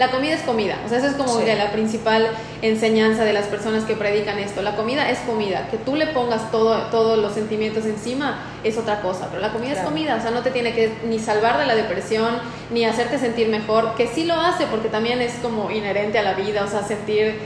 la 0.00 0.10
comida 0.10 0.32
es 0.34 0.40
comida. 0.40 0.76
O 0.86 0.88
sea, 0.88 0.96
esa 0.96 1.08
es 1.08 1.14
como 1.14 1.38
Sí. 1.38 1.44
la 1.46 1.70
principal 1.72 2.26
enseñanza 2.62 3.22
de 3.24 3.34
las 3.34 3.44
personas 3.46 3.84
que 3.84 3.94
predican 3.94 4.38
esto. 4.38 4.62
La 4.62 4.74
comida 4.74 5.10
es 5.10 5.18
comida. 5.18 5.68
Que 5.70 5.76
tú 5.76 5.94
le 5.94 6.06
pongas 6.08 6.50
todo, 6.50 6.74
todos 6.90 7.18
los 7.18 7.34
sentimientos 7.34 7.84
encima 7.84 8.38
es 8.64 8.78
otra 8.78 9.02
cosa. 9.02 9.28
Pero 9.28 9.42
la 9.42 9.52
comida 9.52 9.72
Claro. 9.74 9.86
es 9.88 9.92
comida. 9.92 10.16
O 10.16 10.20
sea, 10.22 10.30
no 10.30 10.40
te 10.40 10.50
tiene 10.50 10.72
que 10.72 10.90
ni 11.06 11.18
salvar 11.18 11.58
de 11.58 11.66
la 11.66 11.74
depresión, 11.76 12.38
ni 12.70 12.86
hacerte 12.86 13.18
sentir 13.18 13.48
mejor. 13.50 13.94
Que 13.94 14.06
sí 14.06 14.24
lo 14.24 14.34
hace, 14.40 14.64
porque 14.66 14.88
también 14.88 15.20
es 15.20 15.34
como 15.42 15.70
inherente 15.70 16.18
a 16.18 16.22
la 16.22 16.32
vida. 16.32 16.64
O 16.64 16.68
sea, 16.68 16.82
sentir 16.82 17.38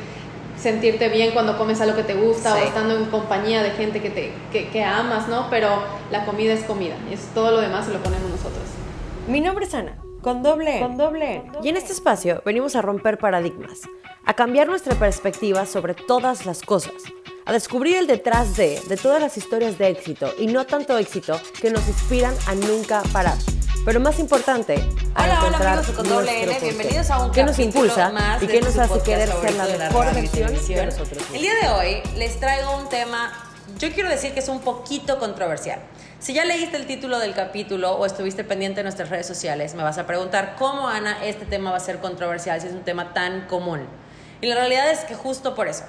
sentirte 0.57 1.09
bien 1.09 1.32
cuando 1.32 1.59
comes 1.59 1.80
algo 1.80 1.96
que 1.96 2.05
te 2.05 2.14
gusta 2.14 2.55
Sí. 2.55 2.61
o 2.62 2.64
estando 2.64 2.96
en 2.96 3.07
compañía 3.07 3.64
de 3.64 3.73
gente 3.73 4.00
que, 4.00 4.09
te, 4.11 4.32
que, 4.52 4.68
que 4.68 4.84
amas, 4.84 5.27
¿no? 5.27 5.48
Pero 5.50 5.68
la 6.12 6.25
comida 6.25 6.52
es 6.52 6.62
comida. 6.62 6.95
Es 7.11 7.21
todo 7.34 7.50
lo 7.50 7.61
demás 7.61 7.84
se 7.86 7.93
lo 7.93 7.98
ponemos 7.98 8.30
nosotros. 8.30 8.62
Mi 9.27 9.41
nombre 9.41 9.64
es 9.66 9.75
Ana, 9.75 9.96
con 10.25 10.43
doble. 10.43 10.80
Con 10.80 10.96
doble. 10.96 11.43
Y 11.62 11.68
en 11.68 11.77
este 11.77 11.93
espacio 11.93 12.43
venimos 12.46 12.74
a 12.74 12.82
romper 12.82 13.18
paradigmas, 13.18 13.82
a 14.24 14.33
cambiar 14.33 14.66
nuestra 14.66 14.95
perspectiva 14.95 15.66
sobre 15.66 15.92
todas 15.92 16.47
las 16.47 16.62
cosas, 16.62 16.95
a 17.45 17.52
descubrir 17.52 17.98
el 17.98 18.06
detrás 18.06 18.56
de, 18.56 18.80
de 18.88 18.97
todas 18.97 19.20
las 19.20 19.37
historias 19.37 19.77
de 19.77 19.88
éxito 19.88 20.33
y 20.38 20.47
no 20.47 20.64
tanto 20.64 20.97
éxito 20.97 21.38
que 21.60 21.70
nos 21.70 21.87
inspiran 21.87 22.34
a 22.48 22.55
nunca 22.55 23.02
parar. 23.12 23.37
Pero 23.84 24.00
más 24.00 24.19
importante, 24.19 24.77
a 25.14 25.24
Hola, 25.24 25.38
hola 25.41 25.47
encontrar 25.47 25.78
amigos 25.78 25.88
de 25.88 25.92
Con 25.92 26.09
Doble 26.09 26.25
nuestro 26.25 26.42
N, 26.42 26.52
porqué. 26.52 26.64
bienvenidos 26.64 27.11
a 27.11 27.22
un 27.22 27.33
¿Qué 27.33 27.45
nos 27.45 27.59
impulsa 27.59 28.11
más 28.11 28.42
y 28.42 28.47
qué 28.47 28.61
nos 28.62 28.78
hace 28.78 29.02
querer 29.02 29.28
ser 29.28 29.55
la 29.56 29.66
mejor 29.66 30.14
versión 30.14 30.55
de 30.55 30.86
nosotros? 30.86 31.22
El 31.34 31.42
día 31.42 31.52
de 31.61 31.69
hoy 31.69 32.02
les 32.16 32.41
traigo 32.41 32.78
un 32.78 32.88
tema, 32.88 33.44
yo 33.84 33.93
quiero 33.93 34.09
decir 34.09 34.33
que 34.33 34.41
es 34.41 34.48
un 34.48 34.61
poquito 34.61 35.19
controversial. 35.19 35.79
Si 36.19 36.33
ya 36.33 36.47
leíste 36.47 36.79
el 36.79 36.87
título 36.87 37.19
del 37.19 37.34
capítulo 37.34 37.92
o 37.92 38.06
estuviste 38.06 38.42
pendiente 38.42 38.79
de 38.79 38.84
nuestras 38.84 39.11
redes 39.11 39.27
sociales, 39.27 39.75
me 39.75 39.83
vas 39.83 39.98
a 39.98 40.06
preguntar 40.06 40.56
cómo, 40.59 40.88
Ana, 40.88 41.23
este 41.23 41.45
tema 41.45 41.70
va 41.70 41.77
a 41.77 41.80
ser 41.80 41.98
controversial 41.98 42.61
si 42.62 42.69
es 42.69 42.73
un 42.73 42.84
tema 42.84 43.12
tan 43.12 43.47
común. 43.47 43.87
Y 44.41 44.47
la 44.47 44.55
realidad 44.55 44.91
es 44.91 45.01
que 45.01 45.15
justo 45.15 45.55
por 45.55 45.69
eso. 45.69 45.84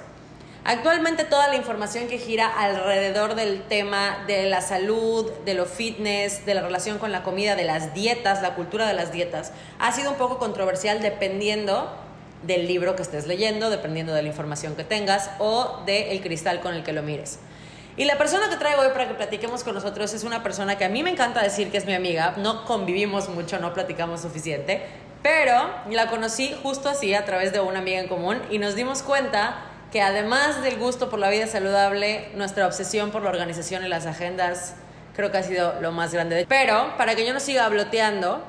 Actualmente 0.64 1.24
toda 1.24 1.48
la 1.48 1.56
información 1.56 2.06
que 2.06 2.18
gira 2.18 2.48
alrededor 2.48 3.34
del 3.34 3.62
tema 3.62 4.24
de 4.26 4.50
la 4.50 4.60
salud, 4.60 5.30
de 5.46 5.54
lo 5.54 5.64
fitness, 5.64 6.44
de 6.44 6.54
la 6.54 6.60
relación 6.60 6.98
con 6.98 7.12
la 7.12 7.22
comida, 7.22 7.56
de 7.56 7.64
las 7.64 7.94
dietas, 7.94 8.42
la 8.42 8.54
cultura 8.56 8.86
de 8.86 8.92
las 8.92 9.12
dietas, 9.12 9.52
ha 9.78 9.92
sido 9.92 10.10
un 10.10 10.16
poco 10.18 10.38
controversial 10.38 11.00
dependiendo 11.00 11.90
del 12.42 12.66
libro 12.66 12.94
que 12.94 13.02
estés 13.02 13.26
leyendo, 13.26 13.70
dependiendo 13.70 14.12
de 14.12 14.20
la 14.20 14.28
información 14.28 14.76
que 14.76 14.84
tengas 14.84 15.30
o 15.38 15.82
del 15.86 16.20
cristal 16.20 16.60
con 16.60 16.74
el 16.74 16.82
que 16.82 16.92
lo 16.92 17.02
mires. 17.02 17.38
Y 17.98 18.04
la 18.04 18.18
persona 18.18 18.50
que 18.50 18.56
traigo 18.56 18.82
hoy 18.82 18.90
para 18.90 19.08
que 19.08 19.14
platiquemos 19.14 19.64
con 19.64 19.74
nosotros 19.74 20.12
es 20.12 20.22
una 20.22 20.42
persona 20.42 20.76
que 20.76 20.84
a 20.84 20.90
mí 20.90 21.02
me 21.02 21.10
encanta 21.10 21.42
decir 21.42 21.70
que 21.70 21.78
es 21.78 21.86
mi 21.86 21.94
amiga, 21.94 22.34
no 22.36 22.66
convivimos 22.66 23.30
mucho, 23.30 23.58
no 23.58 23.72
platicamos 23.72 24.20
suficiente, 24.20 24.82
pero 25.22 25.70
la 25.90 26.08
conocí 26.08 26.54
justo 26.62 26.90
así 26.90 27.14
a 27.14 27.24
través 27.24 27.54
de 27.54 27.60
una 27.60 27.78
amiga 27.78 27.98
en 27.98 28.08
común 28.08 28.42
y 28.50 28.58
nos 28.58 28.74
dimos 28.74 29.02
cuenta 29.02 29.62
que 29.90 30.02
además 30.02 30.62
del 30.62 30.76
gusto 30.78 31.08
por 31.08 31.18
la 31.18 31.30
vida 31.30 31.46
saludable, 31.46 32.28
nuestra 32.34 32.66
obsesión 32.66 33.10
por 33.10 33.22
la 33.22 33.30
organización 33.30 33.82
y 33.82 33.88
las 33.88 34.04
agendas 34.04 34.74
creo 35.14 35.30
que 35.30 35.38
ha 35.38 35.42
sido 35.42 35.80
lo 35.80 35.90
más 35.90 36.12
grande. 36.12 36.44
Pero 36.46 36.94
para 36.98 37.14
que 37.14 37.24
yo 37.24 37.32
no 37.32 37.40
siga 37.40 37.66
bloteando, 37.70 38.44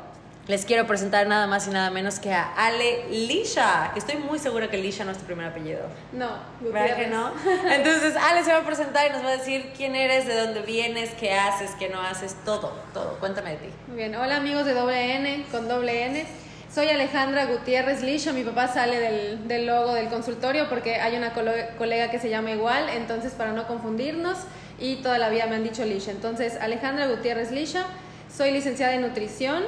les 0.48 0.66
quiero 0.66 0.88
presentar 0.88 1.28
nada 1.28 1.46
más 1.46 1.68
y 1.68 1.72
nada 1.72 1.90
menos 1.90 2.20
que 2.20 2.34
a 2.34 2.54
Ale 2.56 3.10
Lisha, 3.10 3.92
que 3.94 4.00
estoy 4.00 4.16
muy 4.16 4.40
segura 4.40 4.70
que 4.70 4.78
Lisha 4.78 5.04
no 5.04 5.12
es 5.12 5.18
tu 5.18 5.26
primer 5.26 5.48
apellido. 5.48 5.82
No, 6.14 6.30
¿Verdad 6.62 6.96
que 6.96 7.08
no? 7.08 7.32
Entonces, 7.70 8.16
Ale 8.16 8.44
se 8.44 8.54
va 8.54 8.60
a 8.60 8.66
presentar 8.66 9.08
y 9.10 9.14
nos 9.14 9.24
va 9.24 9.30
a 9.30 9.38
decir 9.38 9.74
quién 9.76 9.96
eres, 9.96 10.26
de 10.26 10.36
dónde 10.36 10.62
vienes, 10.62 11.10
qué 11.20 11.34
haces, 11.34 11.72
qué 11.78 11.90
no 11.90 12.02
haces, 12.02 12.36
todo, 12.46 12.74
todo. 12.94 13.20
Cuéntame 13.20 13.52
de 13.52 13.58
ti. 13.58 13.70
Muy 13.88 13.98
bien, 13.98 14.16
hola 14.16 14.38
amigos 14.38 14.66
de 14.66 14.74
doble 14.74 15.16
N, 15.16 15.46
con 15.52 15.68
doble 15.68 16.06
N. 16.06 16.26
Soy 16.74 16.88
Alejandra 16.90 17.46
Gutiérrez 17.46 18.02
Lisha, 18.04 18.32
mi 18.32 18.44
papá 18.44 18.68
sale 18.68 19.00
del, 19.00 19.48
del 19.48 19.66
logo 19.66 19.94
del 19.94 20.10
consultorio 20.10 20.70
porque 20.70 20.96
hay 20.96 21.16
una 21.16 21.34
colega 21.34 22.12
que 22.12 22.20
se 22.20 22.30
llama 22.30 22.52
igual, 22.52 22.88
entonces 22.90 23.34
para 23.34 23.52
no 23.52 23.68
confundirnos 23.68 24.38
y 24.80 24.98
toda 24.98 25.18
la 25.18 25.30
vida 25.30 25.48
me 25.48 25.56
han 25.56 25.64
dicho 25.64 25.84
Lisha. 25.84 26.12
Entonces, 26.12 26.58
Alejandra 26.62 27.08
Gutiérrez 27.08 27.52
Lisha, 27.52 27.86
soy 28.34 28.52
licenciada 28.52 28.94
en 28.94 29.02
nutrición, 29.02 29.64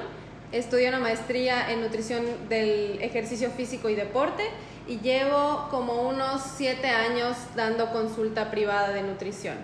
estudié 0.51 0.89
una 0.89 0.99
maestría 0.99 1.71
en 1.71 1.81
nutrición 1.81 2.25
del 2.49 2.99
ejercicio 3.01 3.51
físico 3.51 3.89
y 3.89 3.95
deporte 3.95 4.43
y 4.87 4.99
llevo 4.99 5.67
como 5.69 6.09
unos 6.09 6.41
siete 6.57 6.87
años 6.87 7.37
dando 7.55 7.91
consulta 7.91 8.49
privada 8.49 8.89
de 8.89 9.03
nutrición. 9.03 9.55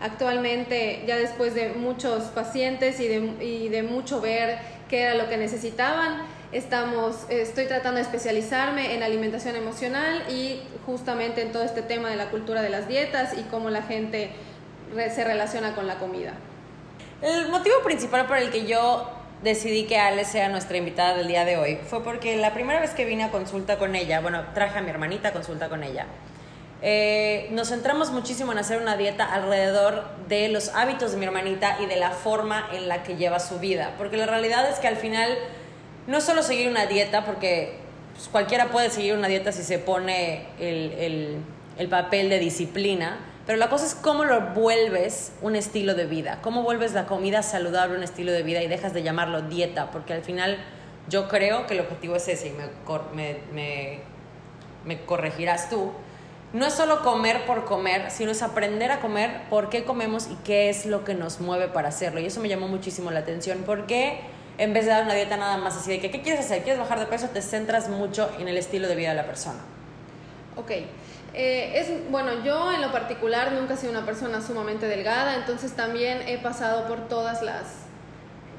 Actualmente, 0.00 1.04
ya 1.06 1.18
después 1.18 1.54
de 1.54 1.70
muchos 1.70 2.24
pacientes 2.24 2.98
y 3.00 3.08
de, 3.08 3.44
y 3.44 3.68
de 3.68 3.82
mucho 3.82 4.22
ver 4.22 4.58
qué 4.88 5.02
era 5.02 5.14
lo 5.14 5.28
que 5.28 5.36
necesitaban, 5.36 6.22
estamos, 6.52 7.26
estoy 7.28 7.66
tratando 7.66 7.96
de 7.96 8.02
especializarme 8.02 8.94
en 8.94 9.02
alimentación 9.02 9.56
emocional 9.56 10.24
y 10.30 10.62
justamente 10.86 11.42
en 11.42 11.52
todo 11.52 11.64
este 11.64 11.82
tema 11.82 12.08
de 12.08 12.16
la 12.16 12.30
cultura 12.30 12.62
de 12.62 12.70
las 12.70 12.88
dietas 12.88 13.36
y 13.36 13.42
cómo 13.42 13.68
la 13.68 13.82
gente 13.82 14.30
se 14.94 15.22
relaciona 15.22 15.74
con 15.74 15.86
la 15.86 15.96
comida. 15.96 16.32
El 17.20 17.50
motivo 17.50 17.76
principal 17.84 18.26
por 18.26 18.38
el 18.38 18.50
que 18.50 18.64
yo 18.66 19.19
decidí 19.42 19.84
que 19.84 19.98
Ale 19.98 20.24
sea 20.24 20.48
nuestra 20.48 20.76
invitada 20.76 21.16
del 21.16 21.26
día 21.28 21.44
de 21.44 21.56
hoy 21.56 21.78
fue 21.88 22.02
porque 22.04 22.36
la 22.36 22.52
primera 22.52 22.80
vez 22.80 22.90
que 22.90 23.04
vine 23.04 23.24
a 23.24 23.30
consulta 23.30 23.78
con 23.78 23.94
ella, 23.96 24.20
bueno, 24.20 24.42
traje 24.54 24.78
a 24.78 24.82
mi 24.82 24.90
hermanita 24.90 25.28
a 25.28 25.32
consulta 25.32 25.68
con 25.68 25.82
ella, 25.82 26.06
eh, 26.82 27.48
nos 27.52 27.68
centramos 27.68 28.10
muchísimo 28.10 28.52
en 28.52 28.58
hacer 28.58 28.80
una 28.80 28.96
dieta 28.96 29.24
alrededor 29.24 30.04
de 30.28 30.48
los 30.48 30.70
hábitos 30.70 31.12
de 31.12 31.18
mi 31.18 31.26
hermanita 31.26 31.76
y 31.80 31.86
de 31.86 31.96
la 31.96 32.10
forma 32.10 32.68
en 32.72 32.88
la 32.88 33.02
que 33.02 33.16
lleva 33.16 33.38
su 33.38 33.58
vida. 33.58 33.94
Porque 33.98 34.16
la 34.16 34.26
realidad 34.26 34.68
es 34.70 34.78
que 34.78 34.88
al 34.88 34.96
final 34.96 35.36
no 36.06 36.18
es 36.18 36.24
solo 36.24 36.42
seguir 36.42 36.68
una 36.68 36.86
dieta, 36.86 37.24
porque 37.26 37.74
pues, 38.14 38.28
cualquiera 38.28 38.68
puede 38.70 38.88
seguir 38.90 39.14
una 39.14 39.28
dieta 39.28 39.52
si 39.52 39.62
se 39.62 39.78
pone 39.78 40.46
el, 40.58 40.92
el- 40.98 41.36
el 41.78 41.88
papel 41.88 42.28
de 42.28 42.38
disciplina, 42.38 43.18
pero 43.46 43.58
la 43.58 43.68
cosa 43.68 43.86
es 43.86 43.94
cómo 43.94 44.24
lo 44.24 44.40
vuelves 44.54 45.32
un 45.42 45.56
estilo 45.56 45.94
de 45.94 46.06
vida, 46.06 46.38
cómo 46.42 46.62
vuelves 46.62 46.92
la 46.92 47.06
comida 47.06 47.42
saludable 47.42 47.96
un 47.96 48.02
estilo 48.02 48.32
de 48.32 48.42
vida 48.42 48.62
y 48.62 48.68
dejas 48.68 48.92
de 48.92 49.02
llamarlo 49.02 49.42
dieta, 49.42 49.90
porque 49.90 50.12
al 50.12 50.22
final 50.22 50.58
yo 51.08 51.28
creo 51.28 51.66
que 51.66 51.74
el 51.74 51.80
objetivo 51.80 52.16
es 52.16 52.28
ese 52.28 52.48
y 52.48 52.52
me, 52.52 52.66
me, 53.14 53.38
me, 53.52 54.00
me 54.84 55.04
corregirás 55.04 55.68
tú. 55.68 55.92
No 56.52 56.66
es 56.66 56.74
solo 56.74 57.02
comer 57.02 57.46
por 57.46 57.64
comer, 57.64 58.10
sino 58.10 58.32
es 58.32 58.42
aprender 58.42 58.90
a 58.90 59.00
comer 59.00 59.42
por 59.48 59.70
qué 59.70 59.84
comemos 59.84 60.26
y 60.28 60.34
qué 60.44 60.68
es 60.68 60.84
lo 60.84 61.04
que 61.04 61.14
nos 61.14 61.40
mueve 61.40 61.68
para 61.68 61.88
hacerlo. 61.88 62.20
Y 62.20 62.26
eso 62.26 62.40
me 62.40 62.48
llamó 62.48 62.66
muchísimo 62.66 63.10
la 63.10 63.20
atención. 63.20 63.62
porque 63.64 64.20
en 64.58 64.74
vez 64.74 64.84
de 64.84 64.90
dar 64.90 65.04
una 65.04 65.14
dieta 65.14 65.38
nada 65.38 65.56
más 65.56 65.74
así 65.74 65.90
de 65.90 66.00
que, 66.00 66.10
¿qué 66.10 66.20
quieres 66.20 66.44
hacer? 66.44 66.62
¿Quieres 66.62 66.78
bajar 66.78 66.98
de 66.98 67.06
peso? 67.06 67.28
Te 67.28 67.40
centras 67.40 67.88
mucho 67.88 68.30
en 68.38 68.46
el 68.46 68.58
estilo 68.58 68.88
de 68.88 68.94
vida 68.94 69.10
de 69.10 69.14
la 69.14 69.24
persona. 69.24 69.58
Ok. 70.56 70.72
Eh, 71.32 71.72
es, 71.76 72.10
bueno, 72.10 72.44
yo 72.44 72.72
en 72.72 72.80
lo 72.80 72.90
particular 72.90 73.52
nunca 73.52 73.74
he 73.74 73.76
sido 73.76 73.92
una 73.92 74.04
persona 74.04 74.40
sumamente 74.40 74.86
delgada, 74.86 75.36
entonces 75.36 75.72
también 75.72 76.22
he 76.26 76.38
pasado 76.38 76.88
por 76.88 77.08
todas 77.08 77.42
las, 77.42 77.84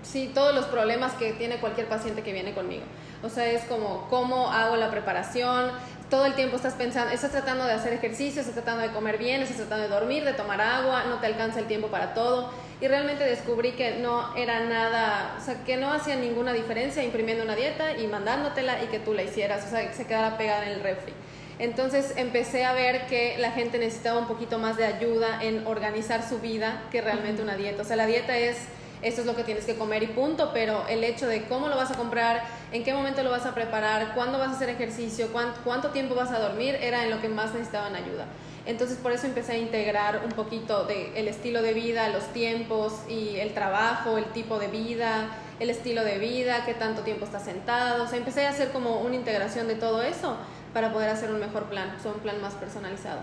sí, 0.03 0.31
todos 0.33 0.55
los 0.55 0.65
problemas 0.65 1.13
que 1.13 1.33
tiene 1.33 1.57
cualquier 1.57 1.87
paciente 1.87 2.21
que 2.21 2.31
viene 2.31 2.53
conmigo. 2.53 2.83
O 3.23 3.29
sea, 3.29 3.45
es 3.45 3.63
como 3.65 4.07
cómo 4.09 4.51
hago 4.51 4.77
la 4.77 4.89
preparación, 4.89 5.71
todo 6.09 6.25
el 6.25 6.33
tiempo 6.33 6.57
estás 6.57 6.73
pensando, 6.73 7.11
estás 7.13 7.31
tratando 7.31 7.65
de 7.65 7.73
hacer 7.73 7.93
ejercicio, 7.93 8.41
estás 8.41 8.55
tratando 8.55 8.81
de 8.83 8.91
comer 8.91 9.17
bien, 9.17 9.41
estás 9.41 9.57
tratando 9.57 9.83
de 9.83 9.89
dormir, 9.89 10.25
de 10.25 10.33
tomar 10.33 10.59
agua, 10.59 11.05
no 11.07 11.19
te 11.19 11.27
alcanza 11.27 11.59
el 11.59 11.67
tiempo 11.67 11.87
para 11.87 12.13
todo. 12.13 12.51
Y 12.81 12.87
realmente 12.87 13.23
descubrí 13.23 13.73
que 13.73 13.99
no 13.99 14.35
era 14.35 14.59
nada, 14.61 15.35
o 15.39 15.43
sea, 15.43 15.63
que 15.63 15.77
no 15.77 15.93
hacía 15.93 16.15
ninguna 16.15 16.51
diferencia 16.51 17.03
imprimiendo 17.03 17.43
una 17.43 17.55
dieta 17.55 17.97
y 17.97 18.07
mandándotela 18.07 18.83
y 18.83 18.87
que 18.87 18.99
tú 18.99 19.13
la 19.13 19.23
hicieras, 19.23 19.65
o 19.65 19.69
sea, 19.69 19.87
que 19.87 19.93
se 19.93 20.05
quedara 20.05 20.37
pegada 20.37 20.65
en 20.65 20.71
el 20.73 20.81
refri. 20.81 21.13
Entonces 21.61 22.13
empecé 22.15 22.65
a 22.65 22.73
ver 22.73 23.05
que 23.05 23.37
la 23.37 23.51
gente 23.51 23.77
necesitaba 23.77 24.17
un 24.17 24.25
poquito 24.25 24.57
más 24.57 24.77
de 24.77 24.85
ayuda 24.87 25.43
en 25.43 25.67
organizar 25.67 26.27
su 26.27 26.39
vida 26.39 26.87
que 26.91 27.01
realmente 27.01 27.43
una 27.43 27.55
dieta. 27.55 27.83
O 27.83 27.85
sea, 27.85 27.95
la 27.95 28.07
dieta 28.07 28.35
es, 28.35 28.57
esto 29.03 29.21
es 29.21 29.27
lo 29.27 29.35
que 29.35 29.43
tienes 29.43 29.65
que 29.65 29.75
comer 29.75 30.01
y 30.01 30.07
punto, 30.07 30.49
pero 30.55 30.87
el 30.89 31.03
hecho 31.03 31.27
de 31.27 31.43
cómo 31.43 31.67
lo 31.67 31.75
vas 31.75 31.91
a 31.91 31.93
comprar, 31.93 32.41
en 32.71 32.83
qué 32.83 32.95
momento 32.95 33.21
lo 33.21 33.29
vas 33.29 33.45
a 33.45 33.53
preparar, 33.53 34.15
cuándo 34.15 34.39
vas 34.39 34.47
a 34.47 34.51
hacer 34.53 34.69
ejercicio, 34.69 35.27
cuánto, 35.31 35.59
cuánto 35.63 35.89
tiempo 35.91 36.15
vas 36.15 36.31
a 36.31 36.39
dormir, 36.39 36.79
era 36.81 37.03
en 37.03 37.11
lo 37.11 37.21
que 37.21 37.29
más 37.29 37.53
necesitaban 37.53 37.95
ayuda. 37.95 38.25
Entonces 38.65 38.97
por 38.97 39.11
eso 39.11 39.27
empecé 39.27 39.51
a 39.51 39.57
integrar 39.57 40.21
un 40.25 40.31
poquito 40.31 40.85
de 40.85 41.19
el 41.19 41.27
estilo 41.27 41.61
de 41.61 41.73
vida, 41.73 42.09
los 42.09 42.25
tiempos 42.33 43.01
y 43.07 43.37
el 43.37 43.53
trabajo, 43.53 44.17
el 44.17 44.25
tipo 44.25 44.57
de 44.57 44.67
vida, 44.67 45.27
el 45.59 45.69
estilo 45.69 46.03
de 46.03 46.17
vida, 46.17 46.63
qué 46.65 46.73
tanto 46.73 47.03
tiempo 47.03 47.25
estás 47.25 47.43
sentado. 47.43 48.03
O 48.03 48.07
sea, 48.07 48.17
empecé 48.17 48.47
a 48.47 48.49
hacer 48.49 48.71
como 48.71 49.01
una 49.01 49.15
integración 49.15 49.67
de 49.67 49.75
todo 49.75 50.01
eso 50.01 50.37
para 50.73 50.91
poder 50.93 51.09
hacer 51.09 51.29
un 51.31 51.39
mejor 51.39 51.63
plan, 51.65 51.93
o 51.97 52.01
sea, 52.01 52.11
un 52.11 52.19
plan 52.19 52.41
más 52.41 52.53
personalizado. 52.53 53.19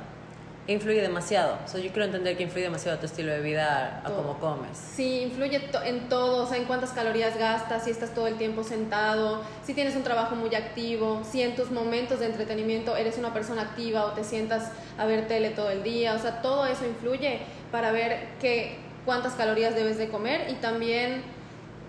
Influye 0.66 1.00
demasiado. 1.00 1.56
O 1.64 1.68
sea, 1.68 1.80
yo 1.80 1.88
quiero 1.88 2.04
entender 2.04 2.36
que 2.36 2.42
influye 2.42 2.64
demasiado 2.64 2.98
tu 2.98 3.06
estilo 3.06 3.32
de 3.32 3.40
vida 3.40 4.02
a 4.04 4.10
cómo 4.10 4.38
comes. 4.38 4.76
Sí, 4.76 5.22
influye 5.22 5.60
to- 5.60 5.82
en 5.82 6.10
todo, 6.10 6.44
o 6.44 6.46
sea, 6.46 6.58
en 6.58 6.64
cuántas 6.64 6.90
calorías 6.90 7.38
gastas, 7.38 7.84
si 7.84 7.90
estás 7.90 8.12
todo 8.12 8.26
el 8.26 8.36
tiempo 8.36 8.62
sentado, 8.62 9.40
si 9.64 9.72
tienes 9.72 9.96
un 9.96 10.02
trabajo 10.02 10.34
muy 10.36 10.54
activo, 10.54 11.22
si 11.24 11.40
en 11.40 11.56
tus 11.56 11.70
momentos 11.70 12.20
de 12.20 12.26
entretenimiento 12.26 12.96
eres 12.98 13.16
una 13.16 13.32
persona 13.32 13.62
activa 13.62 14.04
o 14.04 14.12
te 14.12 14.24
sientas 14.24 14.70
a 14.98 15.06
ver 15.06 15.26
tele 15.26 15.48
todo 15.50 15.70
el 15.70 15.82
día, 15.82 16.12
o 16.12 16.18
sea, 16.18 16.42
todo 16.42 16.66
eso 16.66 16.84
influye 16.84 17.38
para 17.72 17.90
ver 17.90 18.28
qué, 18.38 18.76
cuántas 19.06 19.32
calorías 19.32 19.74
debes 19.74 19.96
de 19.96 20.08
comer 20.10 20.50
y 20.50 20.54
también 20.56 21.22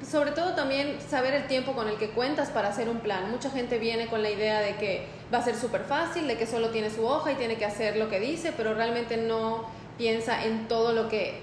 sobre 0.09 0.31
todo 0.31 0.53
también 0.53 0.97
saber 1.09 1.33
el 1.33 1.47
tiempo 1.47 1.73
con 1.73 1.89
el 1.89 1.97
que 1.97 2.11
cuentas 2.11 2.49
para 2.49 2.69
hacer 2.69 2.87
un 2.87 2.99
plan. 3.01 3.29
Mucha 3.29 3.49
gente 3.49 3.77
viene 3.77 4.07
con 4.07 4.23
la 4.23 4.29
idea 4.29 4.61
de 4.61 4.77
que 4.77 5.05
va 5.33 5.39
a 5.39 5.43
ser 5.43 5.55
súper 5.55 5.81
fácil, 5.81 6.27
de 6.27 6.37
que 6.37 6.47
solo 6.47 6.69
tiene 6.69 6.89
su 6.89 7.05
hoja 7.05 7.31
y 7.31 7.35
tiene 7.35 7.57
que 7.57 7.65
hacer 7.65 7.97
lo 7.97 8.09
que 8.09 8.19
dice, 8.19 8.53
pero 8.55 8.73
realmente 8.73 9.17
no 9.17 9.65
piensa 9.97 10.43
en 10.45 10.67
todo 10.67 10.93
lo 10.93 11.07
que, 11.07 11.41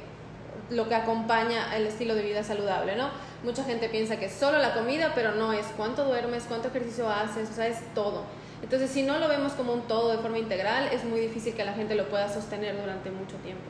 lo 0.70 0.88
que 0.88 0.94
acompaña 0.94 1.76
el 1.76 1.86
estilo 1.86 2.14
de 2.14 2.22
vida 2.22 2.42
saludable, 2.42 2.96
¿no? 2.96 3.10
Mucha 3.44 3.64
gente 3.64 3.88
piensa 3.88 4.18
que 4.18 4.26
es 4.26 4.32
solo 4.32 4.58
la 4.58 4.74
comida, 4.74 5.12
pero 5.14 5.32
no 5.32 5.52
es 5.52 5.66
cuánto 5.76 6.04
duermes, 6.04 6.44
cuánto 6.48 6.68
ejercicio 6.68 7.08
haces, 7.08 7.50
o 7.50 7.52
sea, 7.52 7.68
es 7.68 7.78
todo. 7.94 8.24
Entonces, 8.62 8.90
si 8.90 9.02
no 9.02 9.18
lo 9.18 9.28
vemos 9.28 9.52
como 9.52 9.72
un 9.72 9.82
todo 9.82 10.10
de 10.10 10.18
forma 10.18 10.38
integral, 10.38 10.88
es 10.92 11.04
muy 11.04 11.20
difícil 11.20 11.54
que 11.54 11.64
la 11.64 11.74
gente 11.74 11.94
lo 11.94 12.08
pueda 12.08 12.28
sostener 12.28 12.80
durante 12.80 13.10
mucho 13.10 13.36
tiempo. 13.36 13.64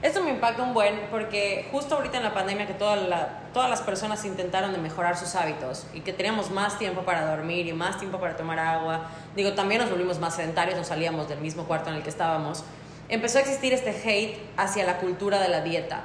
Esto 0.00 0.22
me 0.22 0.30
impacta 0.30 0.62
un 0.62 0.74
buen 0.74 1.08
porque 1.10 1.66
justo 1.72 1.96
ahorita 1.96 2.18
en 2.18 2.22
la 2.22 2.34
pandemia 2.34 2.66
que 2.66 2.74
toda 2.74 2.96
la, 2.96 3.43
todas 3.54 3.70
las 3.70 3.80
personas 3.80 4.22
intentaron 4.26 4.72
de 4.72 4.78
mejorar 4.78 5.16
sus 5.16 5.34
hábitos 5.34 5.86
y 5.94 6.00
que 6.00 6.12
teníamos 6.12 6.50
más 6.50 6.78
tiempo 6.78 7.02
para 7.02 7.24
dormir 7.34 7.66
y 7.66 7.72
más 7.72 7.98
tiempo 7.98 8.20
para 8.20 8.36
tomar 8.36 8.58
agua, 8.58 9.08
digo, 9.34 9.54
también 9.54 9.80
nos 9.80 9.90
volvimos 9.90 10.18
más 10.18 10.34
sedentarios, 10.34 10.76
nos 10.76 10.88
salíamos 10.88 11.28
del 11.28 11.38
mismo 11.38 11.64
cuarto 11.64 11.88
en 11.88 11.96
el 11.96 12.02
que 12.02 12.10
estábamos, 12.10 12.64
empezó 13.08 13.38
a 13.38 13.40
existir 13.40 13.72
este 13.72 13.90
hate 13.90 14.36
hacia 14.58 14.84
la 14.84 14.98
cultura 14.98 15.38
de 15.38 15.48
la 15.48 15.62
dieta. 15.62 16.02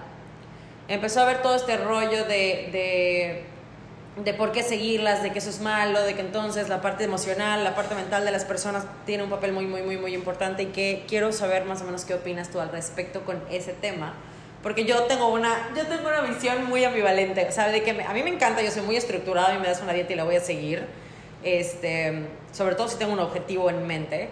Empezó 0.88 1.20
a 1.20 1.24
haber 1.24 1.42
todo 1.42 1.56
este 1.56 1.76
rollo 1.76 2.24
de, 2.24 2.70
de 2.72 3.46
de 4.24 4.34
por 4.34 4.52
qué 4.52 4.64
seguirlas, 4.64 5.24
de 5.24 5.32
que 5.32 5.40
eso 5.40 5.50
es 5.50 5.62
malo, 5.62 6.02
de 6.02 6.14
que 6.14 6.22
entonces 6.22 6.70
la 6.70 6.82
parte 6.82 7.04
emocional, 7.04 7.64
la 7.64 7.76
parte 7.76 7.96
mental 7.96 8.26
de 8.26 8.32
las 8.32 8.46
personas 8.46 8.86
tiene 9.06 9.24
un 9.24 9.30
papel 9.30 9.54
muy, 9.54 9.66
muy, 9.66 9.82
muy, 9.82 9.98
muy 9.98 10.14
importante 10.14 10.64
y 10.64 10.66
que 10.68 11.06
quiero 11.08 11.32
saber 11.32 11.66
más 11.66 11.82
o 11.82 11.86
menos 11.86 12.06
qué 12.06 12.16
opinas 12.16 12.50
tú 12.50 12.60
al 12.60 12.70
respecto 12.70 13.22
con 13.22 13.42
ese 13.50 13.74
tema. 13.74 14.14
Porque 14.62 14.84
yo 14.84 15.04
tengo 15.04 15.30
una, 15.30 15.70
yo 15.76 15.88
tengo 15.88 16.10
una 16.10 16.22
visión 16.22 16.66
muy 16.66 16.84
ambivalente, 16.84 17.48
o 17.48 17.52
sea, 17.52 17.70
de 17.70 17.82
que 17.82 17.92
a 17.92 18.14
mí 18.14 18.24
me 18.24 18.30
encanta, 18.30 18.62
yo 18.62 18.72
soy 18.72 18.82
muy 18.82 18.98
estructurada 18.98 19.56
y 19.56 19.58
me 19.58 19.68
das 19.68 19.82
una 19.82 19.94
dieta 19.94 20.12
y 20.12 20.16
la 20.18 20.26
voy 20.26 20.36
a 20.36 20.42
seguir, 20.42 20.86
este, 21.44 22.26
sobre 22.52 22.76
todo 22.76 22.90
si 22.90 22.98
tengo 22.98 23.14
un 23.14 23.20
objetivo 23.20 23.70
en 23.70 23.88
mente, 23.88 24.30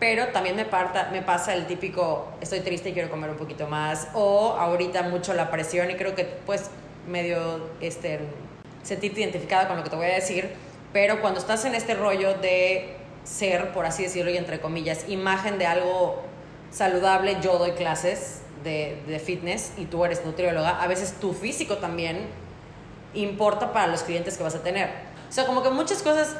pero 0.00 0.28
también 0.28 0.56
me, 0.56 0.64
parta, 0.64 1.10
me 1.12 1.22
pasa 1.22 1.54
el 1.54 1.66
típico, 1.66 2.26
estoy 2.40 2.60
triste 2.60 2.88
y 2.88 2.92
quiero 2.92 3.08
comer 3.08 3.30
un 3.30 3.36
poquito 3.36 3.68
más, 3.68 4.08
o 4.14 4.56
ahorita 4.58 5.02
mucho 5.02 5.32
la 5.32 5.48
presión 5.48 5.90
y 5.92 5.94
creo 5.94 6.16
que 6.16 6.24
pues 6.24 6.70
medio, 7.06 7.70
este, 7.80 8.18
sentirte 8.82 9.20
identificada 9.20 9.68
con 9.68 9.76
lo 9.76 9.84
que 9.84 9.90
te 9.90 9.96
voy 9.96 10.06
a 10.06 10.14
decir, 10.14 10.50
pero 10.92 11.20
cuando 11.20 11.38
estás 11.38 11.64
en 11.64 11.76
este 11.76 11.94
rollo 11.94 12.34
de 12.34 12.96
ser, 13.22 13.70
por 13.72 13.86
así 13.86 14.02
decirlo, 14.02 14.32
y 14.32 14.38
entre 14.38 14.58
comillas, 14.58 15.08
imagen 15.08 15.56
de 15.58 15.66
algo 15.66 16.20
saludable, 16.72 17.36
yo 17.40 17.58
doy 17.58 17.72
clases 17.72 18.40
de, 18.64 19.02
de 19.06 19.18
fitness 19.18 19.72
y 19.76 19.86
tú 19.86 20.04
eres 20.04 20.24
nutrióloga, 20.24 20.82
a 20.82 20.86
veces 20.86 21.14
tu 21.20 21.32
físico 21.32 21.78
también 21.78 22.26
importa 23.14 23.72
para 23.72 23.86
los 23.86 24.02
clientes 24.02 24.36
que 24.36 24.42
vas 24.42 24.54
a 24.54 24.62
tener. 24.62 24.90
O 25.28 25.32
sea, 25.32 25.46
como 25.46 25.62
que 25.62 25.70
muchas 25.70 26.02
cosas 26.02 26.36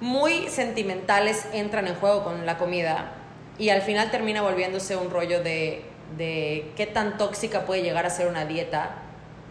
muy 0.00 0.48
sentimentales 0.48 1.46
entran 1.52 1.86
en 1.86 1.94
juego 1.94 2.24
con 2.24 2.44
la 2.44 2.58
comida 2.58 3.12
y 3.58 3.70
al 3.70 3.82
final 3.82 4.10
termina 4.10 4.42
volviéndose 4.42 4.96
un 4.96 5.10
rollo 5.10 5.42
de, 5.42 5.84
de 6.16 6.72
qué 6.76 6.86
tan 6.86 7.16
tóxica 7.16 7.64
puede 7.64 7.82
llegar 7.82 8.06
a 8.06 8.10
ser 8.10 8.28
una 8.28 8.44
dieta 8.44 8.96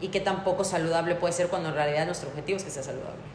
y 0.01 0.09
qué 0.09 0.19
tan 0.19 0.44
poco 0.44 0.63
saludable 0.63 1.15
puede 1.15 1.33
ser 1.33 1.47
cuando 1.47 1.69
en 1.69 1.75
realidad 1.75 2.06
nuestro 2.06 2.29
objetivo 2.29 2.57
es 2.57 2.63
que 2.63 2.69
sea 2.69 2.83
saludable. 2.83 3.35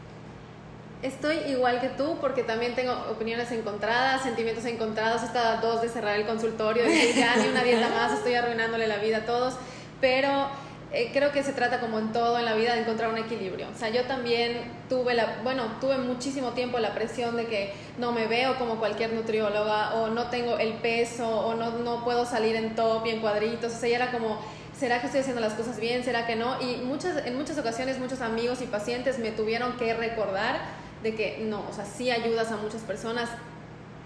Estoy 1.01 1.37
igual 1.47 1.81
que 1.81 1.89
tú 1.89 2.17
porque 2.21 2.43
también 2.43 2.75
tengo 2.75 2.93
opiniones 3.09 3.51
encontradas, 3.51 4.21
sentimientos 4.21 4.65
encontrados, 4.65 5.23
hasta 5.23 5.57
dos 5.57 5.81
de 5.81 5.89
cerrar 5.89 6.19
el 6.19 6.27
consultorio, 6.27 6.83
de 6.83 7.13
ya 7.13 7.35
ni 7.37 7.47
una 7.47 7.63
dieta 7.63 7.89
más, 7.89 8.13
estoy 8.13 8.35
arruinándole 8.35 8.87
la 8.87 8.97
vida 8.97 9.17
a 9.17 9.25
todos, 9.25 9.55
pero 9.99 10.47
eh, 10.93 11.09
creo 11.11 11.31
que 11.31 11.41
se 11.41 11.53
trata 11.53 11.79
como 11.79 11.97
en 11.97 12.11
todo 12.11 12.37
en 12.37 12.45
la 12.45 12.53
vida 12.53 12.75
de 12.75 12.81
encontrar 12.81 13.09
un 13.09 13.17
equilibrio. 13.17 13.67
O 13.73 13.79
sea, 13.79 13.89
yo 13.89 14.03
también 14.03 14.61
tuve 14.89 15.15
la, 15.15 15.39
bueno, 15.43 15.63
tuve 15.81 15.97
muchísimo 15.97 16.49
tiempo 16.49 16.77
la 16.77 16.93
presión 16.93 17.35
de 17.35 17.47
que 17.47 17.73
no 17.97 18.11
me 18.11 18.27
veo 18.27 18.59
como 18.59 18.75
cualquier 18.75 19.13
nutrióloga 19.13 19.95
o 19.95 20.09
no 20.09 20.27
tengo 20.29 20.59
el 20.59 20.73
peso 20.73 21.27
o 21.27 21.55
no, 21.55 21.71
no 21.79 22.03
puedo 22.03 22.27
salir 22.27 22.55
en 22.55 22.75
top 22.75 23.07
y 23.07 23.09
en 23.09 23.21
cuadritos, 23.21 23.73
o 23.73 23.75
sea, 23.75 23.89
ya 23.89 23.95
era 23.95 24.11
como 24.11 24.39
¿será 24.77 24.99
que 24.99 25.05
estoy 25.07 25.21
haciendo 25.21 25.41
las 25.41 25.53
cosas 25.53 25.79
bien? 25.79 26.03
¿Será 26.03 26.27
que 26.27 26.35
no? 26.35 26.61
Y 26.61 26.77
muchas, 26.77 27.25
en 27.25 27.37
muchas 27.37 27.57
ocasiones 27.57 27.97
muchos 27.97 28.21
amigos 28.21 28.61
y 28.61 28.65
pacientes 28.65 29.17
me 29.17 29.31
tuvieron 29.31 29.77
que 29.77 29.93
recordar 29.93 30.59
de 31.03 31.15
que 31.15 31.39
no, 31.41 31.63
o 31.69 31.73
sea, 31.73 31.85
sí 31.85 32.11
ayudas 32.11 32.51
a 32.51 32.57
muchas 32.57 32.81
personas 32.81 33.29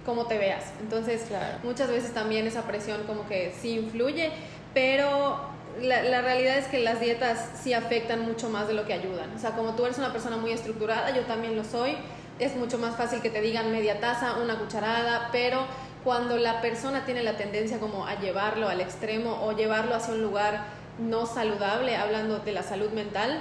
como 0.06 0.28
te 0.28 0.38
veas. 0.38 0.66
Entonces, 0.82 1.24
muchas 1.64 1.90
veces 1.90 2.14
también 2.14 2.46
esa 2.48 2.64
presión 2.64 3.04
como 3.06 3.28
que 3.28 3.54
sí 3.60 3.78
influye, 3.80 4.32
pero 4.74 5.40
la, 5.82 6.04
la, 6.04 6.22
realidad 6.22 6.58
es 6.58 6.68
que 6.68 6.80
las 6.80 7.00
dietas 7.00 7.50
sí 7.62 7.74
afectan 7.74 8.22
mucho 8.22 8.50
más 8.50 8.68
de 8.68 8.74
lo 8.76 8.86
que 8.86 8.94
ayudan. 8.94 9.34
O 9.36 9.40
sea, 9.40 9.52
como 9.52 9.76
tú 9.76 9.86
eres 9.86 9.98
una 9.98 10.12
persona 10.12 10.38
muy 10.38 10.52
estructurada, 10.52 11.14
yo 11.16 11.24
también 11.24 11.56
lo 11.56 11.64
soy, 11.64 11.98
es 12.40 12.56
mucho 12.56 12.78
más 12.78 12.96
fácil 12.96 13.22
que 13.22 13.30
te 13.30 13.42
digan 13.42 13.72
media 13.72 14.00
taza, 14.00 14.38
una 14.38 14.60
cucharada, 14.60 15.30
pero 15.32 15.66
cuando 16.04 16.38
la 16.38 16.62
persona 16.62 17.06
tiene 17.06 17.24
la 17.24 17.36
tendencia 17.36 17.80
como 17.80 18.06
a 18.06 18.20
llevarlo 18.20 18.70
al 18.70 18.80
extremo 18.80 19.44
o 19.44 19.54
llevarlo 19.54 19.96
hacia 19.96 20.14
un 20.14 20.22
lugar 20.22 20.66
no 21.00 21.26
saludable, 21.26 21.98
hablando 21.98 22.40
de 22.40 22.52
la 22.52 22.64
salud 22.64 22.92
mental, 22.92 23.40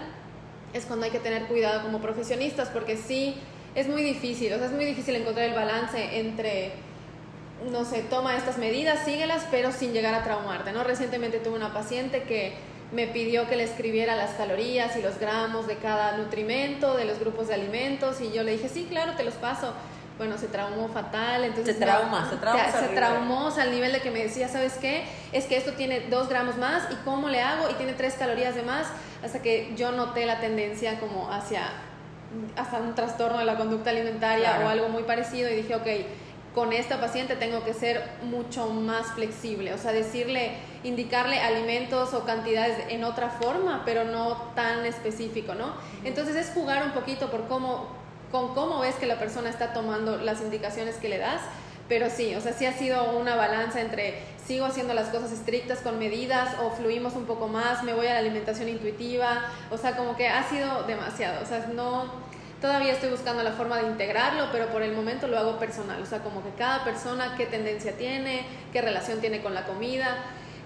es 0.74 0.84
cuando 0.84 1.06
hay 1.06 1.12
que 1.12 1.20
tener 1.20 1.46
cuidado 1.46 1.82
como 1.82 2.00
profesionistas, 2.00 2.68
porque 2.68 2.96
sí, 2.96 3.36
es 3.74 3.88
muy 3.88 4.02
difícil, 4.02 4.52
o 4.52 4.58
sea, 4.58 4.66
es 4.66 4.72
muy 4.72 4.84
difícil 4.84 5.14
encontrar 5.14 5.48
el 5.48 5.54
balance 5.54 6.20
entre, 6.20 6.72
no 7.70 7.84
sé, 7.84 8.02
toma 8.02 8.36
estas 8.36 8.58
medidas, 8.58 9.04
síguelas, 9.04 9.46
pero 9.50 9.72
sin 9.72 9.92
llegar 9.92 10.14
a 10.14 10.22
traumarte, 10.22 10.72
¿no? 10.72 10.84
Recientemente 10.84 11.38
tuve 11.38 11.56
una 11.56 11.72
paciente 11.72 12.24
que 12.24 12.52
me 12.92 13.06
pidió 13.06 13.48
que 13.48 13.56
le 13.56 13.64
escribiera 13.64 14.14
las 14.14 14.32
calorías 14.32 14.96
y 14.96 15.02
los 15.02 15.18
gramos 15.18 15.66
de 15.66 15.76
cada 15.76 16.16
nutrimento, 16.16 16.96
de 16.96 17.04
los 17.04 17.18
grupos 17.18 17.48
de 17.48 17.54
alimentos, 17.54 18.20
y 18.20 18.32
yo 18.32 18.42
le 18.42 18.52
dije, 18.52 18.68
sí, 18.68 18.86
claro, 18.88 19.12
te 19.16 19.24
los 19.24 19.34
paso 19.34 19.72
bueno, 20.16 20.38
se 20.38 20.46
traumó 20.46 20.88
fatal, 20.88 21.44
entonces... 21.44 21.76
Se 21.76 21.82
trauma, 21.82 22.30
se 22.30 22.36
trauma. 22.36 22.70
Se, 22.70 22.88
traumó 22.94 23.48
al 23.48 23.70
nivel 23.70 23.92
de 23.92 24.00
que 24.00 24.10
me 24.10 24.22
decía, 24.22 24.48
¿sabes 24.48 24.74
qué? 24.74 25.04
Es 25.32 25.46
que 25.46 25.56
esto 25.56 25.72
tiene 25.72 26.08
dos 26.08 26.28
gramos 26.28 26.56
más 26.56 26.84
y 26.92 26.94
cómo 27.04 27.28
le 27.28 27.40
hago 27.40 27.68
y 27.70 27.74
tiene 27.74 27.94
tres 27.94 28.14
calorías 28.14 28.54
de 28.54 28.62
más, 28.62 28.86
hasta 29.24 29.42
que 29.42 29.74
yo 29.76 29.90
noté 29.90 30.24
la 30.26 30.40
tendencia 30.40 31.00
como 31.00 31.32
hacia 31.32 31.62
hasta 32.56 32.78
un 32.78 32.94
trastorno 32.94 33.38
de 33.38 33.44
la 33.44 33.56
conducta 33.56 33.90
alimentaria 33.90 34.60
o 34.64 34.68
algo 34.68 34.88
muy 34.88 35.04
parecido 35.04 35.50
y 35.50 35.56
dije, 35.56 35.74
ok, 35.76 35.86
con 36.54 36.72
esta 36.72 37.00
paciente 37.00 37.34
tengo 37.34 37.64
que 37.64 37.74
ser 37.74 38.02
mucho 38.22 38.68
más 38.68 39.08
flexible, 39.08 39.74
o 39.74 39.78
sea, 39.78 39.92
decirle, 39.92 40.52
indicarle 40.84 41.40
alimentos 41.40 42.14
o 42.14 42.24
cantidades 42.24 42.78
en 42.88 43.02
otra 43.02 43.28
forma, 43.28 43.82
pero 43.84 44.04
no 44.04 44.36
tan 44.54 44.86
específico, 44.86 45.54
¿no? 45.54 45.74
Entonces 46.04 46.36
es 46.36 46.54
jugar 46.54 46.84
un 46.84 46.92
poquito 46.92 47.30
por 47.30 47.48
cómo 47.48 48.03
con 48.34 48.52
cómo 48.52 48.80
ves 48.80 48.96
que 48.96 49.06
la 49.06 49.16
persona 49.16 49.48
está 49.48 49.72
tomando 49.72 50.16
las 50.16 50.40
indicaciones 50.40 50.96
que 50.96 51.08
le 51.08 51.18
das. 51.18 51.40
Pero 51.88 52.10
sí, 52.10 52.34
o 52.34 52.40
sea, 52.40 52.52
sí 52.52 52.66
ha 52.66 52.72
sido 52.72 53.16
una 53.16 53.36
balanza 53.36 53.80
entre 53.80 54.24
sigo 54.44 54.64
haciendo 54.64 54.92
las 54.92 55.10
cosas 55.10 55.30
estrictas 55.30 55.78
con 55.78 56.00
medidas 56.00 56.56
o 56.60 56.72
fluimos 56.72 57.14
un 57.14 57.26
poco 57.26 57.46
más, 57.46 57.84
me 57.84 57.94
voy 57.94 58.08
a 58.08 58.14
la 58.14 58.18
alimentación 58.18 58.68
intuitiva, 58.68 59.42
o 59.70 59.78
sea, 59.78 59.96
como 59.96 60.16
que 60.16 60.26
ha 60.26 60.42
sido 60.48 60.82
demasiado, 60.82 61.44
o 61.44 61.46
sea, 61.46 61.68
no, 61.72 62.06
todavía 62.60 62.92
estoy 62.92 63.10
buscando 63.10 63.44
la 63.44 63.52
forma 63.52 63.78
de 63.78 63.86
integrarlo, 63.86 64.48
pero 64.50 64.66
por 64.66 64.82
el 64.82 64.94
momento 64.94 65.28
lo 65.28 65.38
hago 65.38 65.60
personal, 65.60 66.02
o 66.02 66.06
sea, 66.06 66.18
como 66.18 66.42
que 66.42 66.50
cada 66.58 66.82
persona 66.82 67.36
qué 67.36 67.46
tendencia 67.46 67.92
tiene, 67.96 68.46
qué 68.72 68.82
relación 68.82 69.20
tiene 69.20 69.42
con 69.42 69.54
la 69.54 69.64
comida. 69.64 70.16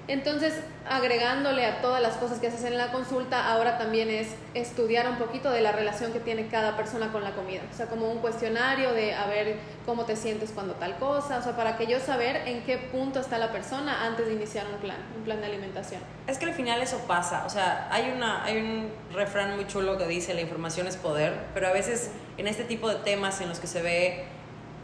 Entonces, 0.08 0.54
agregándole 0.88 1.66
a 1.66 1.82
todas 1.82 2.00
las 2.00 2.14
cosas 2.14 2.38
que 2.38 2.50
se 2.50 2.56
hacen 2.56 2.72
en 2.72 2.78
la 2.78 2.90
consulta, 2.90 3.52
ahora 3.52 3.76
también 3.76 4.08
es 4.08 4.28
estudiar 4.54 5.06
un 5.06 5.18
poquito 5.18 5.50
de 5.50 5.60
la 5.60 5.70
relación 5.70 6.14
que 6.14 6.18
tiene 6.18 6.46
cada 6.48 6.78
persona 6.78 7.12
con 7.12 7.22
la 7.22 7.32
comida. 7.32 7.60
O 7.70 7.76
sea, 7.76 7.86
como 7.88 8.10
un 8.10 8.20
cuestionario 8.20 8.94
de 8.94 9.14
a 9.14 9.26
ver 9.26 9.56
cómo 9.84 10.06
te 10.06 10.16
sientes 10.16 10.50
cuando 10.52 10.72
tal 10.74 10.96
cosa, 10.96 11.38
o 11.38 11.42
sea, 11.42 11.54
para 11.54 11.76
que 11.76 11.86
yo 11.86 12.00
saber 12.00 12.48
en 12.48 12.62
qué 12.64 12.78
punto 12.78 13.20
está 13.20 13.36
la 13.36 13.52
persona 13.52 14.06
antes 14.06 14.26
de 14.26 14.32
iniciar 14.32 14.66
un 14.72 14.78
plan, 14.78 14.96
un 15.14 15.24
plan 15.24 15.40
de 15.40 15.46
alimentación. 15.46 16.00
Es 16.26 16.38
que 16.38 16.46
al 16.46 16.54
final 16.54 16.80
eso 16.80 16.98
pasa, 17.06 17.44
o 17.44 17.50
sea, 17.50 17.88
hay, 17.90 18.10
una, 18.10 18.44
hay 18.44 18.56
un 18.56 18.90
refrán 19.12 19.56
muy 19.56 19.66
chulo 19.66 19.98
que 19.98 20.06
dice 20.06 20.32
la 20.32 20.40
información 20.40 20.86
es 20.86 20.96
poder, 20.96 21.34
pero 21.52 21.68
a 21.68 21.72
veces 21.72 22.12
en 22.38 22.46
este 22.46 22.64
tipo 22.64 22.88
de 22.88 22.94
temas 22.96 23.42
en 23.42 23.50
los 23.50 23.60
que 23.60 23.66
se 23.66 23.82
ve... 23.82 24.24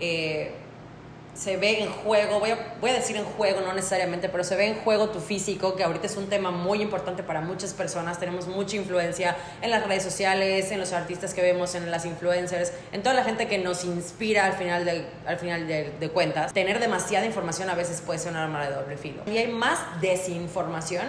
Eh, 0.00 0.52
se 1.34 1.56
ve 1.56 1.82
en 1.82 1.90
juego, 1.90 2.38
voy 2.38 2.50
a, 2.50 2.74
voy 2.80 2.90
a 2.90 2.94
decir 2.94 3.16
en 3.16 3.24
juego, 3.24 3.60
no 3.60 3.72
necesariamente, 3.72 4.28
pero 4.28 4.44
se 4.44 4.54
ve 4.56 4.66
en 4.66 4.76
juego 4.76 5.10
tu 5.10 5.20
físico, 5.20 5.74
que 5.74 5.82
ahorita 5.82 6.06
es 6.06 6.16
un 6.16 6.28
tema 6.28 6.50
muy 6.50 6.80
importante 6.80 7.22
para 7.22 7.40
muchas 7.40 7.74
personas, 7.74 8.18
tenemos 8.20 8.46
mucha 8.46 8.76
influencia 8.76 9.36
en 9.60 9.70
las 9.70 9.86
redes 9.86 10.04
sociales, 10.04 10.70
en 10.70 10.78
los 10.78 10.92
artistas 10.92 11.34
que 11.34 11.42
vemos, 11.42 11.74
en 11.74 11.90
las 11.90 12.04
influencers, 12.06 12.72
en 12.92 13.02
toda 13.02 13.14
la 13.14 13.24
gente 13.24 13.48
que 13.48 13.58
nos 13.58 13.84
inspira 13.84 14.46
al 14.46 14.52
final 14.52 14.84
de, 14.84 15.06
al 15.26 15.38
final 15.38 15.66
de, 15.66 16.10
cuentas. 16.14 16.52
Tener 16.52 16.78
demasiada 16.78 17.26
información 17.26 17.68
a 17.70 17.74
veces 17.74 18.00
puede 18.00 18.20
ser 18.20 18.32
un 18.32 18.38
arma 18.38 18.64
de 18.64 18.72
doble 18.72 18.96
filo. 18.96 19.22
Y 19.26 19.36
hay 19.36 19.48
más 19.48 19.80
desinformación 20.00 21.06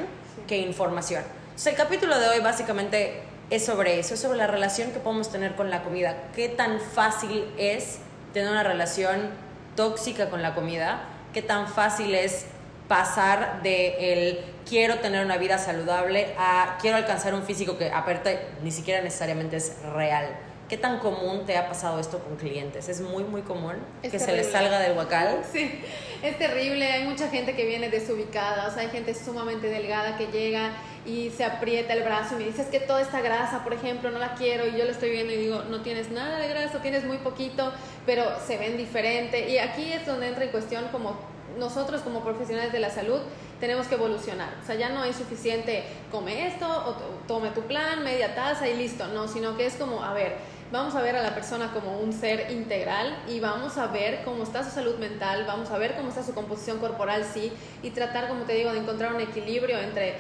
que 0.48 0.58
información. 0.58 1.24
Entonces 1.44 1.74
el 1.74 1.76
capítulo 1.76 2.18
de 2.18 2.30
hoy 2.30 2.40
básicamente 2.40 3.22
es 3.52 3.64
sobre 3.64 4.00
eso, 4.00 4.16
es 4.16 4.20
sobre 4.20 4.38
la 4.38 4.48
relación 4.48 4.92
que 4.92 5.00
podemos 5.00 5.32
tener 5.32 5.56
con 5.56 5.70
la 5.70 5.84
comida, 5.84 6.16
qué 6.36 6.50
tan 6.50 6.80
fácil 6.80 7.46
es 7.58 8.00
tener 8.34 8.50
una 8.50 8.64
relación 8.64 9.45
tóxica 9.76 10.30
con 10.30 10.42
la 10.42 10.56
comida, 10.56 11.04
qué 11.34 11.42
tan 11.42 11.68
fácil 11.68 12.16
es 12.16 12.46
pasar 12.88 13.62
de 13.64 14.14
el 14.14 14.40
quiero 14.68 15.00
tener 15.00 15.26
una 15.26 15.38
vida 15.38 15.58
saludable 15.58 16.34
a 16.38 16.78
quiero 16.82 16.98
alcanzar 16.98 17.34
un 17.34 17.44
físico 17.44 17.78
que 17.78 17.92
aparte 17.92 18.48
ni 18.64 18.72
siquiera 18.72 19.02
necesariamente 19.02 19.58
es 19.58 19.76
real. 19.94 20.28
¿Qué 20.68 20.78
tan 20.78 20.98
común 20.98 21.46
te 21.46 21.58
ha 21.58 21.68
pasado 21.68 22.00
esto 22.00 22.18
con 22.20 22.38
clientes? 22.38 22.90
¿Es 22.90 23.00
muy, 23.00 23.24
muy 23.24 23.42
común 23.44 23.74
Es 24.02 24.12
que 24.12 24.18
se 24.18 24.32
les 24.36 24.52
salga 24.52 24.80
del 24.80 24.98
huacal? 24.98 25.44
Sí, 25.52 25.80
es 26.24 26.40
terrible. 26.40 26.92
Hay 26.92 27.04
mucha 27.04 27.30
gente 27.30 27.56
que 27.56 27.66
viene 27.66 27.90
desubicada. 27.90 28.68
O 28.68 28.72
sea, 28.72 28.82
hay 28.82 28.90
gente 28.90 29.14
sumamente 29.14 29.68
delgada 29.70 30.18
que 30.18 30.26
llega 30.28 30.72
y 31.06 31.30
se 31.30 31.44
aprieta 31.46 31.94
el 31.94 32.02
brazo 32.02 32.34
y 32.34 32.38
me 32.40 32.44
dice, 32.46 32.64
es 32.64 32.68
que 32.70 32.80
toda 32.80 33.00
esta 33.02 33.22
grasa, 33.22 33.64
por 33.64 33.74
ejemplo, 33.74 34.10
no 34.10 34.18
la 34.18 34.34
quiero. 34.34 34.66
Y 34.66 34.72
yo 34.76 34.86
lo 34.86 34.92
estoy 34.92 35.12
viendo 35.12 35.32
y 35.34 35.38
digo, 35.38 35.62
no 35.70 35.82
tienes 35.82 36.10
nada 36.10 36.40
de 36.40 36.48
grasa, 36.48 36.82
tienes 36.82 37.04
muy 37.06 37.18
poquito, 37.18 37.72
pero 38.08 38.24
se 38.48 38.58
ven 38.58 38.76
diferente. 38.76 39.48
Y 39.48 39.60
aquí 39.60 39.94
es 39.94 40.08
donde 40.08 40.30
entra 40.30 40.46
en 40.46 40.50
cuestión 40.50 40.86
como 40.92 41.16
nosotros 41.60 42.02
como 42.02 42.22
profesionales 42.22 42.74
de 42.74 42.80
la 42.80 42.90
salud 42.90 43.20
tenemos 43.60 43.86
que 43.88 43.96
evolucionar. 43.96 44.50
O 44.62 44.66
sea, 44.66 44.76
ya 44.76 44.90
no 44.90 45.04
es 45.06 45.16
suficiente 45.16 45.84
come 46.12 46.48
esto 46.48 46.68
o 46.68 46.92
to- 46.94 47.20
tome 47.28 47.52
tu 47.52 47.62
plan, 47.62 48.04
media 48.04 48.34
taza 48.36 48.68
y 48.68 48.76
listo. 48.76 49.08
No, 49.08 49.28
sino 49.28 49.56
que 49.56 49.68
es 49.68 49.76
como, 49.76 50.04
a 50.04 50.14
ver, 50.14 50.34
vamos 50.76 50.94
a 50.96 51.02
ver 51.02 51.16
a 51.16 51.24
la 51.24 51.34
persona 51.34 51.72
como 51.72 52.00
un 52.00 52.12
ser 52.12 52.52
integral 52.52 53.18
y 53.28 53.40
vamos 53.40 53.78
a 53.78 53.88
ver 53.88 54.24
cómo 54.26 54.44
está 54.44 54.64
su 54.64 54.72
salud 54.72 54.98
mental, 54.98 55.46
vamos 55.48 55.72
a 55.72 55.78
ver 55.78 55.96
cómo 55.96 56.10
está 56.10 56.22
su 56.22 56.34
composición 56.34 56.80
corporal, 56.80 57.24
sí, 57.24 57.52
y 57.82 57.92
tratar, 57.92 58.28
como 58.28 58.44
te 58.44 58.54
digo, 58.54 58.72
de 58.72 58.80
encontrar 58.80 59.14
un 59.14 59.22
equilibrio 59.22 59.80
entre, 59.80 60.16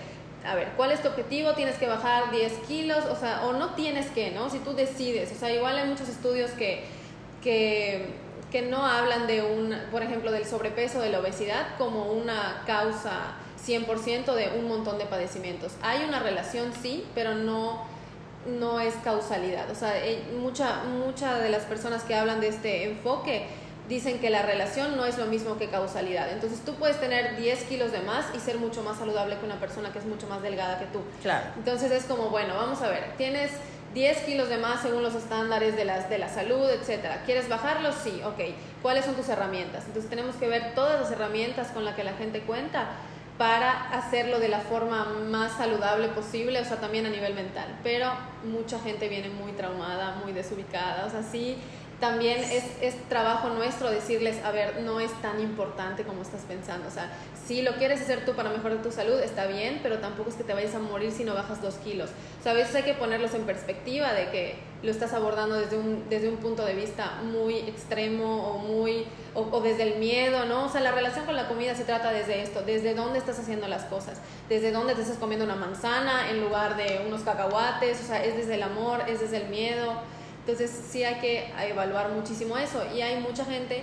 a 0.45 0.55
ver, 0.55 0.69
¿cuál 0.77 0.91
es 0.91 1.01
tu 1.01 1.09
objetivo? 1.09 1.53
¿Tienes 1.53 1.77
que 1.77 1.87
bajar 1.87 2.31
10 2.31 2.53
kilos? 2.67 3.05
O 3.05 3.15
sea, 3.15 3.45
o 3.45 3.53
no 3.53 3.75
tienes 3.75 4.09
que, 4.11 4.31
¿no? 4.31 4.49
Si 4.49 4.59
tú 4.59 4.73
decides, 4.73 5.31
o 5.31 5.35
sea, 5.35 5.53
igual 5.53 5.77
hay 5.77 5.87
muchos 5.87 6.07
estudios 6.07 6.51
que, 6.51 6.85
que, 7.43 8.13
que 8.51 8.61
no 8.61 8.85
hablan 8.85 9.27
de 9.27 9.41
un, 9.43 9.75
por 9.91 10.03
ejemplo, 10.03 10.31
del 10.31 10.45
sobrepeso, 10.45 11.01
de 11.01 11.09
la 11.09 11.19
obesidad, 11.19 11.75
como 11.77 12.11
una 12.13 12.63
causa 12.65 13.35
100% 13.65 14.33
de 14.33 14.57
un 14.57 14.67
montón 14.67 14.97
de 14.99 15.05
padecimientos. 15.05 15.73
Hay 15.81 16.05
una 16.07 16.19
relación, 16.19 16.71
sí, 16.81 17.05
pero 17.13 17.35
no 17.35 17.94
no 18.45 18.79
es 18.79 18.93
causalidad. 19.03 19.69
O 19.69 19.75
sea, 19.75 19.97
eh, 20.05 20.23
mucha, 20.39 20.83
mucha 20.83 21.39
de 21.39 21.49
las 21.49 21.63
personas 21.63 22.03
que 22.03 22.15
hablan 22.15 22.39
de 22.41 22.49
este 22.49 22.83
enfoque 22.83 23.47
dicen 23.89 24.19
que 24.19 24.29
la 24.29 24.41
relación 24.41 24.97
no 24.97 25.05
es 25.05 25.17
lo 25.17 25.25
mismo 25.25 25.57
que 25.57 25.69
causalidad. 25.69 26.31
Entonces 26.31 26.61
tú 26.65 26.73
puedes 26.75 26.99
tener 26.99 27.37
10 27.37 27.63
kilos 27.65 27.91
de 27.91 27.99
más 27.99 28.25
y 28.35 28.39
ser 28.39 28.57
mucho 28.57 28.81
más 28.83 28.97
saludable 28.97 29.37
que 29.37 29.45
una 29.45 29.59
persona 29.59 29.91
que 29.91 29.99
es 29.99 30.05
mucho 30.05 30.27
más 30.27 30.41
delgada 30.41 30.79
que 30.79 30.85
tú. 30.85 31.01
Claro. 31.21 31.47
Entonces 31.57 31.91
es 31.91 32.05
como, 32.05 32.29
bueno, 32.29 32.55
vamos 32.55 32.81
a 32.81 32.89
ver, 32.89 33.13
tienes 33.17 33.51
10 33.93 34.17
kilos 34.23 34.49
de 34.49 34.57
más 34.57 34.81
según 34.81 35.03
los 35.03 35.15
estándares 35.15 35.75
de, 35.77 35.85
las, 35.85 36.09
de 36.09 36.17
la 36.17 36.29
salud, 36.29 36.69
etcétera. 36.69 37.21
¿Quieres 37.25 37.47
bajarlos? 37.47 37.95
Sí, 38.03 38.21
ok. 38.25 38.55
¿Cuáles 38.81 39.05
son 39.05 39.15
tus 39.15 39.29
herramientas? 39.29 39.85
Entonces 39.85 40.09
tenemos 40.09 40.35
que 40.35 40.47
ver 40.47 40.73
todas 40.73 40.99
las 40.99 41.11
herramientas 41.11 41.69
con 41.69 41.85
las 41.85 41.95
que 41.95 42.03
la 42.03 42.13
gente 42.13 42.41
cuenta 42.41 42.89
para 43.37 43.89
hacerlo 43.91 44.39
de 44.39 44.47
la 44.47 44.59
forma 44.59 45.05
más 45.29 45.53
saludable 45.57 46.07
posible, 46.09 46.61
o 46.61 46.65
sea, 46.65 46.79
también 46.79 47.05
a 47.05 47.09
nivel 47.09 47.33
mental. 47.33 47.79
Pero 47.83 48.11
mucha 48.45 48.79
gente 48.79 49.09
viene 49.09 49.29
muy 49.29 49.51
traumada, 49.51 50.15
muy 50.23 50.31
desubicada, 50.31 51.05
o 51.05 51.09
sea, 51.09 51.21
sí, 51.23 51.57
también 52.05 52.37
es, 52.39 52.63
es 52.81 52.95
trabajo 53.09 53.49
nuestro 53.49 53.89
decirles, 53.89 54.37
a 54.45 54.51
ver, 54.51 54.81
no 54.81 54.99
es 54.99 55.11
tan 55.23 55.39
importante 55.39 56.03
como 56.03 56.21
estás 56.21 56.41
pensando, 56.41 56.87
o 56.87 56.91
sea, 56.91 57.11
si 57.47 57.63
lo 57.63 57.73
quieres 57.77 57.99
hacer 57.99 58.25
tú 58.25 58.33
para 58.33 58.51
mejorar 58.51 58.83
tu 58.83 58.91
salud, 58.91 59.19
está 59.19 59.47
bien, 59.47 59.79
pero 59.81 59.97
tampoco 59.97 60.29
es 60.29 60.35
que 60.35 60.43
te 60.43 60.53
vayas 60.53 60.75
a 60.75 60.79
morir 60.79 61.11
si 61.11 61.23
no 61.23 61.33
bajas 61.33 61.63
dos 61.63 61.75
kilos. 61.75 62.11
O 62.39 62.43
sea, 62.43 62.51
a 62.51 62.55
veces 62.55 62.75
hay 62.75 62.83
que 62.83 62.93
ponerlos 62.93 63.33
en 63.33 63.43
perspectiva 63.43 64.13
de 64.13 64.29
que 64.29 64.55
lo 64.83 64.91
estás 64.91 65.13
abordando 65.13 65.55
desde 65.55 65.77
un, 65.77 66.07
desde 66.09 66.29
un 66.29 66.37
punto 66.37 66.63
de 66.63 66.75
vista 66.75 67.19
muy 67.23 67.57
extremo 67.57 68.51
o 68.51 68.59
muy 68.59 69.05
o, 69.33 69.41
o 69.41 69.61
desde 69.61 69.81
el 69.81 69.99
miedo, 69.99 70.45
¿no? 70.45 70.65
O 70.65 70.69
sea, 70.69 70.81
la 70.81 70.91
relación 70.91 71.25
con 71.25 71.35
la 71.35 71.47
comida 71.47 71.73
se 71.73 71.85
trata 71.85 72.11
desde 72.11 72.43
esto, 72.43 72.61
desde 72.61 72.93
dónde 72.93 73.17
estás 73.17 73.39
haciendo 73.39 73.67
las 73.67 73.85
cosas, 73.85 74.19
desde 74.47 74.71
dónde 74.71 74.93
te 74.93 75.01
estás 75.01 75.17
comiendo 75.17 75.43
una 75.45 75.55
manzana 75.55 76.29
en 76.29 76.41
lugar 76.41 76.77
de 76.77 77.03
unos 77.07 77.21
cacahuates, 77.21 77.99
o 78.01 78.05
sea, 78.05 78.23
es 78.23 78.37
desde 78.37 78.55
el 78.55 78.63
amor, 78.63 79.01
es 79.07 79.21
desde 79.21 79.37
el 79.37 79.49
miedo. 79.49 79.93
Entonces 80.45 80.71
sí 80.91 81.03
hay 81.03 81.15
que 81.15 81.51
evaluar 81.67 82.09
muchísimo 82.09 82.55
eso 82.55 82.85
y 82.95 83.01
hay 83.01 83.19
mucha 83.19 83.43
gente 83.45 83.81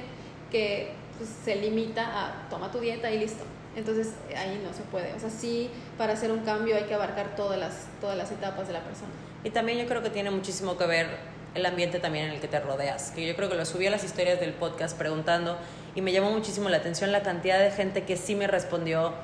que 0.49 0.93
pues, 1.19 1.29
se 1.45 1.57
limita 1.57 2.05
a 2.05 2.49
toma 2.49 2.71
tu 2.71 2.79
dieta 2.79 3.11
y 3.11 3.19
listo. 3.19 3.43
Entonces 3.75 4.13
ahí 4.37 4.63
no 4.65 4.73
se 4.73 4.83
puede. 4.85 5.13
O 5.15 5.19
sea, 5.19 5.29
sí, 5.29 5.71
para 5.99 6.13
hacer 6.13 6.31
un 6.31 6.45
cambio 6.45 6.77
hay 6.77 6.85
que 6.85 6.95
abarcar 6.95 7.35
todas 7.35 7.59
las, 7.59 7.87
todas 8.01 8.17
las 8.17 8.31
etapas 8.31 8.69
de 8.69 8.75
la 8.75 8.81
persona. 8.81 9.11
Y 9.43 9.51
también 9.51 9.79
yo 9.79 9.87
creo 9.87 10.03
que 10.03 10.11
tiene 10.11 10.31
muchísimo 10.31 10.77
que 10.77 10.87
ver 10.87 11.09
el 11.57 11.67
ambiente 11.67 11.99
también 11.99 12.27
en 12.27 12.33
el 12.33 12.41
que 12.41 12.47
te 12.47 12.61
rodeas. 12.61 13.11
Que 13.11 13.27
yo 13.27 13.35
creo 13.35 13.49
que 13.49 13.57
lo 13.57 13.65
subí 13.65 13.89
a 13.89 13.91
las 13.91 14.05
historias 14.05 14.39
del 14.39 14.53
podcast 14.53 14.97
preguntando 14.97 15.59
y 15.97 16.01
me 16.01 16.13
llamó 16.13 16.31
muchísimo 16.31 16.69
la 16.69 16.77
atención 16.77 17.11
la 17.11 17.23
cantidad 17.23 17.59
de 17.59 17.73
gente 17.73 18.05
que 18.05 18.17
sí 18.17 18.37
me 18.37 18.47
respondió. 18.47 19.15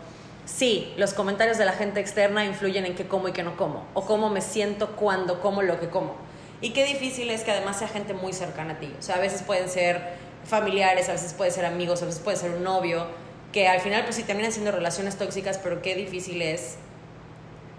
Sí, 0.45 0.93
los 0.97 1.15
comentarios 1.15 1.57
de 1.59 1.67
la 1.67 1.73
gente 1.73 2.01
externa 2.01 2.45
influyen 2.45 2.85
en 2.85 2.97
qué 2.97 3.07
como 3.07 3.29
y 3.29 3.33
qué 3.33 3.43
no 3.43 3.57
como, 3.57 3.87
o 3.95 4.07
cómo 4.07 4.31
me 4.31 4.41
siento 4.41 4.97
cuando 4.97 5.41
como 5.41 5.63
lo 5.63 5.79
que 5.79 5.89
como. 5.89 6.28
Y 6.61 6.71
qué 6.71 6.85
difícil 6.85 7.31
es 7.31 7.45
que 7.45 7.53
además 7.53 7.79
sea 7.79 7.89
gente 7.89 8.15
muy 8.15 8.33
cercana 8.33 8.75
a 8.75 8.79
ti. 8.79 8.93
O 8.99 9.03
sea, 9.03 9.17
a 9.17 9.21
veces 9.21 9.43
pueden 9.43 9.69
ser 9.69 10.17
familiares, 10.45 11.09
a 11.09 11.13
veces 11.13 11.33
puede 11.35 11.51
ser 11.51 11.65
amigos, 11.65 12.03
a 12.03 12.07
veces 12.07 12.21
puede 12.21 12.37
ser 12.37 12.51
un 12.51 12.65
novio, 12.65 13.07
que 13.53 13.69
al 13.69 13.81
final 13.81 14.03
pues 14.05 14.17
sí 14.17 14.25
terminan 14.25 14.53
siendo 14.53 14.73
relaciones 14.73 15.17
tóxicas, 15.17 15.59
pero 15.59 15.83
qué 15.83 15.95
difícil 15.95 16.43
es 16.43 16.77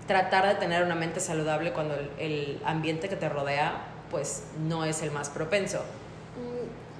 tratar 0.07 0.47
de 0.47 0.55
tener 0.55 0.83
una 0.83 0.95
mente 0.95 1.19
saludable 1.19 1.73
cuando 1.73 1.95
el, 1.95 2.09
el 2.19 2.61
ambiente 2.65 3.09
que 3.09 3.15
te 3.15 3.29
rodea 3.29 3.85
pues 4.09 4.43
no 4.59 4.85
es 4.85 5.01
el 5.03 5.11
más 5.11 5.29
propenso. 5.29 5.83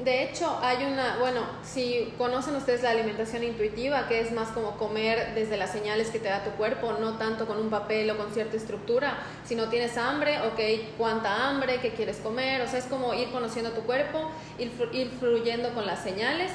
De 0.03 0.23
hecho, 0.23 0.57
hay 0.61 0.85
una, 0.85 1.17
bueno, 1.19 1.41
si 1.61 2.13
conocen 2.17 2.55
ustedes 2.55 2.83
la 2.83 2.91
alimentación 2.91 3.43
intuitiva, 3.43 4.07
que 4.07 4.21
es 4.21 4.31
más 4.31 4.47
como 4.49 4.77
comer 4.77 5.35
desde 5.35 5.57
las 5.57 5.73
señales 5.73 6.09
que 6.09 6.19
te 6.19 6.29
da 6.29 6.41
tu 6.41 6.51
cuerpo, 6.51 6.93
no 6.93 7.17
tanto 7.17 7.45
con 7.45 7.59
un 7.59 7.69
papel 7.69 8.09
o 8.11 8.17
con 8.17 8.31
cierta 8.31 8.55
estructura, 8.55 9.17
si 9.43 9.55
no 9.55 9.67
tienes 9.67 9.97
hambre, 9.97 10.39
ok, 10.47 10.95
cuánta 10.97 11.49
hambre, 11.49 11.79
qué 11.81 11.91
quieres 11.91 12.17
comer, 12.17 12.61
o 12.61 12.67
sea, 12.67 12.79
es 12.79 12.85
como 12.85 13.13
ir 13.13 13.29
conociendo 13.31 13.71
tu 13.71 13.81
cuerpo, 13.81 14.31
ir, 14.57 14.71
ir 14.93 15.11
fluyendo 15.19 15.73
con 15.73 15.85
las 15.85 16.01
señales. 16.01 16.51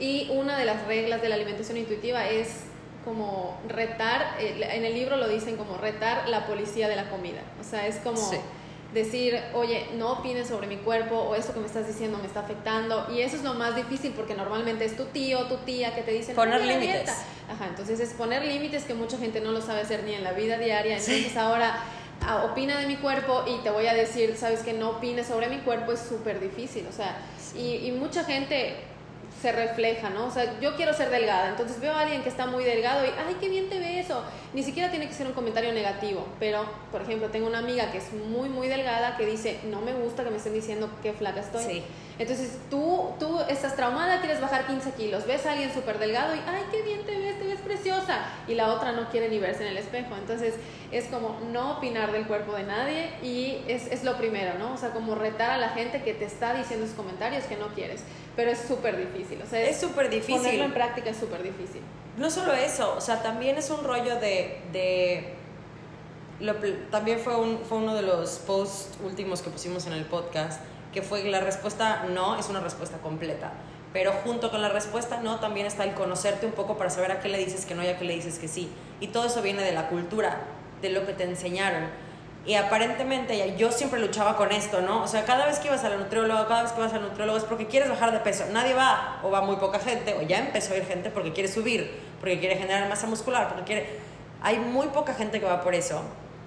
Y 0.00 0.30
una 0.32 0.58
de 0.58 0.64
las 0.64 0.86
reglas 0.86 1.20
de 1.20 1.28
la 1.28 1.34
alimentación 1.34 1.76
intuitiva 1.76 2.26
es 2.26 2.64
como 3.04 3.60
retar, 3.68 4.36
en 4.40 4.84
el 4.84 4.94
libro 4.94 5.16
lo 5.16 5.28
dicen 5.28 5.56
como 5.56 5.76
retar 5.76 6.28
la 6.28 6.46
policía 6.46 6.88
de 6.88 6.96
la 6.96 7.10
comida, 7.10 7.40
o 7.60 7.64
sea, 7.64 7.86
es 7.86 7.96
como 7.96 8.16
Sí. 8.16 8.36
Decir, 8.94 9.38
oye, 9.54 9.88
no 9.96 10.12
opines 10.12 10.48
sobre 10.48 10.66
mi 10.66 10.76
cuerpo 10.76 11.16
o 11.16 11.34
esto 11.34 11.52
que 11.52 11.60
me 11.60 11.66
estás 11.66 11.86
diciendo 11.86 12.18
me 12.18 12.26
está 12.26 12.40
afectando. 12.40 13.06
Y 13.12 13.20
eso 13.20 13.36
es 13.36 13.42
lo 13.42 13.54
más 13.54 13.76
difícil 13.76 14.12
porque 14.16 14.34
normalmente 14.34 14.84
es 14.84 14.96
tu 14.96 15.04
tío 15.06 15.40
o 15.40 15.44
tu 15.46 15.56
tía 15.58 15.94
que 15.94 16.02
te 16.02 16.12
dicen, 16.12 16.34
Poner 16.34 16.58
"Ponte 16.58 16.72
a 16.74 16.78
límites. 16.78 17.04
dieta". 17.04 17.16
Ajá, 17.52 17.66
entonces 17.68 18.00
es 18.00 18.10
poner 18.14 18.44
límites 18.44 18.84
que 18.84 18.94
mucha 18.94 19.18
gente 19.18 19.40
no 19.40 19.52
lo 19.52 19.60
sabe 19.60 19.80
hacer 19.82 20.02
ni 20.04 20.14
en 20.14 20.24
la 20.24 20.32
vida 20.32 20.56
diaria. 20.58 20.92
Entonces 20.96 21.36
ahora 21.36 21.78
ah, 22.22 22.44
opina 22.50 22.78
de 22.80 22.86
mi 22.86 22.96
cuerpo 22.96 23.44
y 23.46 23.58
te 23.62 23.70
voy 23.70 23.86
a 23.86 23.94
decir, 23.94 24.34
sabes 24.36 24.60
que 24.60 24.72
no 24.72 24.90
opines 24.90 25.26
sobre 25.26 25.48
mi 25.48 25.58
cuerpo 25.58 25.92
es 25.92 26.00
súper 26.00 26.40
difícil. 26.40 26.86
O 26.88 26.92
sea, 26.92 27.16
y, 27.54 27.86
y 27.86 27.92
mucha 27.92 28.24
gente 28.24 28.76
se 29.46 29.52
refleja, 29.52 30.10
¿no? 30.10 30.26
O 30.26 30.30
sea, 30.32 30.58
yo 30.58 30.74
quiero 30.74 30.92
ser 30.92 31.08
delgada, 31.08 31.50
entonces 31.50 31.78
veo 31.78 31.92
a 31.92 32.00
alguien 32.00 32.24
que 32.24 32.28
está 32.28 32.46
muy 32.46 32.64
delgado 32.64 33.04
y, 33.04 33.10
ay, 33.10 33.36
qué 33.38 33.48
bien 33.48 33.68
te 33.68 33.78
ve 33.78 34.00
eso. 34.00 34.24
Ni 34.52 34.64
siquiera 34.64 34.90
tiene 34.90 35.06
que 35.06 35.14
ser 35.14 35.28
un 35.28 35.34
comentario 35.34 35.72
negativo, 35.72 36.26
pero, 36.40 36.64
por 36.90 37.02
ejemplo, 37.02 37.28
tengo 37.28 37.46
una 37.46 37.58
amiga 37.58 37.92
que 37.92 37.98
es 37.98 38.12
muy, 38.12 38.48
muy 38.48 38.66
delgada 38.66 39.16
que 39.16 39.24
dice, 39.24 39.60
no 39.70 39.82
me 39.82 39.92
gusta 39.92 40.24
que 40.24 40.30
me 40.30 40.38
estén 40.38 40.52
diciendo 40.52 40.90
qué 41.00 41.12
flaca 41.12 41.42
estoy. 41.42 41.62
Sí. 41.62 41.84
Entonces 42.18 42.58
tú, 42.70 43.10
tú 43.20 43.38
estás 43.48 43.76
traumada, 43.76 44.20
quieres 44.20 44.40
bajar 44.40 44.66
15 44.66 44.92
kilos, 44.94 45.26
ves 45.28 45.46
a 45.46 45.52
alguien 45.52 45.72
súper 45.72 46.00
delgado 46.00 46.34
y, 46.34 46.38
ay, 46.38 46.64
qué 46.72 46.82
bien 46.82 47.04
te 47.04 47.16
ves, 47.16 47.38
te 47.38 47.46
ves 47.46 47.60
preciosa. 47.60 48.26
Y 48.48 48.54
la 48.54 48.72
otra 48.72 48.90
no 48.90 49.08
quiere 49.10 49.28
ni 49.28 49.38
verse 49.38 49.62
en 49.62 49.68
el 49.68 49.76
espejo. 49.76 50.16
Entonces 50.16 50.54
es 50.92 51.06
como 51.06 51.38
no 51.52 51.78
opinar 51.78 52.12
del 52.12 52.26
cuerpo 52.26 52.54
de 52.54 52.64
nadie 52.64 53.10
y 53.22 53.62
es, 53.68 53.86
es 53.86 54.04
lo 54.04 54.16
primero, 54.16 54.58
¿no? 54.58 54.74
O 54.74 54.76
sea, 54.76 54.90
como 54.90 55.14
retar 55.14 55.50
a 55.50 55.58
la 55.58 55.70
gente 55.70 56.02
que 56.02 56.14
te 56.14 56.24
está 56.24 56.54
diciendo 56.54 56.84
esos 56.84 56.96
comentarios 56.96 57.44
que 57.44 57.56
no 57.56 57.68
quieres. 57.68 58.02
Pero 58.36 58.50
es 58.50 58.58
súper 58.58 58.96
difícil. 58.96 59.40
O 59.42 59.46
sea, 59.46 59.60
Es 59.62 59.80
súper 59.80 60.10
difícil. 60.10 60.36
Ponerlo 60.36 60.64
en 60.64 60.74
práctica 60.74 61.10
es 61.10 61.16
súper 61.16 61.42
difícil. 61.42 61.80
No 62.16 62.30
solo 62.30 62.52
eso, 62.52 62.94
o 62.96 63.00
sea, 63.00 63.22
también 63.22 63.56
es 63.56 63.70
un 63.70 63.84
rollo 63.84 64.16
de... 64.16 64.60
de 64.72 65.34
lo 66.40 66.54
también 66.90 67.18
fue, 67.18 67.34
un, 67.34 67.60
fue 67.60 67.78
uno 67.78 67.94
de 67.94 68.02
los 68.02 68.38
posts 68.40 68.98
últimos 69.02 69.40
que 69.40 69.48
pusimos 69.48 69.86
en 69.86 69.94
el 69.94 70.04
podcast, 70.04 70.60
que 70.92 71.00
fue 71.00 71.24
la 71.24 71.40
respuesta 71.40 72.04
no 72.12 72.38
es 72.38 72.48
una 72.48 72.60
respuesta 72.60 72.98
completa. 72.98 73.52
Pero 73.92 74.12
junto 74.12 74.50
con 74.50 74.60
la 74.60 74.68
respuesta 74.68 75.20
no 75.22 75.40
también 75.40 75.66
está 75.66 75.84
el 75.84 75.94
conocerte 75.94 76.44
un 76.44 76.52
poco 76.52 76.76
para 76.76 76.90
saber 76.90 77.12
a 77.12 77.20
qué 77.20 77.30
le 77.30 77.38
dices 77.38 77.64
que 77.64 77.74
no 77.74 77.82
y 77.82 77.88
a 77.88 77.98
qué 77.98 78.04
le 78.04 78.14
dices 78.14 78.38
que 78.38 78.48
sí. 78.48 78.70
Y 79.00 79.08
todo 79.08 79.24
eso 79.24 79.40
viene 79.40 79.62
de 79.62 79.72
la 79.72 79.88
cultura, 79.88 80.40
de 80.82 80.90
lo 80.90 81.06
que 81.06 81.12
te 81.12 81.24
enseñaron. 81.24 81.84
Y 82.46 82.54
aparentemente 82.54 83.56
yo 83.56 83.72
siempre 83.72 83.98
luchaba 83.98 84.36
con 84.36 84.52
esto, 84.52 84.80
¿no? 84.80 85.02
O 85.02 85.08
sea, 85.08 85.24
cada 85.24 85.46
vez 85.46 85.58
que 85.58 85.66
ibas 85.66 85.82
a 85.82 85.88
la 85.88 85.96
nutrióloga, 85.96 86.46
cada 86.46 86.62
vez 86.62 86.72
que 86.72 86.80
vas 86.80 86.92
al 86.92 87.02
nutriólogo 87.02 87.38
es 87.38 87.44
porque 87.44 87.66
quieres 87.66 87.88
bajar 87.88 88.12
de 88.12 88.20
peso. 88.20 88.44
Nadie 88.52 88.72
va, 88.72 89.20
o 89.24 89.30
va 89.30 89.40
muy 89.40 89.56
poca 89.56 89.80
gente, 89.80 90.14
o 90.14 90.22
ya 90.22 90.38
empezó 90.38 90.74
a 90.74 90.76
ir 90.76 90.84
gente 90.84 91.10
porque 91.10 91.32
quiere 91.32 91.48
subir, 91.48 91.90
porque 92.20 92.38
quiere 92.38 92.56
generar 92.56 92.88
masa 92.88 93.08
muscular, 93.08 93.48
porque 93.48 93.64
quiere... 93.64 93.98
Hay 94.42 94.60
muy 94.60 94.86
poca 94.88 95.14
gente 95.14 95.40
que 95.40 95.46
va 95.46 95.60
por 95.60 95.74
eso. 95.74 96.02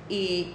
Y, 0.08 0.54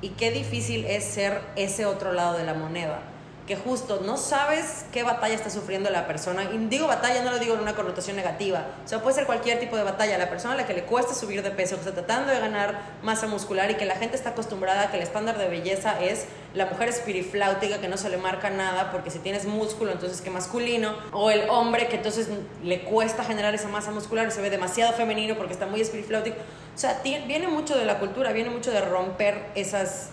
y 0.00 0.10
qué 0.10 0.30
difícil 0.30 0.84
es 0.84 1.02
ser 1.02 1.40
ese 1.56 1.86
otro 1.86 2.12
lado 2.12 2.38
de 2.38 2.44
la 2.44 2.54
moneda. 2.54 3.00
Que 3.46 3.56
justo 3.56 4.00
no 4.04 4.16
sabes 4.16 4.86
qué 4.90 5.02
batalla 5.02 5.34
está 5.34 5.50
sufriendo 5.50 5.90
la 5.90 6.06
persona. 6.06 6.44
Y 6.44 6.56
digo 6.68 6.86
batalla, 6.86 7.22
no 7.22 7.30
lo 7.30 7.38
digo 7.38 7.54
en 7.54 7.60
una 7.60 7.74
connotación 7.74 8.16
negativa. 8.16 8.64
O 8.84 8.88
sea, 8.88 9.02
puede 9.02 9.16
ser 9.16 9.26
cualquier 9.26 9.60
tipo 9.60 9.76
de 9.76 9.82
batalla. 9.82 10.16
La 10.16 10.30
persona 10.30 10.54
a 10.54 10.56
la 10.56 10.66
que 10.66 10.72
le 10.72 10.84
cuesta 10.84 11.12
subir 11.14 11.42
de 11.42 11.50
peso, 11.50 11.74
que 11.74 11.80
está 11.80 11.92
tratando 11.92 12.32
de 12.32 12.40
ganar 12.40 12.80
masa 13.02 13.26
muscular 13.26 13.70
y 13.70 13.74
que 13.74 13.84
la 13.84 13.96
gente 13.96 14.16
está 14.16 14.30
acostumbrada 14.30 14.84
a 14.84 14.90
que 14.90 14.96
el 14.96 15.02
estándar 15.02 15.36
de 15.36 15.48
belleza 15.48 16.00
es 16.00 16.24
la 16.54 16.66
mujer 16.66 16.88
espirifláutica 16.88 17.80
que 17.80 17.88
no 17.88 17.98
se 17.98 18.08
le 18.08 18.16
marca 18.16 18.48
nada 18.48 18.90
porque 18.90 19.10
si 19.10 19.18
tienes 19.18 19.44
músculo 19.44 19.92
entonces 19.92 20.22
que 20.22 20.30
masculino. 20.30 20.94
O 21.12 21.30
el 21.30 21.50
hombre 21.50 21.88
que 21.88 21.96
entonces 21.96 22.28
le 22.62 22.82
cuesta 22.84 23.24
generar 23.24 23.54
esa 23.54 23.68
masa 23.68 23.90
muscular 23.90 24.26
y 24.26 24.30
se 24.30 24.40
ve 24.40 24.48
demasiado 24.48 24.94
femenino 24.94 25.36
porque 25.36 25.52
está 25.52 25.66
muy 25.66 25.82
espirifláutico. 25.82 26.36
O 26.74 26.78
sea, 26.78 27.00
viene 27.04 27.46
mucho 27.46 27.76
de 27.76 27.84
la 27.84 27.98
cultura, 27.98 28.32
viene 28.32 28.48
mucho 28.48 28.70
de 28.70 28.80
romper 28.80 29.50
esas 29.54 30.10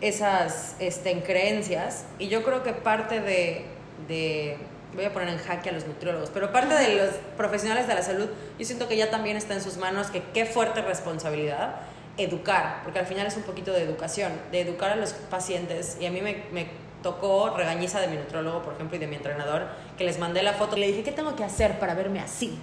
esas 0.00 0.76
este, 0.78 1.22
creencias 1.22 2.04
y 2.18 2.28
yo 2.28 2.42
creo 2.42 2.62
que 2.62 2.72
parte 2.72 3.20
de, 3.20 3.64
de, 4.08 4.56
voy 4.94 5.04
a 5.04 5.12
poner 5.12 5.28
en 5.28 5.38
jaque 5.38 5.68
a 5.68 5.72
los 5.72 5.86
nutriólogos, 5.86 6.30
pero 6.30 6.52
parte 6.52 6.74
de 6.74 6.96
los 6.96 7.10
profesionales 7.36 7.86
de 7.86 7.94
la 7.94 8.02
salud, 8.02 8.28
yo 8.58 8.64
siento 8.64 8.88
que 8.88 8.96
ya 8.96 9.10
también 9.10 9.36
está 9.36 9.54
en 9.54 9.62
sus 9.62 9.76
manos 9.76 10.08
que 10.08 10.22
qué 10.34 10.46
fuerte 10.46 10.82
responsabilidad 10.82 11.76
educar, 12.16 12.80
porque 12.82 12.98
al 12.98 13.06
final 13.06 13.26
es 13.26 13.36
un 13.36 13.42
poquito 13.42 13.72
de 13.72 13.82
educación, 13.82 14.32
de 14.50 14.60
educar 14.60 14.90
a 14.90 14.96
los 14.96 15.12
pacientes 15.12 15.96
y 16.00 16.06
a 16.06 16.10
mí 16.10 16.20
me, 16.20 16.44
me 16.52 16.68
tocó 17.02 17.56
regañiza 17.56 18.00
de 18.00 18.08
mi 18.08 18.16
nutriólogo, 18.16 18.62
por 18.62 18.74
ejemplo, 18.74 18.96
y 18.96 19.00
de 19.00 19.06
mi 19.06 19.16
entrenador, 19.16 19.66
que 19.96 20.04
les 20.04 20.18
mandé 20.18 20.42
la 20.42 20.52
foto 20.54 20.76
y 20.76 20.80
le 20.80 20.86
dije, 20.88 21.02
¿qué 21.02 21.12
tengo 21.12 21.36
que 21.36 21.44
hacer 21.44 21.78
para 21.78 21.94
verme 21.94 22.20
así? 22.20 22.58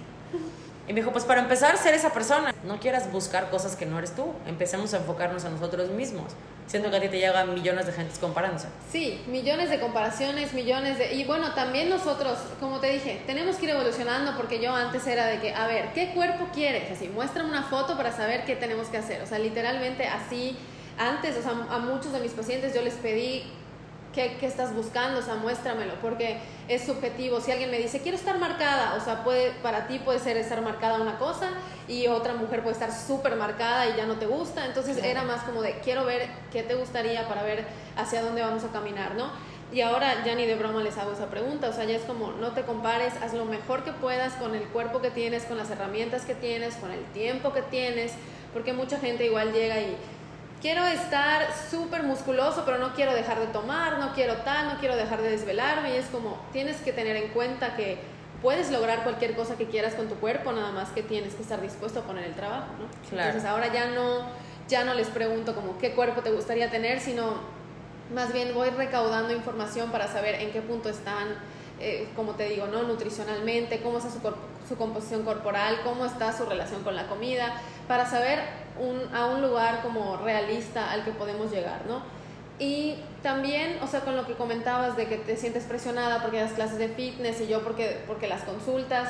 Y 0.88 0.94
me 0.94 1.00
dijo, 1.00 1.12
pues 1.12 1.24
para 1.24 1.42
empezar, 1.42 1.76
ser 1.76 1.92
esa 1.92 2.14
persona. 2.14 2.54
No 2.64 2.80
quieras 2.80 3.12
buscar 3.12 3.50
cosas 3.50 3.76
que 3.76 3.84
no 3.84 3.98
eres 3.98 4.16
tú. 4.16 4.32
Empecemos 4.46 4.94
a 4.94 4.96
enfocarnos 4.96 5.44
a 5.44 5.50
nosotros 5.50 5.90
mismos. 5.90 6.32
Siento 6.66 6.90
que 6.90 6.96
a 6.96 7.00
ti 7.00 7.08
te 7.08 7.18
llegan 7.18 7.52
millones 7.52 7.86
de 7.86 7.92
gente 7.92 8.18
comparándose. 8.18 8.68
Sí, 8.90 9.22
millones 9.26 9.68
de 9.68 9.80
comparaciones, 9.80 10.54
millones 10.54 10.96
de... 10.96 11.14
Y 11.14 11.24
bueno, 11.24 11.52
también 11.52 11.90
nosotros, 11.90 12.38
como 12.58 12.80
te 12.80 12.90
dije, 12.90 13.22
tenemos 13.26 13.56
que 13.56 13.66
ir 13.66 13.70
evolucionando 13.72 14.34
porque 14.36 14.62
yo 14.62 14.74
antes 14.74 15.06
era 15.06 15.26
de 15.26 15.40
que, 15.40 15.54
a 15.54 15.66
ver, 15.66 15.92
¿qué 15.92 16.14
cuerpo 16.14 16.48
quieres? 16.54 16.90
Así, 16.90 17.08
muéstrame 17.08 17.50
una 17.50 17.64
foto 17.64 17.96
para 17.98 18.10
saber 18.10 18.46
qué 18.46 18.56
tenemos 18.56 18.88
que 18.88 18.96
hacer. 18.96 19.20
O 19.20 19.26
sea, 19.26 19.38
literalmente 19.38 20.06
así, 20.06 20.56
antes, 20.98 21.36
o 21.36 21.42
sea, 21.42 21.52
a 21.70 21.78
muchos 21.80 22.12
de 22.12 22.20
mis 22.20 22.32
pacientes 22.32 22.74
yo 22.74 22.80
les 22.80 22.94
pedí 22.94 23.44
¿Qué, 24.14 24.36
¿Qué, 24.40 24.46
estás 24.46 24.74
buscando? 24.74 25.20
O 25.20 25.22
sea, 25.22 25.34
muéstramelo, 25.34 25.94
porque 26.00 26.38
es 26.66 26.84
subjetivo. 26.84 27.40
Si 27.40 27.52
alguien 27.52 27.70
me 27.70 27.78
dice, 27.78 28.00
quiero 28.00 28.16
estar 28.16 28.38
marcada, 28.38 28.94
o 28.94 29.04
sea, 29.04 29.22
puede, 29.22 29.50
para 29.62 29.86
ti 29.86 29.98
puede 29.98 30.18
ser 30.18 30.36
estar 30.36 30.62
marcada 30.62 31.00
una 31.00 31.18
cosa 31.18 31.50
y 31.86 32.06
otra 32.06 32.34
mujer 32.34 32.62
puede 32.62 32.74
estar 32.74 32.92
súper 32.92 33.36
marcada 33.36 33.88
y 33.88 33.96
ya 33.96 34.06
no 34.06 34.14
te 34.14 34.26
gusta. 34.26 34.64
Entonces 34.64 34.96
era 35.02 35.22
más 35.24 35.42
como 35.42 35.62
de, 35.62 35.80
quiero 35.80 36.04
ver 36.04 36.28
qué 36.50 36.62
te 36.62 36.74
gustaría 36.74 37.28
para 37.28 37.42
ver 37.42 37.66
hacia 37.96 38.22
dónde 38.22 38.42
vamos 38.42 38.64
a 38.64 38.68
caminar, 38.68 39.14
¿no? 39.14 39.30
Y 39.70 39.82
ahora 39.82 40.24
ya 40.24 40.34
ni 40.34 40.46
de 40.46 40.54
broma 40.54 40.82
les 40.82 40.96
hago 40.96 41.12
esa 41.12 41.26
pregunta, 41.26 41.68
o 41.68 41.72
sea, 41.74 41.84
ya 41.84 41.96
es 41.96 42.02
como, 42.02 42.32
no 42.32 42.52
te 42.52 42.62
compares, 42.62 43.12
haz 43.22 43.34
lo 43.34 43.44
mejor 43.44 43.84
que 43.84 43.92
puedas 43.92 44.32
con 44.34 44.54
el 44.54 44.62
cuerpo 44.68 45.02
que 45.02 45.10
tienes, 45.10 45.44
con 45.44 45.58
las 45.58 45.70
herramientas 45.70 46.24
que 46.24 46.34
tienes, 46.34 46.76
con 46.76 46.90
el 46.90 47.04
tiempo 47.12 47.52
que 47.52 47.60
tienes, 47.60 48.14
porque 48.54 48.72
mucha 48.72 48.98
gente 48.98 49.26
igual 49.26 49.52
llega 49.52 49.78
y 49.78 49.94
quiero 50.60 50.84
estar 50.86 51.46
súper 51.70 52.02
musculoso, 52.02 52.62
pero 52.64 52.78
no 52.78 52.94
quiero 52.94 53.14
dejar 53.14 53.38
de 53.40 53.46
tomar, 53.46 53.98
no 53.98 54.12
quiero 54.12 54.36
tal, 54.38 54.68
no 54.68 54.78
quiero 54.78 54.96
dejar 54.96 55.22
de 55.22 55.30
desvelarme. 55.30 55.94
Y 55.94 55.96
es 55.96 56.06
como, 56.06 56.38
tienes 56.52 56.78
que 56.78 56.92
tener 56.92 57.16
en 57.16 57.28
cuenta 57.28 57.76
que 57.76 57.98
puedes 58.42 58.70
lograr 58.70 59.02
cualquier 59.02 59.34
cosa 59.34 59.56
que 59.56 59.66
quieras 59.66 59.94
con 59.94 60.08
tu 60.08 60.14
cuerpo, 60.16 60.52
nada 60.52 60.72
más 60.72 60.90
que 60.90 61.02
tienes 61.02 61.34
que 61.34 61.42
estar 61.42 61.60
dispuesto 61.60 62.00
a 62.00 62.02
poner 62.02 62.24
el 62.24 62.34
trabajo, 62.34 62.68
¿no? 62.78 63.18
Entonces 63.18 63.44
ahora 63.44 63.72
ya 63.72 63.86
no, 63.90 64.26
ya 64.68 64.84
no 64.84 64.94
les 64.94 65.08
pregunto 65.08 65.54
como 65.54 65.78
qué 65.78 65.92
cuerpo 65.92 66.22
te 66.22 66.30
gustaría 66.30 66.70
tener, 66.70 67.00
sino 67.00 67.58
más 68.14 68.32
bien 68.32 68.54
voy 68.54 68.70
recaudando 68.70 69.34
información 69.34 69.90
para 69.90 70.06
saber 70.06 70.36
en 70.36 70.52
qué 70.52 70.62
punto 70.62 70.88
están, 70.88 71.28
eh, 71.80 72.08
como 72.14 72.32
te 72.32 72.48
digo, 72.48 72.66
¿no? 72.68 72.84
Nutricionalmente, 72.84 73.80
cómo 73.80 73.98
está 73.98 74.10
su, 74.10 74.20
su 74.68 74.76
composición 74.76 75.24
corporal, 75.24 75.80
cómo 75.82 76.04
está 76.04 76.36
su 76.36 76.44
relación 76.44 76.82
con 76.82 76.94
la 76.94 77.06
comida, 77.06 77.54
para 77.86 78.06
saber 78.06 78.40
a 79.14 79.26
un 79.26 79.42
lugar 79.42 79.82
como 79.82 80.16
realista 80.18 80.92
al 80.92 81.04
que 81.04 81.10
podemos 81.10 81.50
llegar, 81.50 81.86
¿no? 81.88 82.02
Y 82.58 82.96
también, 83.22 83.78
o 83.82 83.86
sea, 83.86 84.00
con 84.00 84.16
lo 84.16 84.26
que 84.26 84.34
comentabas 84.34 84.96
de 84.96 85.06
que 85.06 85.16
te 85.16 85.36
sientes 85.36 85.64
presionada 85.64 86.22
porque 86.22 86.40
das 86.40 86.52
clases 86.52 86.78
de 86.78 86.88
fitness 86.88 87.40
y 87.40 87.46
yo 87.46 87.62
porque, 87.62 88.02
porque 88.06 88.26
las 88.26 88.42
consultas, 88.42 89.08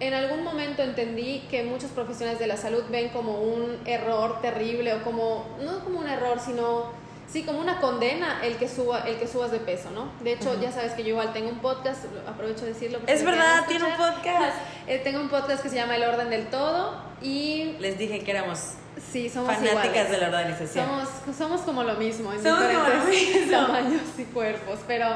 en 0.00 0.14
algún 0.14 0.42
momento 0.42 0.82
entendí 0.82 1.40
que 1.50 1.62
muchos 1.62 1.90
profesionales 1.90 2.38
de 2.38 2.46
la 2.46 2.56
salud 2.56 2.82
ven 2.90 3.10
como 3.10 3.40
un 3.40 3.78
error 3.86 4.40
terrible 4.42 4.94
o 4.94 5.02
como, 5.04 5.46
no 5.62 5.78
como 5.84 6.00
un 6.00 6.08
error, 6.08 6.38
sino 6.40 6.90
Sí, 7.32 7.44
como 7.44 7.60
una 7.60 7.80
condena 7.80 8.40
el 8.44 8.56
que 8.56 8.68
suba, 8.68 9.04
el 9.08 9.16
que 9.16 9.26
subas 9.26 9.50
de 9.50 9.58
peso, 9.58 9.90
¿no? 9.90 10.12
De 10.22 10.34
hecho, 10.34 10.60
ya 10.60 10.70
sabes 10.70 10.92
que 10.92 11.02
yo 11.02 11.10
igual 11.10 11.32
tengo 11.32 11.48
un 11.48 11.60
podcast, 11.60 12.04
aprovecho 12.28 12.66
de 12.66 12.74
decirlo. 12.74 12.98
Es 13.06 13.24
verdad, 13.24 13.64
tiene 13.66 13.86
un 13.86 13.96
podcast. 13.96 14.56
Eh, 14.88 14.98
tengo 14.98 15.20
un 15.20 15.28
podcast 15.28 15.62
que 15.62 15.68
se 15.68 15.76
llama 15.76 15.94
El 15.94 16.02
Orden 16.02 16.28
del 16.28 16.48
Todo 16.48 16.96
y... 17.22 17.76
Les 17.78 17.96
dije 17.96 18.18
que 18.24 18.32
éramos 18.32 18.72
sí, 19.12 19.30
somos 19.30 19.54
fanáticas 19.54 20.10
de 20.10 20.18
la 20.18 20.26
organización. 20.26 20.84
Somos, 20.84 21.36
somos 21.38 21.60
como 21.60 21.84
lo 21.84 21.94
mismo 21.94 22.32
en 22.32 22.42
diferentes 22.42 23.50
tamaños 23.50 24.02
y 24.18 24.24
cuerpos, 24.24 24.80
pero... 24.86 25.06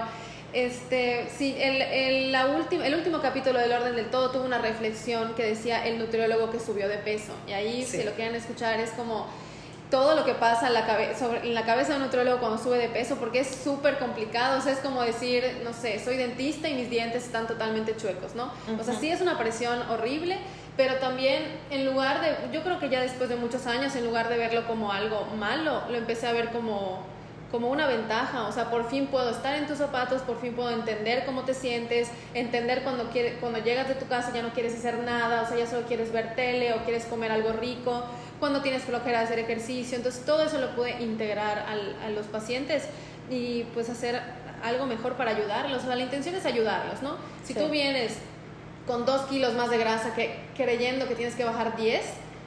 Este, 0.53 1.29
sí, 1.37 1.55
el, 1.59 1.83
el, 1.83 2.33
la 2.33 2.47
última, 2.47 2.87
el 2.87 2.95
último 2.95 3.21
capítulo 3.21 3.59
del 3.59 3.73
Orden 3.73 3.97
del 3.97 4.09
Todo 4.09 4.31
tuvo 4.31 4.45
una 4.45 4.59
reflexión 4.59 5.35
que 5.35 5.43
decía 5.43 5.85
el 5.85 5.99
nutriólogo 5.99 6.51
que 6.51 6.61
subió 6.61 6.89
de 6.89 6.97
peso. 6.97 7.33
Y 7.47 7.53
ahí, 7.53 7.85
si 7.85 8.03
lo 8.05 8.13
quieren 8.13 8.37
escuchar, 8.37 8.81
es 8.81 8.91
como 8.91 9.27
todo 9.91 10.17
lo 10.17 10.25
que 10.25 10.35
pasa 10.35 10.67
en 10.69 10.75
la, 10.75 11.17
sobre, 11.17 11.47
en 11.47 11.55
la 11.55 11.65
cabeza 11.65 11.91
de 11.91 11.97
un 11.97 12.03
nutriólogo 12.03 12.39
cuando 12.39 12.59
sube 12.59 12.79
de 12.79 12.89
peso, 12.89 13.17
porque 13.17 13.41
es 13.41 13.49
súper 13.49 13.99
complicado, 13.99 14.59
o 14.59 14.61
sea, 14.61 14.73
es 14.73 14.79
como 14.81 15.03
decir, 15.03 15.61
no 15.65 15.73
sé, 15.73 16.03
soy 16.03 16.17
dentista 16.17 16.69
y 16.69 16.75
mis 16.75 16.91
dientes 16.91 17.25
están 17.25 17.47
totalmente 17.47 17.97
chuecos, 17.97 18.35
¿no? 18.35 18.53
O 18.79 18.85
sea, 18.85 18.95
sí 18.95 19.11
es 19.11 19.21
una 19.21 19.39
presión 19.39 19.81
horrible, 19.91 20.39
pero 20.77 20.97
también 20.97 21.45
en 21.71 21.87
lugar 21.87 22.21
de, 22.21 22.37
yo 22.53 22.63
creo 22.63 22.79
que 22.79 22.89
ya 22.89 23.01
después 23.01 23.29
de 23.29 23.37
muchos 23.37 23.67
años, 23.67 23.95
en 23.97 24.05
lugar 24.05 24.29
de 24.29 24.37
verlo 24.37 24.67
como 24.67 24.93
algo 24.93 25.27
malo, 25.39 25.83
lo 25.89 25.97
empecé 25.97 26.27
a 26.27 26.33
ver 26.33 26.51
como 26.51 27.17
como 27.51 27.71
una 27.71 27.87
ventaja, 27.87 28.47
o 28.49 28.53
sea, 28.53 28.71
por 28.71 28.91
fin 28.91 29.07
puedo 29.07 29.31
estar 29.31 29.55
en 29.55 29.67
tus 29.67 29.79
zapatos, 29.79 30.23
por 30.23 30.41
fin 30.41 30.55
puedo 30.55 30.71
entender 30.71 31.25
cómo 31.25 31.43
te 31.43 31.55
sientes, 31.55 32.11
entender 32.35 32.83
cuando, 32.83 33.09
quiere, 33.11 33.35
cuando 33.35 33.61
llegas 33.61 33.89
de 33.89 33.95
tu 33.95 34.07
casa 34.07 34.33
ya 34.35 34.43
no 34.43 34.51
quieres 34.51 34.75
hacer 34.75 34.99
nada, 34.99 35.43
o 35.43 35.47
sea, 35.47 35.57
ya 35.57 35.67
solo 35.67 35.87
quieres 35.87 36.13
ver 36.13 36.35
tele 36.35 36.75
o 36.75 36.85
quieres 36.85 37.05
comer 37.05 37.31
algo 37.31 37.53
rico, 37.53 38.05
cuando 38.39 38.63
tienes 38.63 38.83
flojera 38.83 39.21
de 39.21 39.25
hacer 39.25 39.39
ejercicio, 39.39 39.97
entonces 39.97 40.25
todo 40.25 40.43
eso 40.45 40.59
lo 40.59 40.75
puede 40.75 41.03
integrar 41.03 41.59
al, 41.69 41.97
a 42.05 42.11
los 42.11 42.27
pacientes 42.27 42.85
y 43.31 43.65
pues 43.75 43.89
hacer 43.91 44.21
algo 44.63 44.87
mejor 44.87 45.15
para 45.15 45.33
ayudarlos, 45.33 45.83
o 45.83 45.87
sea, 45.87 45.97
la 45.97 46.03
intención 46.03 46.35
es 46.35 46.45
ayudarlos, 46.45 47.03
¿no? 47.03 47.17
Si 47.45 47.55
tú 47.55 47.69
vienes 47.69 48.15
con 48.87 49.05
dos 49.05 49.23
kilos 49.23 49.55
más 49.55 49.71
de 49.71 49.79
grasa 49.79 50.15
que 50.15 50.39
creyendo 50.57 51.09
que 51.09 51.15
tienes 51.15 51.35
que 51.35 51.45
bajar 51.45 51.77
10, 51.77 52.05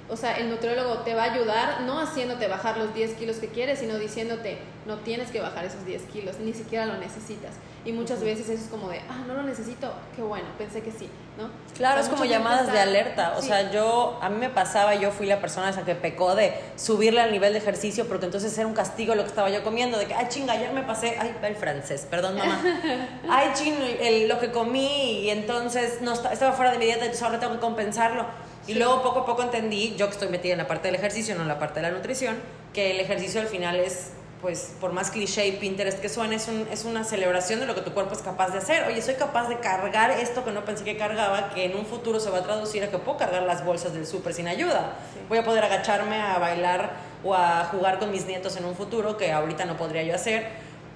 o 0.09 0.17
sea, 0.17 0.37
el 0.37 0.49
nutriólogo 0.49 0.99
te 0.99 1.13
va 1.13 1.23
a 1.23 1.33
ayudar 1.33 1.81
no 1.81 1.99
haciéndote 1.99 2.47
bajar 2.47 2.77
los 2.77 2.93
10 2.93 3.13
kilos 3.13 3.37
que 3.37 3.47
quieres, 3.47 3.79
sino 3.79 3.97
diciéndote, 3.97 4.57
no 4.85 4.97
tienes 4.97 5.29
que 5.29 5.39
bajar 5.39 5.65
esos 5.65 5.85
10 5.85 6.03
kilos, 6.03 6.39
ni 6.39 6.53
siquiera 6.53 6.85
lo 6.85 6.97
necesitas. 6.97 7.53
Y 7.85 7.93
muchas 7.93 8.21
veces 8.21 8.49
eso 8.49 8.63
es 8.63 8.69
como 8.69 8.89
de, 8.89 8.99
ah, 9.09 9.23
no 9.27 9.35
lo 9.35 9.43
necesito, 9.43 9.93
qué 10.15 10.21
bueno, 10.21 10.47
pensé 10.57 10.81
que 10.81 10.91
sí, 10.91 11.09
¿no? 11.37 11.49
Claro, 11.77 12.01
es 12.01 12.09
como 12.09 12.25
llamadas 12.25 12.71
de 12.71 12.79
alerta. 12.79 13.35
O 13.37 13.41
sea, 13.41 13.71
yo, 13.71 14.19
a 14.21 14.29
mí 14.29 14.37
me 14.37 14.49
pasaba, 14.49 14.95
yo 14.95 15.11
fui 15.11 15.27
la 15.27 15.39
persona 15.39 15.69
esa 15.69 15.85
que 15.85 15.95
pecó 15.95 16.35
de 16.35 16.53
subirle 16.75 17.21
al 17.21 17.31
nivel 17.31 17.53
de 17.53 17.59
ejercicio, 17.59 18.07
porque 18.07 18.25
entonces 18.25 18.57
era 18.57 18.67
un 18.67 18.73
castigo 18.73 19.15
lo 19.15 19.23
que 19.23 19.29
estaba 19.29 19.49
yo 19.49 19.63
comiendo, 19.63 19.97
de 19.97 20.07
que, 20.07 20.13
ay, 20.13 20.25
chinga, 20.27 20.53
ayer 20.53 20.73
me 20.73 20.81
pasé, 20.83 21.17
ay, 21.19 21.35
el 21.41 21.55
francés, 21.55 22.05
perdón, 22.09 22.37
mamá. 22.37 22.59
ay, 23.29 23.51
ching, 23.53 24.27
lo 24.27 24.39
que 24.39 24.51
comí, 24.51 25.21
y 25.21 25.29
entonces 25.29 26.01
no 26.01 26.13
estaba 26.13 26.51
fuera 26.53 26.71
de 26.71 26.79
mi 26.79 26.85
dieta, 26.85 27.05
entonces 27.05 27.23
ahora 27.23 27.39
tengo 27.39 27.53
que 27.53 27.59
compensarlo 27.59 28.25
y 28.69 28.75
luego 28.75 29.01
poco 29.01 29.21
a 29.21 29.25
poco 29.25 29.41
entendí, 29.41 29.95
yo 29.97 30.05
que 30.05 30.11
estoy 30.11 30.29
metida 30.29 30.51
en 30.51 30.59
la 30.59 30.67
parte 30.67 30.89
del 30.89 30.95
ejercicio, 30.95 31.33
no 31.33 31.41
en 31.41 31.47
la 31.47 31.57
parte 31.57 31.81
de 31.81 31.89
la 31.89 31.91
nutrición, 31.91 32.37
que 32.71 32.91
el 32.91 32.99
ejercicio 32.99 33.41
al 33.41 33.47
final 33.47 33.77
es, 33.77 34.11
pues, 34.43 34.73
por 34.79 34.93
más 34.93 35.09
cliché 35.09 35.47
y 35.47 35.53
Pinterest 35.53 35.97
que 35.99 36.07
suene, 36.07 36.35
es, 36.35 36.47
un, 36.47 36.67
es 36.71 36.85
una 36.85 37.03
celebración 37.03 37.59
de 37.59 37.65
lo 37.65 37.73
que 37.73 37.81
tu 37.81 37.93
cuerpo 37.93 38.13
es 38.13 38.19
capaz 38.19 38.51
de 38.51 38.59
hacer. 38.59 38.83
Oye, 38.83 39.01
soy 39.01 39.15
capaz 39.15 39.49
de 39.49 39.57
cargar 39.57 40.11
esto 40.11 40.45
que 40.45 40.51
no 40.51 40.65
pensé 40.65 40.83
que 40.83 40.97
cargaba, 40.97 41.49
que 41.49 41.65
en 41.65 41.75
un 41.75 41.87
futuro 41.87 42.19
se 42.19 42.29
va 42.29 42.37
a 42.37 42.43
traducir 42.43 42.83
a 42.83 42.91
que 42.91 42.99
puedo 42.99 43.17
cargar 43.17 43.41
las 43.41 43.65
bolsas 43.65 43.91
del 43.95 44.05
súper 44.05 44.35
sin 44.35 44.47
ayuda. 44.47 44.93
Voy 45.29 45.39
a 45.39 45.43
poder 45.43 45.63
agacharme 45.63 46.21
a 46.21 46.37
bailar 46.37 46.91
o 47.23 47.33
a 47.33 47.65
jugar 47.71 47.97
con 47.97 48.11
mis 48.11 48.27
nietos 48.27 48.55
en 48.55 48.65
un 48.65 48.75
futuro 48.75 49.17
que 49.17 49.31
ahorita 49.31 49.65
no 49.65 49.77
podría 49.77 50.03
yo 50.03 50.13
hacer 50.13 50.47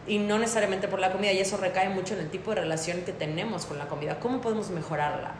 y 0.05 0.19
no 0.19 0.37
necesariamente 0.37 0.87
por 0.87 0.99
la 0.99 1.11
comida 1.11 1.31
y 1.31 1.39
eso 1.39 1.57
recae 1.57 1.89
mucho 1.89 2.13
en 2.13 2.19
el 2.19 2.29
tipo 2.29 2.53
de 2.53 2.61
relación 2.61 3.01
que 3.01 3.13
tenemos 3.13 3.65
con 3.65 3.79
la 3.79 3.87
comida. 3.87 4.19
¿Cómo 4.19 4.41
podemos 4.41 4.69
mejorarla? 4.69 5.33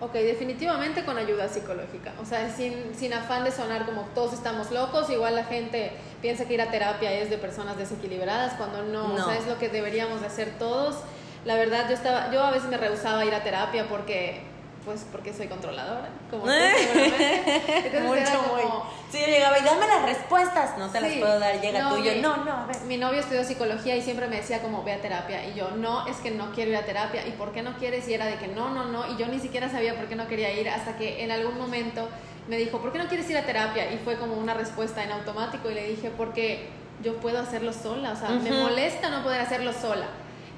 Ok, 0.00 0.14
definitivamente 0.14 1.04
con 1.04 1.18
ayuda 1.18 1.48
psicológica. 1.48 2.12
O 2.22 2.24
sea, 2.24 2.50
sin, 2.50 2.94
sin 2.94 3.12
afán 3.12 3.44
de 3.44 3.52
sonar 3.52 3.84
como 3.84 4.02
todos 4.14 4.32
estamos 4.32 4.70
locos, 4.70 5.10
igual 5.10 5.36
la 5.36 5.44
gente 5.44 5.92
piensa 6.22 6.46
que 6.46 6.54
ir 6.54 6.62
a 6.62 6.70
terapia 6.70 7.12
es 7.12 7.28
de 7.28 7.36
personas 7.36 7.76
desequilibradas, 7.76 8.54
cuando 8.54 8.82
no, 8.82 9.14
o 9.14 9.22
sea, 9.22 9.36
es 9.36 9.46
lo 9.46 9.58
que 9.58 9.68
deberíamos 9.68 10.22
de 10.22 10.26
hacer 10.26 10.58
todos. 10.58 10.96
La 11.44 11.54
verdad, 11.56 11.86
yo, 11.88 11.94
estaba, 11.94 12.32
yo 12.32 12.42
a 12.42 12.50
veces 12.50 12.70
me 12.70 12.78
rehusaba 12.78 13.20
a 13.20 13.24
ir 13.26 13.34
a 13.34 13.42
terapia 13.42 13.88
porque 13.88 14.40
pues 14.84 15.04
porque 15.12 15.32
soy 15.34 15.46
controladora, 15.48 16.08
como 16.30 16.44
tú 16.46 16.50
seguramente. 16.78 17.62
Entonces 17.76 18.02
Mucho, 18.02 18.20
era 18.20 18.36
como, 18.36 18.52
muy. 18.54 18.62
Sí, 19.10 19.20
yo 19.20 19.26
llegaba 19.26 19.58
y 19.58 19.62
dame 19.62 19.86
las 19.86 20.02
respuestas. 20.02 20.78
No 20.78 20.88
te 20.90 21.00
las 21.00 21.12
puedo 21.12 21.38
dar, 21.38 21.60
llega 21.60 21.80
No, 21.82 21.90
tú 21.90 21.96
y 22.02 22.04
yo. 22.06 22.12
mi- 22.14 22.20
No, 22.20 22.36
no, 22.38 22.52
a 22.52 22.66
ver. 22.66 22.80
Mi 22.82 22.96
novio 22.96 23.20
estudió 23.20 23.44
psicología 23.44 23.96
y 23.96 24.02
siempre 24.02 24.26
me 24.28 24.36
decía 24.36 24.62
como 24.62 24.82
ve 24.82 24.92
a 24.94 25.00
terapia 25.00 25.46
y 25.46 25.54
yo 25.54 25.70
no, 25.72 26.06
es 26.06 26.16
que 26.18 26.30
no 26.30 26.52
quiero 26.52 26.70
ir 26.70 26.76
a 26.76 26.84
terapia 26.84 27.26
y 27.26 27.32
¿por 27.32 27.52
qué 27.52 27.62
no 27.62 27.76
quieres? 27.76 28.08
Y 28.08 28.14
era 28.14 28.26
de 28.26 28.36
que 28.36 28.48
no, 28.48 28.70
no, 28.70 28.84
no 28.84 29.06
y 29.12 29.16
yo 29.16 29.26
ni 29.26 29.38
siquiera 29.38 29.68
sabía 29.68 29.96
por 29.96 30.06
qué 30.06 30.16
no 30.16 30.26
quería 30.28 30.52
ir 30.52 30.68
hasta 30.70 30.96
que 30.96 31.22
en 31.24 31.30
algún 31.30 31.58
momento 31.58 32.08
me 32.48 32.56
dijo 32.56 32.78
¿por 32.78 32.92
qué 32.92 32.98
no 32.98 33.06
quieres 33.08 33.28
ir 33.28 33.36
a 33.36 33.42
terapia? 33.42 33.92
Y 33.92 33.98
fue 33.98 34.16
como 34.16 34.34
una 34.34 34.54
respuesta 34.54 35.02
en 35.04 35.12
automático 35.12 35.70
y 35.70 35.74
le 35.74 35.86
dije 35.88 36.10
porque 36.16 36.68
yo 37.02 37.16
puedo 37.16 37.38
hacerlo 37.40 37.72
sola, 37.72 38.12
o 38.12 38.16
sea, 38.16 38.28
me 38.30 38.52
molesta 38.52 39.08
no 39.10 39.22
poder 39.22 39.40
hacerlo 39.40 39.72
sola. 39.72 40.06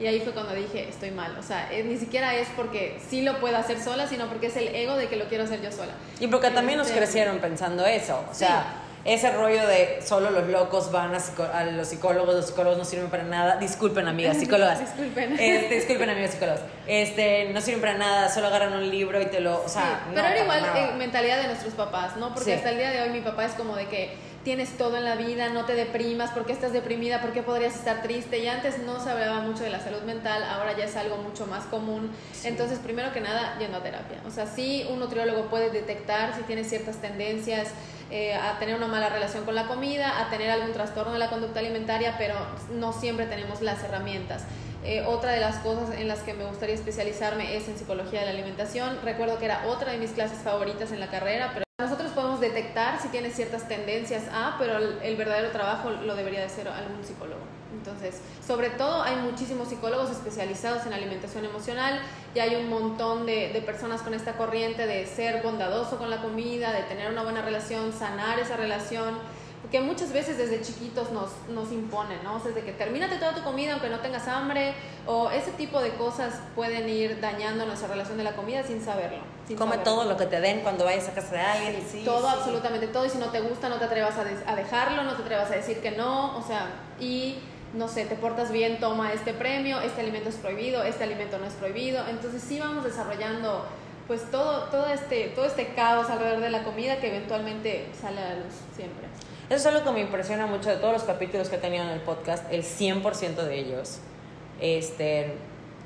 Y 0.03 0.07
ahí 0.09 0.19
fue 0.19 0.33
cuando 0.33 0.53
dije, 0.53 0.89
estoy 0.89 1.13
mal. 1.13 1.37
O 1.39 1.43
sea, 1.45 1.69
eh, 1.73 1.85
ni 1.85 1.97
siquiera 1.97 2.35
es 2.35 2.49
porque 2.57 2.99
sí 3.09 3.23
lo 3.23 3.39
puedo 3.39 3.57
hacer 3.57 3.81
sola, 3.81 4.09
sino 4.09 4.27
porque 4.27 4.49
es 4.49 4.57
el 4.57 4.75
ego 4.75 4.97
de 4.97 5.07
que 5.07 5.15
lo 5.15 5.27
quiero 5.27 5.45
hacer 5.45 5.63
yo 5.63 5.71
sola. 5.71 5.93
Y 6.19 6.27
porque 6.27 6.51
también 6.51 6.79
nos 6.79 6.89
Este, 6.89 6.99
crecieron 6.99 7.39
pensando 7.39 7.87
eso. 7.87 8.17
O 8.29 8.35
Sí. 8.35 8.41
sea, 8.41 8.65
ese 9.05 9.31
rollo 9.31 9.65
de 9.69 10.01
solo 10.05 10.31
los 10.31 10.49
locos 10.49 10.91
van 10.91 11.13
a, 11.15 11.65
los 11.67 11.87
psicólogos, 11.87 12.35
los 12.35 12.47
psicólogos 12.47 12.79
no 12.79 12.85
sirven 12.85 13.11
para 13.11 13.23
nada. 13.23 13.59
Disculpen, 13.59 14.09
amigas 14.09 14.37
psicólogas. 14.41 14.81
Disculpen. 14.81 15.39
Este, 15.39 15.75
disculpen, 15.77 16.11
amigos 16.11 16.33
psicólogos. 16.33 16.61
Este, 16.89 17.51
no 17.53 17.61
sirven 17.61 17.81
para 17.83 17.95
nada, 17.95 18.29
solo 18.29 18.49
agarran 18.49 18.73
un 18.73 18.91
libro 18.91 19.23
y 19.23 19.27
te 19.27 19.39
lo. 19.39 19.63
O 19.65 19.69
sea, 19.69 19.83
Sí, 19.83 20.09
no, 20.09 20.15
pero 20.17 20.27
era 20.27 20.43
igual 20.43 20.65
eh, 20.77 20.91
mentalidad 20.97 21.41
de 21.43 21.47
nuestros 21.47 21.75
papás, 21.75 22.17
¿no? 22.17 22.31
Porque 22.35 22.47
Sí. 22.47 22.53
hasta 22.57 22.71
el 22.71 22.79
día 22.79 22.91
de 22.91 23.03
hoy 23.03 23.11
mi 23.11 23.21
papá 23.21 23.45
es 23.45 23.53
como 23.53 23.77
de 23.77 23.87
que 23.87 24.17
tienes 24.45 24.77
todo 24.77 24.97
en 24.97 25.05
la 25.05 25.15
vida, 25.15 25.51
no 25.51 25.65
te 25.65 25.75
deprimas, 25.75 26.31
¿por 26.31 26.45
qué 26.45 26.53
estás 26.53 26.73
deprimida? 26.73 27.21
¿Por 27.21 27.33
qué 27.33 27.43
podrías 27.43 27.77
estar 27.77 28.03
triste? 28.03 28.39
Y 28.39 28.49
antes 28.49 28.79
no 28.79 29.03
se 29.03 29.11
hablaba 29.11 29.41
mucho 29.41 29.63
de 29.63 29.71
la 29.71 29.81
salud 29.81 30.03
mental, 30.03 30.43
ahora 30.43 30.77
ya 30.77 30.85
es 30.85 30.97
algo 30.97 31.17
mucho 31.19 31.47
más 31.47 31.65
común. 31.65 32.11
Entonces, 32.45 32.79
primero 32.79 33.13
que 33.13 33.21
nada, 33.21 33.57
yendo 33.59 33.79
a 33.79 33.83
terapia. 33.83 34.19
O 34.27 34.31
sea, 34.31 34.47
sí, 34.47 34.87
un 34.91 34.99
nutriólogo 34.99 35.47
puede 35.47 35.71
detectar 35.71 36.35
si 36.35 36.43
tienes 36.43 36.69
ciertas 36.69 36.97
tendencias 36.97 37.69
eh, 38.11 38.35
a 38.35 38.59
tener 38.59 38.75
una 38.75 38.89
mala 38.89 39.09
relación 39.09 39.45
con 39.45 39.55
la 39.55 39.67
comida, 39.67 40.21
a 40.21 40.29
tener 40.29 40.51
algún 40.51 40.73
trastorno 40.73 41.13
de 41.13 41.19
la 41.19 41.31
conducta 41.31 41.61
alimentaria, 41.61 42.17
pero 42.19 42.35
no 42.73 42.93
siempre 42.93 43.27
tenemos 43.27 43.63
las 43.63 43.83
herramientas. 43.85 44.45
Eh, 44.85 45.05
otra 45.07 45.31
de 45.31 45.41
las 45.41 45.59
cosas 45.59 45.97
en 45.97 46.09
las 46.09 46.21
que 46.21 46.35
me 46.35 46.45
gustaría 46.45 46.75
especializarme 46.75 47.57
es 47.57 47.69
en 47.69 47.79
psicología 47.79 48.21
de 48.21 48.27
la 48.27 48.33
alimentación. 48.33 48.99
Recuerdo 49.05 49.39
que 49.39 49.45
era 49.45 49.67
otra 49.69 49.93
de 49.93 49.99
mis 49.99 50.11
clases 50.11 50.39
favoritas 50.39 50.91
en 50.91 50.99
la 50.99 51.07
carrera, 51.07 51.53
pero 51.55 51.65
nosotros 51.83 52.13
podemos 52.13 52.41
detectar 52.41 53.01
si 53.01 53.09
tienes 53.09 53.35
ciertas 53.35 53.69
tendencias 53.69 54.25
a, 54.33 54.57
pero 54.59 54.79
el, 54.79 54.99
el 55.03 55.17
verdadero 55.17 55.51
trabajo 55.51 55.91
lo 55.91 56.15
debería 56.15 56.41
de 56.41 56.47
hacer 56.47 56.69
algún 56.69 57.05
psicólogo. 57.05 57.41
Entonces, 57.73 58.21
sobre 58.47 58.71
todo 58.71 59.03
hay 59.03 59.17
muchísimos 59.17 59.69
psicólogos 59.69 60.11
especializados 60.11 60.87
en 60.87 60.93
alimentación 60.93 61.45
emocional 61.45 62.01
y 62.35 62.39
hay 62.39 62.55
un 62.57 62.69
montón 62.69 63.27
de, 63.27 63.51
de 63.53 63.63
personas 63.63 64.03
con 64.03 64.15
esta 64.15 64.37
corriente 64.37 64.87
de 64.87 65.07
ser 65.07 65.43
bondadoso 65.43 65.99
con 65.99 66.11
la 66.11 66.23
comida, 66.23 66.73
de 66.73 66.83
tener 66.83 67.11
una 67.11 67.23
buena 67.23 67.43
relación, 67.43 67.93
sanar 67.93 68.39
esa 68.39 68.57
relación 68.57 69.19
que 69.71 69.81
muchas 69.81 70.13
veces 70.13 70.37
desde 70.39 70.61
chiquitos 70.61 71.11
nos, 71.13 71.31
nos 71.49 71.71
imponen, 71.73 72.23
¿no? 72.25 72.35
O 72.35 72.39
sea, 72.41 72.49
desde 72.49 72.63
que 72.65 72.73
termínate 72.73 73.17
toda 73.17 73.35
tu 73.35 73.43
comida 73.43 73.73
aunque 73.73 73.89
no 73.89 74.01
tengas 74.01 74.27
hambre, 74.29 74.75
o 75.07 75.31
ese 75.31 75.53
tipo 75.53 75.81
de 75.81 75.91
cosas 75.95 76.35
pueden 76.55 76.89
ir 76.89 77.21
dañando 77.21 77.65
nuestra 77.65 77.89
relación 77.89 78.19
de 78.19 78.25
la 78.25 78.33
comida 78.35 78.63
sin 78.65 78.85
saberlo. 78.85 79.19
sin 79.47 79.57
Come 79.57 79.73
saberlo. 79.77 79.93
todo 79.95 80.05
lo 80.05 80.17
que 80.17 80.27
te 80.27 80.41
den 80.41 80.61
cuando 80.61 80.85
vayas 80.85 81.09
a 81.09 81.13
casa 81.15 81.35
de 81.37 81.41
alguien. 81.41 81.77
Sí, 81.83 81.99
sí, 82.01 82.05
todo, 82.05 82.29
sí. 82.29 82.35
absolutamente 82.39 82.89
todo, 82.89 83.07
y 83.07 83.11
si 83.11 83.19
no 83.19 83.27
te 83.31 83.41
gusta 83.41 83.69
no 83.69 83.77
te 83.77 83.85
atrevas 83.85 84.17
a, 84.19 84.25
des- 84.25 84.43
a 84.47 84.57
dejarlo, 84.57 85.05
no 85.05 85.15
te 85.15 85.23
atrevas 85.23 85.51
a 85.51 85.55
decir 85.55 85.79
que 85.81 85.93
no, 85.93 86.37
o 86.37 86.43
sea, 86.43 86.67
y 87.01 87.39
no 87.75 87.89
sé, 87.89 88.05
te 88.05 88.17
portas 88.17 88.51
bien, 88.53 88.81
toma 88.81 89.13
este 89.15 89.33
premio, 89.33 89.81
este 89.81 90.01
alimento 90.03 90.29
es 90.29 90.35
prohibido, 90.37 90.83
este 90.83 91.05
alimento 91.05 91.39
no 91.39 91.47
es 91.47 91.55
prohibido, 91.55 92.07
entonces 92.09 92.43
sí 92.43 92.59
vamos 92.61 92.85
desarrollando 92.85 93.65
pues 94.09 94.29
todo, 94.31 94.65
todo, 94.65 94.89
este, 94.89 95.29
todo 95.29 95.47
este 95.47 95.69
caos 95.75 96.11
alrededor 96.11 96.41
de 96.41 96.51
la 96.51 96.65
comida 96.65 96.97
que 96.99 97.07
eventualmente 97.09 97.89
sale 97.99 98.21
a 98.21 98.29
la 98.31 98.35
luz 98.35 98.53
siempre. 98.77 99.07
Eso 99.53 99.69
es 99.69 99.75
algo 99.75 99.85
que 99.85 99.91
me 99.91 100.01
impresiona 100.01 100.47
mucho 100.47 100.71
de 100.71 100.77
todos 100.77 100.95
los 100.95 101.03
capítulos 101.03 101.51
que 101.51 101.57
he 101.57 101.59
tenido 101.59 101.85
en 101.85 101.91
el 101.91 102.01
podcast, 102.01 102.51
el 102.51 102.65
100% 102.65 103.35
de 103.35 103.59
ellos. 103.59 103.99
Este, 104.63 105.35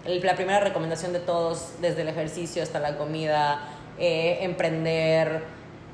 la 0.04 0.36
primera 0.36 0.60
recomendación 0.60 1.12
de 1.12 1.18
todos, 1.18 1.70
desde 1.80 2.02
el 2.02 2.08
ejercicio 2.08 2.62
hasta 2.62 2.78
la 2.78 2.96
comida, 2.96 3.58
eh, 3.98 4.38
emprender, 4.42 5.42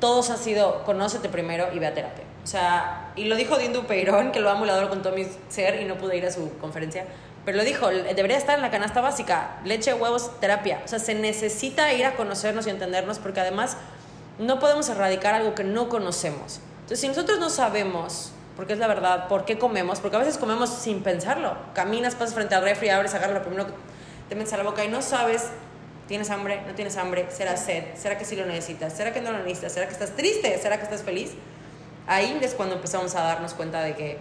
todos 0.01 0.29
han 0.29 0.37
sido 0.37 0.85
conócete 0.85 1.31
primero 1.31 1.69
y 1.73 1.79
ve 1.79 1.87
a 1.87 1.95
terapia. 1.95 2.25
O 2.45 2.47
sea, 2.47 3.11
y 3.17 3.25
lo 3.25 3.37
dijo 3.37 3.57
Dindu 3.57 3.87
Peirón, 3.87 4.33
que 4.33 4.41
lo 4.41 4.51
amo, 4.51 4.67
adoro 4.67 4.91
con 4.91 5.01
todo 5.01 5.15
mi 5.15 5.27
ser 5.49 5.81
y 5.81 5.87
no 5.87 5.97
pude 5.97 6.19
ir 6.19 6.27
a 6.27 6.31
su 6.31 6.59
conferencia, 6.59 7.07
pero 7.47 7.57
lo 7.57 7.65
dijo, 7.65 7.89
debería 7.89 8.37
estar 8.37 8.57
en 8.57 8.61
la 8.61 8.71
canasta 8.71 9.01
básica, 9.01 9.63
leche, 9.65 9.95
huevos, 9.95 10.39
terapia. 10.41 10.83
O 10.85 10.89
sea, 10.89 10.99
se 10.99 11.15
necesita 11.15 11.91
ir 11.95 12.05
a 12.05 12.17
conocernos 12.17 12.67
y 12.67 12.71
entendernos 12.71 13.19
porque 13.19 13.41
además 13.41 13.79
no 14.39 14.59
podemos 14.59 14.91
erradicar 14.91 15.33
algo 15.33 15.55
que 15.55 15.65
no 15.65 15.89
conocemos. 15.89 16.61
Entonces, 16.93 17.09
si 17.09 17.09
nosotros 17.09 17.39
no 17.39 17.49
sabemos, 17.49 18.33
porque 18.55 18.75
es 18.75 18.79
la 18.79 18.87
verdad, 18.87 19.27
por 19.27 19.47
qué 19.47 19.57
comemos, 19.59 20.01
porque 20.01 20.17
a 20.17 20.19
veces 20.19 20.37
comemos 20.37 20.69
sin 20.69 21.03
pensarlo. 21.03 21.57
Caminas, 21.73 22.15
pasas 22.15 22.35
frente 22.35 22.55
al 22.55 22.63
refri, 22.63 22.91
abres, 22.91 23.15
agarras 23.15 23.37
lo 23.37 23.41
primero 23.41 23.67
que 23.67 23.73
te 24.29 24.35
metes 24.35 24.53
a 24.53 24.59
la 24.59 24.63
boca 24.63 24.85
y 24.85 24.89
no 24.89 25.01
sabes, 25.01 25.49
tienes 26.07 26.29
hambre, 26.29 26.61
no 26.67 26.75
tienes 26.75 26.99
hambre, 26.99 27.29
será 27.31 27.57
sed, 27.57 27.97
será 27.97 28.19
que 28.19 28.27
sí 28.27 28.37
lo 28.37 28.45
necesitas, 28.45 28.93
será 28.93 29.11
que 29.11 29.23
no 29.23 29.33
lo 29.33 29.39
necesitas, 29.39 29.73
será 29.73 29.87
que 29.87 29.95
estás 29.95 30.15
triste, 30.17 30.59
será 30.59 30.77
que 30.77 30.83
estás 30.83 31.03
feliz. 31.03 31.31
Ahí 32.07 32.39
es 32.43 32.53
cuando 32.53 32.75
empezamos 32.75 33.15
a 33.15 33.23
darnos 33.23 33.55
cuenta 33.55 33.81
de 33.81 33.95
que 33.95 34.19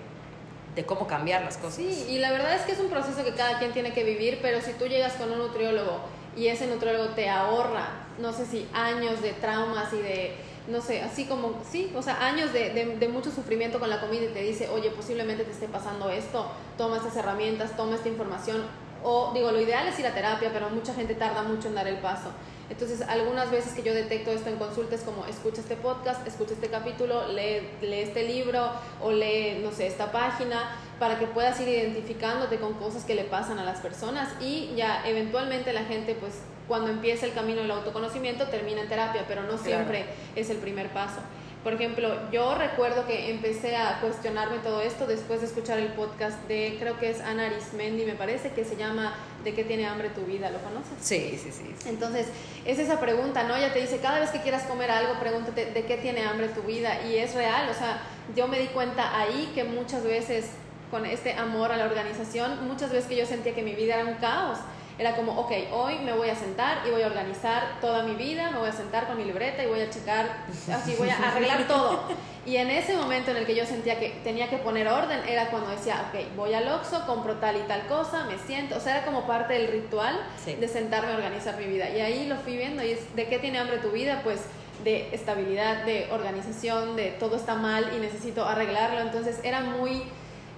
de 0.74 0.86
cómo 0.86 1.08
cambiar 1.08 1.44
las 1.44 1.58
cosas. 1.58 1.76
Sí, 1.76 2.06
y 2.08 2.20
la 2.20 2.32
verdad 2.32 2.56
es 2.56 2.62
que 2.62 2.72
es 2.72 2.80
un 2.80 2.88
proceso 2.88 3.22
que 3.26 3.34
cada 3.34 3.60
quien 3.60 3.74
tiene 3.74 3.92
que 3.92 4.06
vivir, 4.06 4.40
pero 4.42 4.62
si 4.62 4.72
tú 4.72 4.86
llegas 4.86 5.12
con 5.16 5.30
un 5.30 5.40
nutriólogo 5.40 6.00
y 6.38 6.48
ese 6.48 6.68
nutriólogo 6.68 7.10
te 7.16 7.28
ahorra, 7.28 7.90
no 8.18 8.32
sé 8.32 8.46
si 8.46 8.66
años 8.72 9.22
de 9.22 9.34
traumas 9.34 9.92
y 9.92 9.98
de, 9.98 10.51
no 10.68 10.82
sé, 10.82 11.02
así 11.02 11.26
como, 11.26 11.60
sí, 11.70 11.92
o 11.96 12.02
sea, 12.02 12.26
años 12.26 12.54
de, 12.54 12.96
de, 13.00 13.08
mucho 13.08 13.32
sufrimiento 13.32 13.80
con 13.80 13.90
la 13.90 14.00
comida 14.00 14.26
y 14.26 14.34
te 14.34 14.42
dice, 14.44 14.70
oye, 14.70 14.92
posiblemente 14.92 15.44
te 15.44 15.52
esté 15.52 15.68
pasando 15.68 16.10
esto, 16.10 16.46
toma 16.78 16.98
estas 16.98 17.16
herramientas, 17.16 17.76
toma 17.76 17.96
esta 17.96 18.10
información, 18.10 18.62
o 19.04 19.32
digo, 19.34 19.52
lo 19.52 19.60
ideal 19.60 19.88
es 19.88 19.98
ir 20.00 20.06
a 20.06 20.14
terapia, 20.14 20.52
pero 20.54 20.70
mucha 20.70 20.94
gente 20.94 21.16
tarda 21.16 21.44
mucho 21.44 21.68
en 21.68 21.76
dar 21.76 21.88
el 21.88 21.98
paso. 21.98 22.30
Entonces, 22.72 23.02
algunas 23.02 23.52
veces 23.52 23.74
que 23.74 23.84
yo 23.84 23.94
detecto 23.94 24.32
esto 24.32 24.50
en 24.50 24.56
consulta 24.56 24.96
es 24.96 25.02
como, 25.02 25.26
escucha 25.26 25.60
este 25.60 25.76
podcast, 25.76 26.26
escucha 26.26 26.54
este 26.54 26.70
capítulo, 26.70 27.28
lee, 27.28 27.68
lee 27.82 28.00
este 28.00 28.24
libro 28.24 28.72
o 29.02 29.12
lee, 29.12 29.60
no 29.62 29.72
sé, 29.72 29.88
esta 29.88 30.14
página, 30.14 30.78
para 30.98 31.20
que 31.20 31.28
puedas 31.28 31.60
ir 31.60 31.68
identificándote 31.68 32.60
con 32.60 32.76
cosas 32.76 33.04
que 33.04 33.14
le 33.14 33.26
pasan 33.26 33.60
a 33.60 33.66
las 33.66 33.80
personas 33.82 34.30
y 34.40 34.74
ya 34.78 35.06
eventualmente 35.06 35.74
la 35.74 35.84
gente, 35.84 36.16
pues, 36.16 36.44
cuando 36.70 36.90
empieza 36.90 37.26
el 37.26 37.34
camino 37.34 37.62
del 37.62 37.72
autoconocimiento, 37.72 38.48
termina 38.48 38.80
en 38.82 38.88
terapia, 38.88 39.26
pero 39.28 39.44
no 39.44 39.58
siempre 39.58 40.06
es 40.38 40.50
el 40.50 40.58
primer 40.58 40.88
paso. 40.92 41.20
Por 41.64 41.74
ejemplo, 41.74 42.10
yo 42.32 42.56
recuerdo 42.56 43.06
que 43.06 43.30
empecé 43.30 43.76
a 43.76 44.02
cuestionarme 44.02 44.58
todo 44.60 44.82
esto 44.82 45.06
después 45.06 45.42
de 45.42 45.48
escuchar 45.48 45.78
el 45.78 45.90
podcast 45.90 46.40
de, 46.48 46.78
creo 46.80 46.98
que 46.98 47.12
es 47.12 47.22
Ana 47.22 47.46
Arismendi, 47.46 48.04
me 48.04 48.16
parece, 48.16 48.50
que 48.52 48.66
se 48.66 48.76
llama 48.76 49.14
¿De 49.44 49.54
qué 49.54 49.64
tiene 49.64 49.86
hambre 49.86 50.10
tu 50.10 50.22
vida? 50.22 50.50
¿Lo 50.50 50.58
conoces? 50.60 50.94
Sí, 51.00 51.38
sí, 51.42 51.52
sí. 51.52 51.74
sí. 51.78 51.90
Entonces, 51.90 52.28
es 52.66 52.80
esa 52.80 53.00
pregunta, 53.00 53.44
¿no? 53.44 53.56
Ella 53.56 53.72
te 53.74 53.80
dice, 53.80 54.00
cada 54.00 54.20
vez 54.20 54.32
que 54.32 54.42
quieras 54.42 54.64
comer 54.64 54.90
algo, 54.90 55.20
pregúntate 55.20 55.68
de 55.68 55.86
qué 55.86 55.98
tiene 55.98 56.24
hambre 56.24 56.48
tu 56.48 56.62
vida. 56.64 57.06
Y 57.08 57.18
es 57.18 57.36
real, 57.36 57.70
o 57.70 57.74
sea, 57.76 58.02
yo 58.36 58.48
me 58.48 58.60
di 58.60 58.68
cuenta 58.68 59.20
ahí 59.20 59.52
que 59.54 59.64
muchas 59.64 60.04
veces, 60.04 60.48
con 60.90 61.06
este 61.06 61.34
amor 61.34 61.72
a 61.72 61.78
la 61.78 61.86
organización, 61.86 62.68
muchas 62.68 62.92
veces 62.92 63.08
que 63.08 63.18
yo 63.18 63.26
sentía 63.28 63.54
que 63.54 63.62
mi 63.62 63.76
vida 63.76 63.96
era 63.96 64.06
un 64.06 64.16
caos. 64.16 64.58
Era 65.02 65.16
como, 65.16 65.32
ok, 65.32 65.52
hoy 65.72 65.98
me 66.06 66.14
voy 66.14 66.30
a 66.30 66.36
sentar 66.36 66.86
y 66.86 66.92
voy 66.92 67.02
a 67.02 67.08
organizar 67.08 67.80
toda 67.82 68.04
mi 68.04 68.14
vida, 68.14 68.52
me 68.52 68.60
voy 68.60 68.70
a 68.70 68.72
sentar 68.72 69.08
con 69.08 69.18
mi 69.18 69.24
libreta 69.24 69.64
y 69.64 69.66
voy 69.66 69.82
a 69.82 69.90
checar, 69.90 70.28
así 70.72 70.94
voy 70.96 71.10
a 71.10 71.18
arreglar 71.18 71.68
todo. 71.68 72.04
Y 72.46 72.58
en 72.58 72.70
ese 72.70 72.96
momento 72.96 73.32
en 73.32 73.38
el 73.38 73.48
que 73.48 73.56
yo 73.56 73.66
sentía 73.66 74.00
que 74.00 74.10
tenía 74.24 74.48
que 74.48 74.58
poner 74.58 74.88
orden, 74.88 75.20
era 75.28 75.48
cuando 75.50 75.72
decía, 75.72 76.06
ok, 76.10 76.36
voy 76.36 76.54
al 76.54 76.68
Oxxo, 76.68 77.08
compro 77.08 77.38
tal 77.38 77.56
y 77.58 77.62
tal 77.62 77.88
cosa, 77.88 78.26
me 78.26 78.38
siento, 78.38 78.78
o 78.78 78.80
sea, 78.80 78.98
era 78.98 79.06
como 79.06 79.26
parte 79.26 79.54
del 79.54 79.72
ritual 79.72 80.20
Sí. 80.46 80.54
de 80.54 80.68
sentarme 80.68 81.14
a 81.14 81.16
organizar 81.16 81.58
mi 81.58 81.66
vida. 81.66 81.90
Y 81.90 82.00
ahí 82.00 82.28
lo 82.28 82.36
fui 82.36 82.56
viendo 82.58 82.84
y 82.84 82.92
es, 82.92 83.16
¿de 83.16 83.28
qué 83.28 83.40
tiene 83.40 83.58
hambre 83.58 83.80
tu 83.80 83.90
vida? 83.90 84.22
Pues 84.24 84.42
de 84.84 85.10
estabilidad, 85.16 85.84
de 85.84 86.10
organización, 86.12 86.96
de 86.96 87.08
todo 87.20 87.38
está 87.38 87.56
mal 87.56 87.92
y 87.96 88.00
necesito 88.00 88.46
arreglarlo. 88.46 89.00
Entonces 89.00 89.40
era 89.44 89.62
muy, 89.62 90.04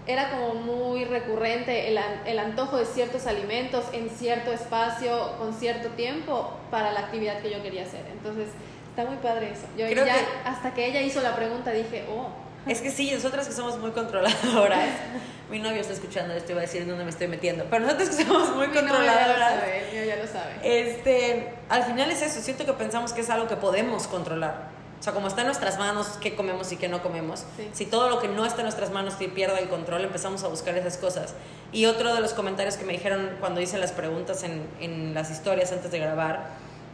era 0.07 0.29
como 0.31 0.55
muy 0.55 1.05
recurrente 1.05 1.87
el, 1.89 1.97
el 2.25 2.39
antojo 2.39 2.77
de 2.77 2.85
ciertos 2.85 3.25
alimentos 3.27 3.85
en 3.93 4.09
cierto 4.09 4.51
espacio, 4.51 5.33
con 5.37 5.53
cierto 5.53 5.89
tiempo, 5.89 6.53
para 6.71 6.91
la 6.91 7.01
actividad 7.01 7.39
que 7.39 7.49
yo 7.51 7.61
quería 7.63 7.83
hacer. 7.83 8.01
Entonces 8.11 8.47
está 8.89 9.05
muy 9.09 9.17
padre 9.17 9.51
eso. 9.51 9.65
Yo 9.77 9.87
Creo 9.87 10.05
ya, 10.05 10.15
que- 10.15 10.25
hasta 10.49 10.73
que 10.73 10.85
ella 10.87 11.01
hizo 11.01 11.21
la 11.21 11.35
pregunta 11.35 11.71
dije, 11.71 12.05
oh, 12.11 12.27
Es 12.69 12.81
que 12.81 12.91
sí, 12.91 13.11
nosotras 13.13 13.47
que 13.47 13.53
somos 13.53 13.77
muy 13.79 13.91
controladoras. 13.91 14.87
Mi 15.51 15.59
novio 15.59 15.81
está 15.81 15.93
escuchando 15.93 16.33
esto 16.33 16.53
y 16.53 16.55
va 16.55 16.61
a 16.61 16.63
decir 16.63 16.87
dónde 16.87 17.03
me 17.03 17.09
estoy 17.11 17.27
metiendo. 17.27 17.65
Pero 17.69 17.83
nosotros 17.85 18.09
que 18.09 18.23
somos 18.23 18.49
muy 18.55 18.67
mi 18.69 18.73
novio 18.75 18.83
ya 18.85 18.91
lo 18.91 18.97
controladoras. 18.97 19.59
sabe, 19.59 20.05
ya 20.07 20.15
lo 20.15 20.27
sabe. 20.27 20.53
Este, 20.63 21.53
al 21.69 21.83
final 21.83 22.09
es 22.09 22.21
eso, 22.23 22.41
siento 22.41 22.65
que 22.65 22.73
pensamos 22.73 23.13
que 23.13 23.21
es 23.21 23.29
algo 23.29 23.47
que 23.47 23.57
podemos 23.57 24.07
controlar. 24.07 24.69
O 25.03 25.05
sea, 25.05 25.11
como 25.11 25.27
está 25.27 25.41
en 25.41 25.47
nuestras 25.47 25.77
manos 25.77 26.07
qué 26.21 26.33
comemos 26.33 26.71
y 26.71 26.77
qué 26.77 26.87
no 26.87 27.03
comemos, 27.03 27.43
Sí. 27.57 27.69
si 27.73 27.85
todo 27.85 28.07
lo 28.07 28.21
que 28.21 28.29
no 28.29 28.45
está 28.45 28.59
en 28.61 28.67
nuestras 28.67 28.89
manos 28.89 29.17
te 29.17 29.27
pierde 29.27 29.59
el 29.59 29.67
control, 29.67 30.05
empezamos 30.05 30.45
a 30.45 30.47
buscar 30.47 30.77
esas 30.77 30.95
cosas. 30.95 31.33
Y 31.73 31.87
otro 31.87 32.15
de 32.15 32.21
los 32.21 32.31
comentarios 32.31 32.77
que 32.77 32.85
me 32.85 32.93
dijeron 32.93 33.31
cuando 33.41 33.59
hice 33.59 33.77
las 33.77 33.91
preguntas 33.91 34.43
en, 34.43 34.65
en 34.79 35.13
las 35.13 35.29
historias 35.29 35.73
antes 35.73 35.91
de 35.91 35.99
grabar, 35.99 36.51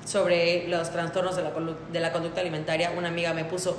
sobre 0.08 0.68
los 0.68 0.90
trastornos 0.90 1.36
de 1.36 1.44
la, 1.44 1.52
de 1.92 2.00
la 2.00 2.12
conducta 2.12 2.42
alimentaria, 2.42 2.90
una 2.98 3.10
amiga 3.10 3.32
me 3.36 3.46
puso, 3.46 3.78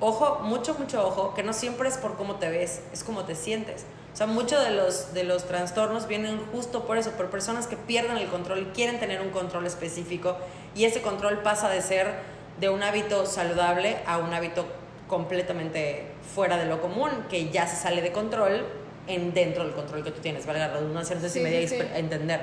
ojo, 0.00 0.38
mucho, 0.42 0.72
mucho 0.78 1.06
ojo, 1.06 1.34
que 1.34 1.42
no 1.42 1.52
siempre 1.52 1.90
es 1.90 1.98
por 1.98 2.16
cómo 2.16 2.36
te 2.36 2.48
ves, 2.48 2.80
es 2.94 3.04
cómo 3.04 3.24
te 3.24 3.34
sientes. 3.34 3.84
O 4.14 4.16
sea, 4.16 4.26
muchos 4.26 4.64
de 4.64 4.70
los, 4.70 5.12
de 5.12 5.24
los 5.24 5.44
trastornos 5.44 6.08
vienen 6.08 6.40
justo 6.50 6.86
por 6.86 6.96
eso, 6.96 7.10
por 7.10 7.28
personas 7.28 7.66
que 7.66 7.76
pierden 7.76 8.16
el 8.16 8.28
control 8.28 8.60
y 8.60 8.64
quieren 8.74 8.98
tener 8.98 9.20
un 9.20 9.28
control 9.28 9.66
específico 9.66 10.38
y 10.74 10.86
ese 10.86 11.02
control 11.02 11.40
pasa 11.42 11.68
de 11.68 11.82
ser 11.82 12.34
de 12.60 12.68
un 12.68 12.82
hábito 12.82 13.26
saludable 13.26 13.98
a 14.06 14.18
un 14.18 14.32
hábito 14.32 14.66
completamente 15.08 16.04
fuera 16.34 16.56
de 16.56 16.66
lo 16.66 16.80
común, 16.80 17.10
que 17.28 17.50
ya 17.50 17.66
se 17.66 17.76
sale 17.76 18.02
de 18.02 18.12
control 18.12 18.66
en 19.06 19.32
dentro 19.34 19.64
del 19.64 19.72
control 19.74 20.02
que 20.02 20.10
tú 20.10 20.20
tienes, 20.20 20.46
valga 20.46 20.68
la 20.68 20.74
redundancia, 20.74 21.14
no 21.14 21.22
sé 21.22 21.30
si 21.30 21.40
me 21.40 21.66
sí, 21.66 21.76
a 21.76 21.98
entender. 21.98 22.40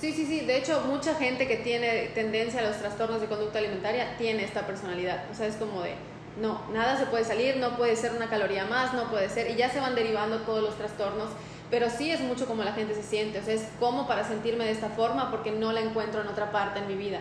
Sí, 0.00 0.12
sí, 0.12 0.24
sí. 0.24 0.40
De 0.40 0.56
hecho, 0.56 0.82
mucha 0.86 1.14
gente 1.14 1.46
que 1.46 1.56
tiene 1.56 2.10
tendencia 2.14 2.60
a 2.60 2.62
los 2.64 2.76
trastornos 2.76 3.20
de 3.20 3.26
conducta 3.26 3.58
alimentaria 3.58 4.16
tiene 4.16 4.44
esta 4.44 4.66
personalidad. 4.66 5.24
O 5.30 5.34
sea, 5.34 5.46
es 5.46 5.56
como 5.56 5.82
de, 5.82 5.92
no, 6.40 6.62
nada 6.72 6.96
se 6.96 7.06
puede 7.06 7.24
salir, 7.24 7.56
no 7.56 7.76
puede 7.76 7.96
ser 7.96 8.12
una 8.12 8.30
caloría 8.30 8.64
más, 8.64 8.94
no 8.94 9.10
puede 9.10 9.28
ser, 9.28 9.50
y 9.50 9.56
ya 9.56 9.68
se 9.68 9.80
van 9.80 9.94
derivando 9.94 10.38
todos 10.42 10.62
los 10.62 10.76
trastornos, 10.78 11.28
pero 11.70 11.90
sí 11.90 12.10
es 12.10 12.20
mucho 12.20 12.46
como 12.46 12.64
la 12.64 12.72
gente 12.72 12.94
se 12.94 13.02
siente, 13.02 13.40
o 13.40 13.42
sea, 13.42 13.54
es 13.54 13.64
como 13.78 14.06
para 14.08 14.26
sentirme 14.26 14.64
de 14.64 14.72
esta 14.72 14.88
forma 14.88 15.30
porque 15.30 15.50
no 15.50 15.70
la 15.72 15.80
encuentro 15.80 16.22
en 16.22 16.28
otra 16.28 16.50
parte 16.50 16.80
en 16.80 16.88
mi 16.88 16.94
vida. 16.94 17.20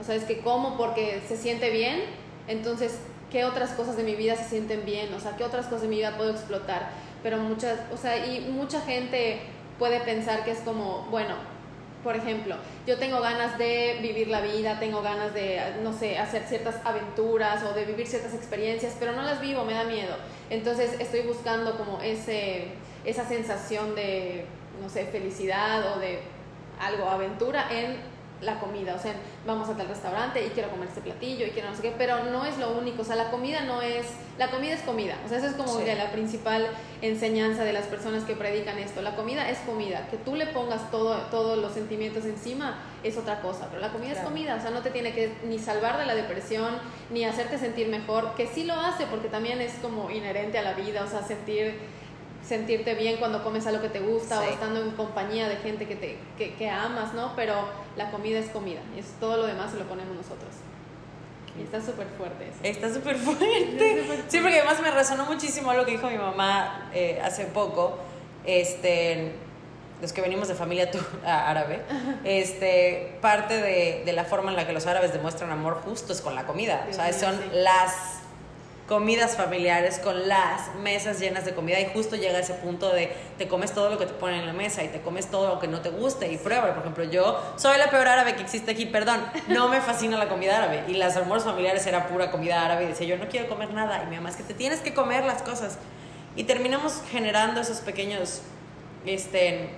O 0.00 0.04
sea, 0.04 0.14
es 0.14 0.24
que 0.24 0.40
como 0.40 0.76
porque 0.76 1.22
se 1.26 1.36
siente 1.36 1.70
bien, 1.70 2.02
entonces, 2.48 2.98
¿qué 3.30 3.44
otras 3.44 3.70
cosas 3.70 3.96
de 3.96 4.02
mi 4.02 4.14
vida 4.14 4.36
se 4.36 4.48
sienten 4.48 4.84
bien? 4.84 5.12
O 5.14 5.20
sea, 5.20 5.36
¿qué 5.36 5.44
otras 5.44 5.66
cosas 5.66 5.82
de 5.82 5.88
mi 5.88 5.96
vida 5.96 6.16
puedo 6.16 6.30
explotar? 6.30 6.90
Pero 7.22 7.38
muchas, 7.38 7.78
o 7.92 7.96
sea, 7.96 8.26
y 8.26 8.40
mucha 8.40 8.80
gente 8.80 9.40
puede 9.78 10.00
pensar 10.00 10.44
que 10.44 10.50
es 10.50 10.58
como, 10.60 11.06
bueno, 11.10 11.34
por 12.04 12.16
ejemplo, 12.16 12.56
yo 12.86 12.98
tengo 12.98 13.20
ganas 13.22 13.56
de 13.56 13.98
vivir 14.02 14.28
la 14.28 14.42
vida, 14.42 14.78
tengo 14.78 15.00
ganas 15.00 15.32
de, 15.32 15.58
no 15.82 15.92
sé, 15.94 16.18
hacer 16.18 16.42
ciertas 16.42 16.76
aventuras 16.84 17.62
o 17.64 17.72
de 17.72 17.86
vivir 17.86 18.06
ciertas 18.06 18.34
experiencias, 18.34 18.94
pero 19.00 19.12
no 19.12 19.22
las 19.22 19.40
vivo, 19.40 19.64
me 19.64 19.72
da 19.72 19.84
miedo. 19.84 20.14
Entonces 20.50 21.00
estoy 21.00 21.22
buscando 21.22 21.78
como 21.78 22.02
ese, 22.02 22.68
esa 23.06 23.26
sensación 23.26 23.94
de, 23.94 24.44
no 24.82 24.90
sé, 24.90 25.06
felicidad 25.06 25.96
o 25.96 25.98
de 25.98 26.18
algo, 26.78 27.08
aventura 27.08 27.68
en 27.70 27.96
la 28.44 28.60
comida, 28.60 28.94
o 28.94 28.98
sea, 28.98 29.14
vamos 29.46 29.68
a 29.68 29.76
tal 29.76 29.88
restaurante 29.88 30.44
y 30.44 30.50
quiero 30.50 30.70
comer 30.70 30.88
este 30.88 31.00
platillo 31.00 31.46
y 31.46 31.50
quiero 31.50 31.70
no 31.70 31.76
sé 31.76 31.82
qué, 31.82 31.94
pero 31.96 32.24
no 32.24 32.44
es 32.44 32.58
lo 32.58 32.76
único, 32.76 33.02
o 33.02 33.04
sea, 33.04 33.16
la 33.16 33.30
comida 33.30 33.62
no 33.62 33.82
es, 33.82 34.06
la 34.38 34.50
comida 34.50 34.74
es 34.74 34.82
comida, 34.82 35.16
o 35.24 35.28
sea, 35.28 35.38
esa 35.38 35.48
es 35.48 35.54
como 35.54 35.78
la 35.80 36.10
principal 36.12 36.66
enseñanza 37.02 37.64
de 37.64 37.72
las 37.72 37.86
personas 37.86 38.24
que 38.24 38.34
predican 38.34 38.78
esto, 38.78 39.02
la 39.02 39.16
comida 39.16 39.48
es 39.50 39.58
comida, 39.58 40.06
que 40.10 40.16
tú 40.16 40.34
le 40.34 40.46
pongas 40.46 40.90
todo, 40.90 41.16
todos 41.30 41.58
los 41.58 41.72
sentimientos 41.72 42.24
encima 42.24 42.78
es 43.02 43.16
otra 43.16 43.40
cosa, 43.40 43.68
pero 43.68 43.80
la 43.80 43.92
comida 43.92 44.12
es 44.12 44.20
comida, 44.20 44.56
o 44.56 44.60
sea, 44.60 44.70
no 44.70 44.80
te 44.80 44.90
tiene 44.90 45.12
que 45.12 45.32
ni 45.46 45.58
salvar 45.58 45.98
de 45.98 46.06
la 46.06 46.14
depresión, 46.14 46.74
ni 47.10 47.24
hacerte 47.24 47.58
sentir 47.58 47.88
mejor, 47.88 48.34
que 48.34 48.46
sí 48.46 48.64
lo 48.64 48.74
hace 48.74 49.06
porque 49.06 49.28
también 49.28 49.60
es 49.60 49.74
como 49.82 50.10
inherente 50.10 50.58
a 50.58 50.62
la 50.62 50.74
vida, 50.74 51.04
o 51.04 51.08
sea, 51.08 51.22
sentir 51.22 51.78
sentirte 52.46 52.94
bien 52.94 53.16
cuando 53.16 53.42
comes 53.42 53.66
algo 53.66 53.80
que 53.80 53.88
te 53.88 54.00
gusta 54.00 54.40
o 54.40 54.42
estando 54.42 54.82
en 54.82 54.90
compañía 54.92 55.48
de 55.48 55.56
gente 55.56 55.86
que, 55.86 55.96
te, 55.96 56.18
que, 56.36 56.54
que, 56.54 56.68
amas, 56.68 57.14
¿no? 57.14 57.34
Pero 57.36 57.54
la 57.96 58.10
comida 58.10 58.38
es 58.38 58.50
comida 58.50 58.80
y 58.94 59.00
es, 59.00 59.06
todo 59.18 59.38
lo 59.38 59.46
demás 59.46 59.72
se 59.72 59.78
lo 59.78 59.84
ponemos 59.84 60.14
nosotros. 60.14 60.50
Y 61.58 61.62
está 61.62 61.80
súper 61.80 62.08
fuerte 62.18 62.48
eso. 62.48 62.58
Está 62.62 62.92
súper 62.92 63.16
fuerte. 63.16 64.04
Sí, 64.28 64.40
porque 64.40 64.58
además 64.58 64.80
me 64.82 64.90
resonó 64.90 65.24
muchísimo 65.24 65.72
lo 65.72 65.84
que 65.84 65.92
dijo 65.92 66.08
mi 66.10 66.18
mamá 66.18 66.90
eh, 66.92 67.20
hace 67.22 67.44
poco. 67.46 67.98
Este, 68.44 69.32
los 70.02 70.12
que 70.12 70.20
venimos 70.20 70.48
de 70.48 70.54
familia 70.54 70.90
árabe, 71.24 71.80
este, 72.24 73.16
parte 73.20 73.54
de, 73.54 74.02
de, 74.04 74.12
la 74.12 74.24
forma 74.24 74.50
en 74.50 74.56
la 74.56 74.66
que 74.66 74.72
los 74.72 74.86
árabes 74.86 75.12
demuestran 75.12 75.50
amor 75.50 75.80
justo 75.84 76.12
es 76.12 76.20
con 76.20 76.34
la 76.34 76.44
comida. 76.44 76.86
o 76.90 76.92
sea, 76.92 77.12
son 77.12 77.40
las 77.52 78.23
comidas 78.88 79.36
familiares 79.36 79.98
con 79.98 80.28
las 80.28 80.74
mesas 80.82 81.18
llenas 81.18 81.46
de 81.46 81.54
comida 81.54 81.80
y 81.80 81.86
justo 81.86 82.16
llega 82.16 82.38
ese 82.38 82.52
punto 82.52 82.92
de 82.92 83.14
te 83.38 83.48
comes 83.48 83.72
todo 83.72 83.88
lo 83.88 83.98
que 83.98 84.04
te 84.04 84.12
ponen 84.12 84.40
en 84.40 84.46
la 84.46 84.52
mesa 84.52 84.84
y 84.84 84.88
te 84.88 85.00
comes 85.00 85.30
todo 85.30 85.54
lo 85.54 85.58
que 85.58 85.68
no 85.68 85.80
te 85.80 85.88
guste 85.88 86.30
y 86.30 86.36
prueba. 86.36 86.68
Por 86.74 86.80
ejemplo, 86.80 87.04
yo 87.04 87.40
soy 87.56 87.78
la 87.78 87.88
peor 87.90 88.08
árabe 88.08 88.34
que 88.36 88.42
existe 88.42 88.72
aquí, 88.72 88.84
perdón, 88.84 89.24
no 89.48 89.68
me 89.68 89.80
fascina 89.80 90.18
la 90.18 90.28
comida 90.28 90.58
árabe 90.58 90.84
y 90.86 90.94
las 90.94 91.16
almuerzos 91.16 91.50
familiares 91.50 91.86
era 91.86 92.08
pura 92.08 92.30
comida 92.30 92.62
árabe 92.64 92.84
y 92.84 92.88
decía 92.88 93.06
yo 93.06 93.16
no 93.16 93.28
quiero 93.28 93.48
comer 93.48 93.72
nada 93.72 94.02
y 94.04 94.10
mi 94.10 94.16
mamá 94.16 94.28
es 94.28 94.36
que 94.36 94.42
te 94.42 94.54
tienes 94.54 94.80
que 94.80 94.92
comer 94.92 95.24
las 95.24 95.42
cosas 95.42 95.78
y 96.36 96.44
terminamos 96.44 97.00
generando 97.10 97.60
esos 97.62 97.78
pequeños, 97.78 98.42
este, 99.06 99.70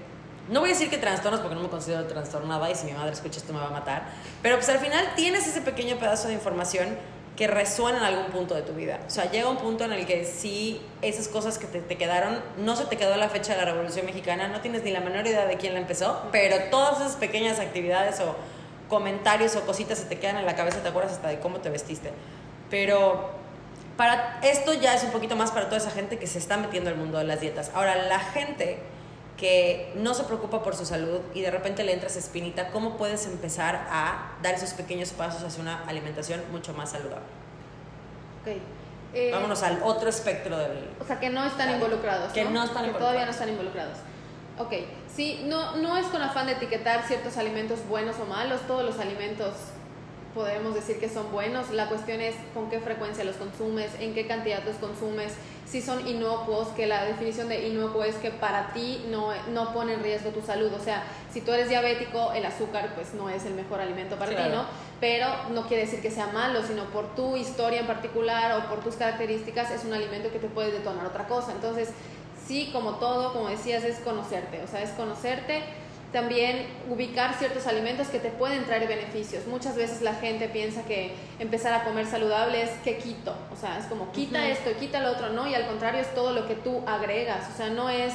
no 0.48 0.60
voy 0.60 0.70
a 0.70 0.72
decir 0.72 0.90
que 0.90 0.98
trastornos 0.98 1.40
porque 1.40 1.54
no 1.54 1.62
me 1.62 1.68
considero 1.68 2.06
trastornada 2.06 2.68
y 2.70 2.74
si 2.74 2.86
mi 2.86 2.92
madre 2.92 3.12
escucha 3.12 3.38
esto 3.38 3.52
me 3.52 3.60
va 3.60 3.68
a 3.68 3.70
matar, 3.70 4.04
pero 4.42 4.56
pues 4.56 4.68
al 4.68 4.78
final 4.78 5.12
tienes 5.14 5.46
ese 5.46 5.60
pequeño 5.60 5.96
pedazo 5.96 6.26
de 6.28 6.34
información 6.34 6.96
que 7.36 7.46
resuena 7.46 7.98
en 7.98 8.04
algún 8.04 8.26
punto 8.26 8.54
de 8.54 8.62
tu 8.62 8.72
vida. 8.72 8.98
O 9.06 9.10
sea, 9.10 9.30
llega 9.30 9.48
un 9.48 9.58
punto 9.58 9.84
en 9.84 9.92
el 9.92 10.06
que 10.06 10.24
sí, 10.24 10.80
esas 11.02 11.28
cosas 11.28 11.58
que 11.58 11.66
te, 11.66 11.80
te, 11.80 11.96
quedaron, 11.96 12.40
no 12.56 12.76
se 12.76 12.86
te 12.86 12.96
quedó 12.96 13.16
la 13.16 13.28
fecha 13.28 13.52
de 13.52 13.58
la 13.58 13.66
Revolución 13.66 14.06
Mexicana, 14.06 14.48
no 14.48 14.60
tienes 14.60 14.82
ni 14.82 14.90
la 14.90 15.00
menor 15.00 15.26
idea 15.26 15.46
de 15.46 15.56
quién 15.56 15.74
la 15.74 15.80
empezó, 15.80 16.22
pero 16.32 16.56
todas 16.70 17.00
esas 17.00 17.16
pequeñas 17.16 17.60
actividades 17.60 18.20
o 18.20 18.34
comentarios 18.88 19.54
o 19.56 19.66
cositas 19.66 19.98
se 19.98 20.06
te 20.06 20.18
quedan 20.18 20.38
en 20.38 20.46
la 20.46 20.56
cabeza, 20.56 20.78
te 20.78 20.88
acuerdas 20.88 21.12
hasta 21.12 21.28
de 21.28 21.38
cómo 21.38 21.58
te 21.58 21.68
vestiste. 21.68 22.10
Pero 22.70 23.30
para 23.96 24.38
esto 24.42 24.74
ya 24.74 24.94
es 24.94 25.04
un 25.04 25.10
poquito 25.10 25.36
más 25.36 25.50
para 25.50 25.66
toda 25.66 25.78
esa 25.78 25.90
gente 25.90 26.18
que 26.18 26.26
se 26.26 26.38
está 26.38 26.56
metiendo 26.56 26.90
al 26.90 26.96
mundo 26.96 27.18
de 27.18 27.24
las 27.24 27.40
dietas. 27.40 27.70
Ahora, 27.74 27.96
la 27.96 28.18
gente 28.18 28.78
que 29.36 29.92
no 29.96 30.14
se 30.14 30.24
preocupa 30.24 30.62
por 30.62 30.74
su 30.74 30.86
salud 30.86 31.20
y 31.34 31.42
de 31.42 31.50
repente 31.50 31.84
le 31.84 31.92
entras 31.92 32.16
espinita, 32.16 32.68
¿cómo 32.68 32.96
puedes 32.96 33.26
empezar 33.26 33.86
a 33.90 34.36
dar 34.42 34.54
esos 34.54 34.70
pequeños 34.70 35.10
pasos 35.10 35.42
hacia 35.42 35.62
una 35.62 35.84
alimentación 35.84 36.42
mucho 36.50 36.72
más 36.72 36.90
saludable? 36.90 37.26
Okay. 38.42 38.62
Eh, 39.12 39.30
Vámonos 39.32 39.62
al 39.62 39.82
otro 39.82 40.08
espectro 40.08 40.58
del... 40.58 40.90
O 41.00 41.04
sea, 41.04 41.20
que 41.20 41.30
no 41.30 41.44
están 41.44 41.70
involucrados. 41.70 42.32
Que 42.32 42.44
no, 42.44 42.64
están 42.64 42.86
que 42.86 42.92
todavía 42.92 43.24
no 43.24 43.30
están 43.30 43.48
involucrados. 43.48 43.98
Ok, 44.58 44.72
sí, 45.14 45.42
no, 45.44 45.76
no 45.76 45.98
es 45.98 46.06
con 46.06 46.22
afán 46.22 46.46
de 46.46 46.52
etiquetar 46.52 47.06
ciertos 47.06 47.36
alimentos 47.36 47.86
buenos 47.88 48.16
o 48.18 48.24
malos, 48.24 48.60
todos 48.66 48.84
los 48.84 48.98
alimentos 48.98 49.52
podemos 50.34 50.74
decir 50.74 51.00
que 51.00 51.08
son 51.08 51.32
buenos. 51.32 51.70
La 51.70 51.88
cuestión 51.88 52.20
es 52.20 52.34
con 52.54 52.68
qué 52.70 52.78
frecuencia 52.78 53.24
los 53.24 53.36
consumes, 53.36 53.90
en 53.98 54.14
qué 54.14 54.26
cantidad 54.26 54.62
los 54.64 54.76
consumes, 54.76 55.34
si 55.66 55.82
son 55.82 56.06
inocuos, 56.06 56.68
que 56.68 56.86
la 56.86 57.04
definición 57.04 57.48
de 57.48 57.66
inocuo 57.66 58.04
es 58.04 58.14
que 58.16 58.30
para 58.30 58.72
ti 58.72 59.04
no, 59.10 59.30
no 59.52 59.72
pone 59.72 59.94
en 59.94 60.02
riesgo 60.02 60.30
tu 60.30 60.40
salud. 60.40 60.72
O 60.72 60.82
sea, 60.82 61.02
si 61.32 61.40
tú 61.40 61.52
eres 61.52 61.68
diabético, 61.68 62.32
el 62.32 62.46
azúcar 62.46 62.92
pues 62.94 63.14
no 63.14 63.28
es 63.28 63.44
el 63.44 63.54
mejor 63.54 63.80
alimento 63.80 64.16
para 64.16 64.30
ti, 64.30 64.50
¿no? 64.50 64.64
Pero 65.00 65.26
no 65.50 65.66
quiere 65.66 65.84
decir 65.84 66.00
que 66.00 66.10
sea 66.10 66.28
malo, 66.28 66.62
sino 66.64 66.84
por 66.84 67.14
tu 67.16 67.36
historia 67.36 67.80
en 67.80 67.86
particular 67.86 68.60
o 68.60 68.68
por 68.70 68.82
tus 68.82 68.94
características 68.94 69.70
es 69.72 69.84
un 69.84 69.92
alimento 69.92 70.30
que 70.30 70.38
te 70.38 70.46
puede 70.46 70.70
detonar 70.70 71.04
otra 71.04 71.26
cosa. 71.26 71.52
Entonces, 71.52 71.90
sí, 72.46 72.70
como 72.72 72.92
todo, 72.92 73.32
como 73.32 73.48
decías, 73.48 73.82
es 73.82 73.98
conocerte. 73.98 74.62
O 74.62 74.68
sea, 74.68 74.82
es 74.82 74.90
conocerte 74.90 75.64
también 76.12 76.66
ubicar 76.88 77.34
ciertos 77.34 77.66
alimentos 77.66 78.08
que 78.08 78.18
te 78.18 78.30
pueden 78.30 78.64
traer 78.64 78.88
beneficios. 78.88 79.46
Muchas 79.46 79.76
veces 79.76 80.02
la 80.02 80.14
gente 80.14 80.48
piensa 80.48 80.84
que 80.84 81.12
empezar 81.38 81.72
a 81.74 81.84
comer 81.84 82.06
saludable 82.06 82.62
es 82.62 82.70
que 82.84 82.98
quito, 82.98 83.34
o 83.52 83.56
sea, 83.56 83.78
es 83.78 83.86
como 83.86 84.12
quita 84.12 84.48
esto 84.48 84.70
y 84.70 84.74
quita 84.74 85.00
lo 85.00 85.10
otro, 85.10 85.30
¿no? 85.30 85.48
Y 85.48 85.54
al 85.54 85.66
contrario 85.66 86.00
es 86.00 86.14
todo 86.14 86.32
lo 86.32 86.46
que 86.46 86.54
tú 86.54 86.82
agregas, 86.86 87.50
o 87.52 87.56
sea, 87.56 87.68
no 87.70 87.90
es 87.90 88.14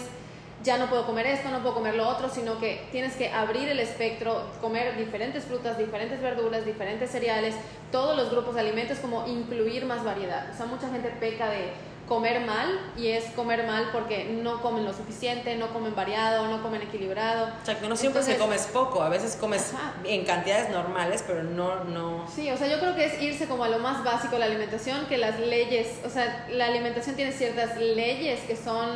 ya 0.63 0.77
no 0.77 0.87
puedo 0.89 1.05
comer 1.05 1.25
esto, 1.25 1.49
no 1.49 1.61
puedo 1.61 1.73
comer 1.73 1.95
lo 1.95 2.07
otro, 2.07 2.29
sino 2.29 2.59
que 2.59 2.87
tienes 2.91 3.15
que 3.15 3.29
abrir 3.29 3.67
el 3.67 3.79
espectro, 3.79 4.43
comer 4.61 4.95
diferentes 4.95 5.45
frutas, 5.45 5.77
diferentes 5.77 6.21
verduras, 6.21 6.65
diferentes 6.65 7.09
cereales, 7.09 7.55
todos 7.91 8.15
los 8.15 8.29
grupos 8.29 8.55
de 8.55 8.61
alimentos, 8.61 8.99
como 8.99 9.27
incluir 9.27 9.85
más 9.85 10.03
variedad. 10.03 10.49
O 10.53 10.55
sea, 10.55 10.67
mucha 10.67 10.89
gente 10.89 11.09
peca 11.19 11.49
de 11.49 11.71
comer 12.11 12.41
mal 12.41 12.77
y 12.97 13.07
es 13.07 13.23
comer 13.37 13.65
mal 13.65 13.87
porque 13.93 14.25
no 14.25 14.61
comen 14.61 14.83
lo 14.83 14.91
suficiente, 14.91 15.55
no 15.55 15.71
comen 15.71 15.95
variado, 15.95 16.45
no 16.49 16.61
comen 16.61 16.81
equilibrado. 16.81 17.45
O 17.45 17.65
sea, 17.65 17.79
que 17.79 17.87
no 17.87 17.95
siempre 17.95 18.21
se 18.21 18.35
comes 18.35 18.63
poco, 18.63 19.01
a 19.01 19.07
veces 19.07 19.37
comes 19.37 19.71
en 20.03 20.25
cantidades 20.25 20.69
normales, 20.71 21.23
pero 21.25 21.41
no, 21.43 21.85
no... 21.85 22.27
Sí, 22.27 22.51
o 22.51 22.57
sea, 22.57 22.67
yo 22.67 22.81
creo 22.81 22.95
que 22.95 23.05
es 23.05 23.21
irse 23.21 23.47
como 23.47 23.63
a 23.63 23.69
lo 23.69 23.79
más 23.79 24.03
básico 24.03 24.33
de 24.33 24.39
la 24.39 24.47
alimentación, 24.47 25.05
que 25.05 25.17
las 25.17 25.39
leyes, 25.39 26.01
o 26.05 26.09
sea, 26.09 26.47
la 26.51 26.65
alimentación 26.65 27.15
tiene 27.15 27.31
ciertas 27.31 27.77
leyes 27.77 28.41
que 28.41 28.57
son 28.57 28.89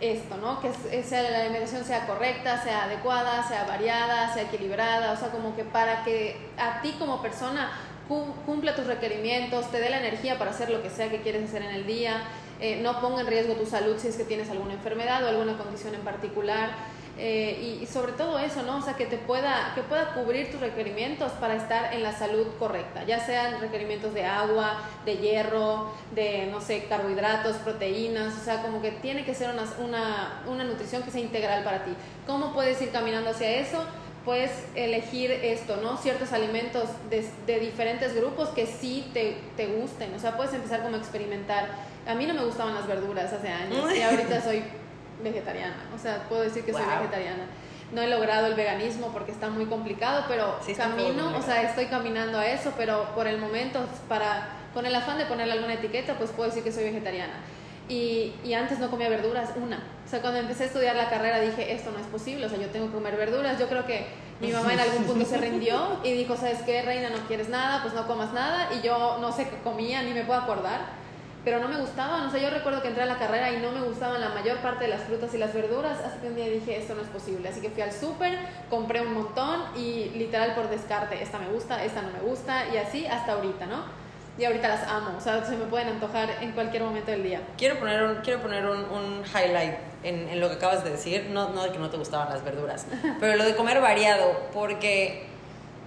esto, 0.00 0.36
¿no? 0.36 0.60
Que 0.60 0.70
la 1.10 1.40
alimentación 1.40 1.84
sea 1.84 2.06
correcta, 2.06 2.62
sea 2.62 2.84
adecuada, 2.84 3.48
sea 3.48 3.64
variada, 3.64 4.32
sea 4.32 4.44
equilibrada, 4.44 5.10
o 5.10 5.16
sea, 5.16 5.30
como 5.30 5.56
que 5.56 5.64
para 5.64 6.04
que 6.04 6.36
a 6.56 6.80
ti 6.82 6.94
como 7.00 7.20
persona 7.20 7.72
cumpla 8.06 8.76
tus 8.76 8.86
requerimientos, 8.86 9.70
te 9.70 9.80
dé 9.80 9.90
la 9.90 9.98
energía 9.98 10.38
para 10.38 10.50
hacer 10.52 10.70
lo 10.70 10.82
que 10.82 10.90
sea 10.90 11.10
que 11.10 11.22
quieres 11.22 11.48
hacer 11.48 11.62
en 11.62 11.70
el 11.70 11.86
día, 11.86 12.22
eh, 12.60 12.80
no 12.82 13.00
ponga 13.00 13.22
en 13.22 13.26
riesgo 13.26 13.54
tu 13.54 13.66
salud 13.66 13.96
si 13.98 14.08
es 14.08 14.16
que 14.16 14.24
tienes 14.24 14.50
alguna 14.50 14.74
enfermedad 14.74 15.24
o 15.24 15.28
alguna 15.28 15.56
condición 15.56 15.94
en 15.94 16.02
particular. 16.02 16.70
Eh, 17.16 17.78
y, 17.80 17.86
sobre 17.86 18.10
todo 18.12 18.40
eso, 18.40 18.64
¿no? 18.64 18.78
O 18.78 18.82
sea, 18.82 18.94
que 18.94 19.06
te 19.06 19.16
pueda, 19.16 19.72
que 19.76 19.82
pueda 19.82 20.14
cubrir 20.14 20.50
tus 20.50 20.60
requerimientos 20.60 21.30
para 21.32 21.54
estar 21.54 21.94
en 21.94 22.02
la 22.02 22.10
salud 22.10 22.46
correcta, 22.58 23.04
ya 23.04 23.24
sean 23.24 23.60
requerimientos 23.60 24.14
de 24.14 24.24
agua, 24.24 24.80
de 25.04 25.18
hierro, 25.18 25.92
de, 26.12 26.48
no 26.50 26.60
sé, 26.60 26.86
carbohidratos, 26.88 27.56
proteínas, 27.58 28.34
o 28.36 28.44
sea, 28.44 28.62
como 28.62 28.82
que 28.82 28.90
tiene 28.90 29.24
que 29.24 29.32
ser 29.32 29.50
una, 29.50 29.62
una, 29.78 30.42
una 30.48 30.64
nutrición 30.64 31.04
que 31.04 31.12
sea 31.12 31.20
integral 31.20 31.62
para 31.62 31.84
ti. 31.84 31.92
¿Cómo 32.26 32.52
puedes 32.52 32.82
ir 32.82 32.90
caminando 32.90 33.30
hacia 33.30 33.60
eso? 33.60 33.84
puedes 34.24 34.50
elegir 34.74 35.30
esto, 35.30 35.76
¿no? 35.82 35.98
Ciertos 35.98 36.32
alimentos 36.32 36.88
de, 37.10 37.28
de 37.46 37.60
diferentes 37.60 38.16
grupos 38.16 38.48
que 38.48 38.66
sí 38.66 39.10
te, 39.12 39.36
te, 39.56 39.66
gusten. 39.66 40.14
O 40.14 40.18
sea, 40.18 40.36
puedes 40.36 40.54
empezar 40.54 40.82
como 40.82 40.96
a 40.96 40.98
experimentar. 40.98 41.68
A 42.06 42.14
mí 42.14 42.26
no 42.26 42.34
me 42.34 42.44
gustaban 42.44 42.74
las 42.74 42.86
verduras 42.86 43.32
hace 43.32 43.48
años 43.48 43.84
y 43.94 44.02
ahorita 44.02 44.40
soy 44.40 44.62
vegetariana. 45.22 45.76
O 45.94 45.98
sea, 45.98 46.28
puedo 46.28 46.42
decir 46.42 46.64
que 46.64 46.72
soy 46.72 46.84
vegetariana. 46.84 47.44
No 47.92 48.02
he 48.02 48.08
logrado 48.08 48.46
el 48.46 48.54
veganismo 48.54 49.08
porque 49.12 49.30
está 49.30 49.50
muy 49.50 49.66
complicado, 49.66 50.24
pero 50.28 50.58
camino, 50.76 51.36
o 51.36 51.42
sea, 51.42 51.62
estoy 51.62 51.86
caminando 51.86 52.38
a 52.38 52.46
eso, 52.46 52.72
pero 52.76 53.14
por 53.14 53.26
el 53.26 53.38
momento, 53.38 53.80
para, 54.08 54.48
con 54.72 54.84
el 54.86 54.94
afán 54.94 55.18
de 55.18 55.26
ponerle 55.26 55.52
alguna 55.52 55.74
etiqueta, 55.74 56.14
pues 56.14 56.30
puedo 56.30 56.48
decir 56.48 56.64
que 56.64 56.72
soy 56.72 56.84
vegetariana. 56.84 57.34
Y, 57.88 58.32
y, 58.42 58.54
antes 58.54 58.78
no 58.78 58.90
comía 58.90 59.10
verduras, 59.10 59.50
una. 59.62 59.76
O 60.06 60.08
sea, 60.08 60.22
cuando 60.22 60.40
empecé 60.40 60.64
a 60.64 60.66
estudiar 60.68 60.96
la 60.96 61.10
carrera 61.10 61.38
dije, 61.38 61.74
esto 61.74 61.90
no 61.90 61.98
es 61.98 62.06
posible, 62.06 62.46
o 62.46 62.48
sea, 62.48 62.58
yo 62.58 62.68
tengo 62.68 62.86
que 62.86 62.94
comer 62.94 63.14
verduras. 63.14 63.58
Yo 63.58 63.68
creo 63.68 63.84
que 63.84 64.06
mi 64.40 64.50
mamá 64.50 64.72
en 64.72 64.80
algún 64.80 65.04
punto 65.04 65.26
se 65.26 65.36
rindió 65.36 65.98
y 66.02 66.12
dijo, 66.12 66.34
¿sabes 66.34 66.62
qué, 66.62 66.80
reina? 66.80 67.10
No 67.10 67.18
quieres 67.28 67.50
nada, 67.50 67.82
pues 67.82 67.92
no 67.92 68.06
comas 68.06 68.32
nada. 68.32 68.70
Y 68.74 68.80
yo 68.80 69.18
no 69.20 69.32
sé 69.32 69.48
qué 69.50 69.58
comía, 69.62 70.02
ni 70.02 70.12
me 70.12 70.24
puedo 70.24 70.40
acordar. 70.40 71.03
Pero 71.44 71.60
no 71.60 71.68
me 71.68 71.78
gustaban, 71.78 72.26
o 72.26 72.30
sea, 72.30 72.40
yo 72.40 72.50
recuerdo 72.50 72.80
que 72.80 72.88
entré 72.88 73.02
a 73.02 73.06
la 73.06 73.18
carrera 73.18 73.52
y 73.52 73.60
no 73.60 73.70
me 73.70 73.82
gustaban 73.82 74.20
la 74.20 74.30
mayor 74.30 74.58
parte 74.58 74.84
de 74.84 74.90
las 74.90 75.02
frutas 75.02 75.34
y 75.34 75.38
las 75.38 75.52
verduras, 75.52 75.98
hasta 76.00 76.20
que 76.20 76.28
un 76.28 76.36
día 76.36 76.46
dije, 76.46 76.78
esto 76.78 76.94
no 76.94 77.02
es 77.02 77.08
posible. 77.08 77.48
Así 77.48 77.60
que 77.60 77.70
fui 77.70 77.82
al 77.82 77.92
súper, 77.92 78.38
compré 78.70 79.02
un 79.02 79.12
montón 79.12 79.60
y 79.76 80.10
literal 80.14 80.54
por 80.54 80.70
descarte, 80.70 81.22
esta 81.22 81.38
me 81.38 81.48
gusta, 81.48 81.84
esta 81.84 82.00
no 82.00 82.10
me 82.12 82.20
gusta, 82.20 82.64
y 82.72 82.78
así 82.78 83.06
hasta 83.06 83.32
ahorita, 83.32 83.66
¿no? 83.66 84.04
y 84.36 84.44
ahorita 84.44 84.68
las 84.68 84.88
amo, 84.88 85.16
o 85.16 85.20
sea, 85.20 85.44
se 85.44 85.56
me 85.56 85.66
pueden 85.66 85.88
antojar 85.88 86.28
en 86.40 86.52
cualquier 86.52 86.82
momento 86.82 87.10
del 87.10 87.22
día. 87.22 87.40
Quiero 87.56 87.78
poner 87.78 88.02
un, 88.02 88.16
quiero 88.16 88.40
poner 88.42 88.66
un, 88.66 88.78
un 88.78 89.22
highlight 89.24 89.74
en, 90.02 90.28
en, 90.28 90.40
lo 90.40 90.48
que 90.48 90.56
acabas 90.56 90.82
de 90.82 90.90
decir, 90.90 91.28
no, 91.30 91.50
no 91.50 91.62
de 91.62 91.70
que 91.70 91.78
no 91.78 91.88
te 91.88 91.96
gustaban 91.96 92.28
las 92.30 92.42
verduras, 92.44 92.86
pero 93.20 93.36
lo 93.36 93.44
de 93.44 93.54
comer 93.54 93.80
variado, 93.80 94.36
porque 94.52 95.26